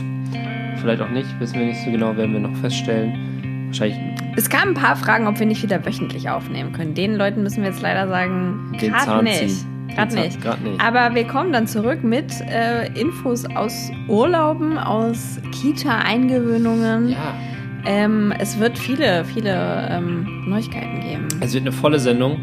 [0.82, 1.28] vielleicht auch nicht.
[1.40, 3.66] Wissen wir nicht so genau, werden wir noch feststellen.
[3.68, 3.98] Wahrscheinlich
[4.38, 6.94] Es kamen ein paar Fragen, ob wir nicht wieder wöchentlich aufnehmen können.
[6.94, 9.66] Den Leuten müssen wir jetzt leider sagen, gerade nicht.
[9.94, 10.40] Gerade nicht.
[10.64, 10.82] nicht.
[10.82, 17.10] Aber wir kommen dann zurück mit äh, Infos aus Urlauben, aus Kita-Eingewöhnungen.
[17.10, 17.34] ja,
[17.86, 21.28] Ähm, es wird viele, viele ähm, Neuigkeiten geben.
[21.40, 22.38] Es wird eine volle Sendung,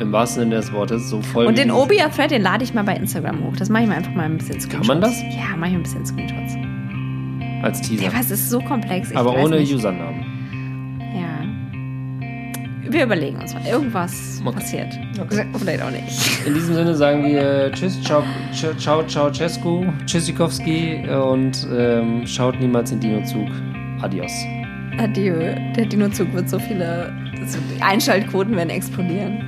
[0.00, 1.46] im wahrsten Sinne des Wortes, so voll.
[1.46, 3.56] Und den Obia-Thread, den lade ich mal bei Instagram hoch.
[3.56, 4.88] Das mache ich mal einfach mal ein bisschen Screenshots.
[4.88, 5.20] man das?
[5.22, 6.54] Ja, mache ich ein bisschen Screenshots.
[7.62, 8.04] als Teaser.
[8.04, 9.10] Ja, was ist so komplex?
[9.10, 9.74] Ich Aber ohne nicht.
[9.74, 11.00] Usernamen.
[11.14, 12.90] Ja.
[12.92, 13.62] Wir überlegen uns mal.
[13.66, 14.54] Irgendwas Okay.
[14.54, 14.98] passiert.
[15.58, 16.46] Vielleicht auch nicht.
[16.46, 18.22] In diesem Sinne sagen wir Tschüss, ciao,
[18.78, 23.48] ciao, ciao, Cescu, Tschüssikowski und ähm, schaut niemals in Dinozug.
[24.02, 24.30] Adios.
[24.98, 25.34] Adieu.
[25.76, 27.12] Der Dinozug wird so viele.
[27.80, 29.42] Einschaltquoten werden explodieren.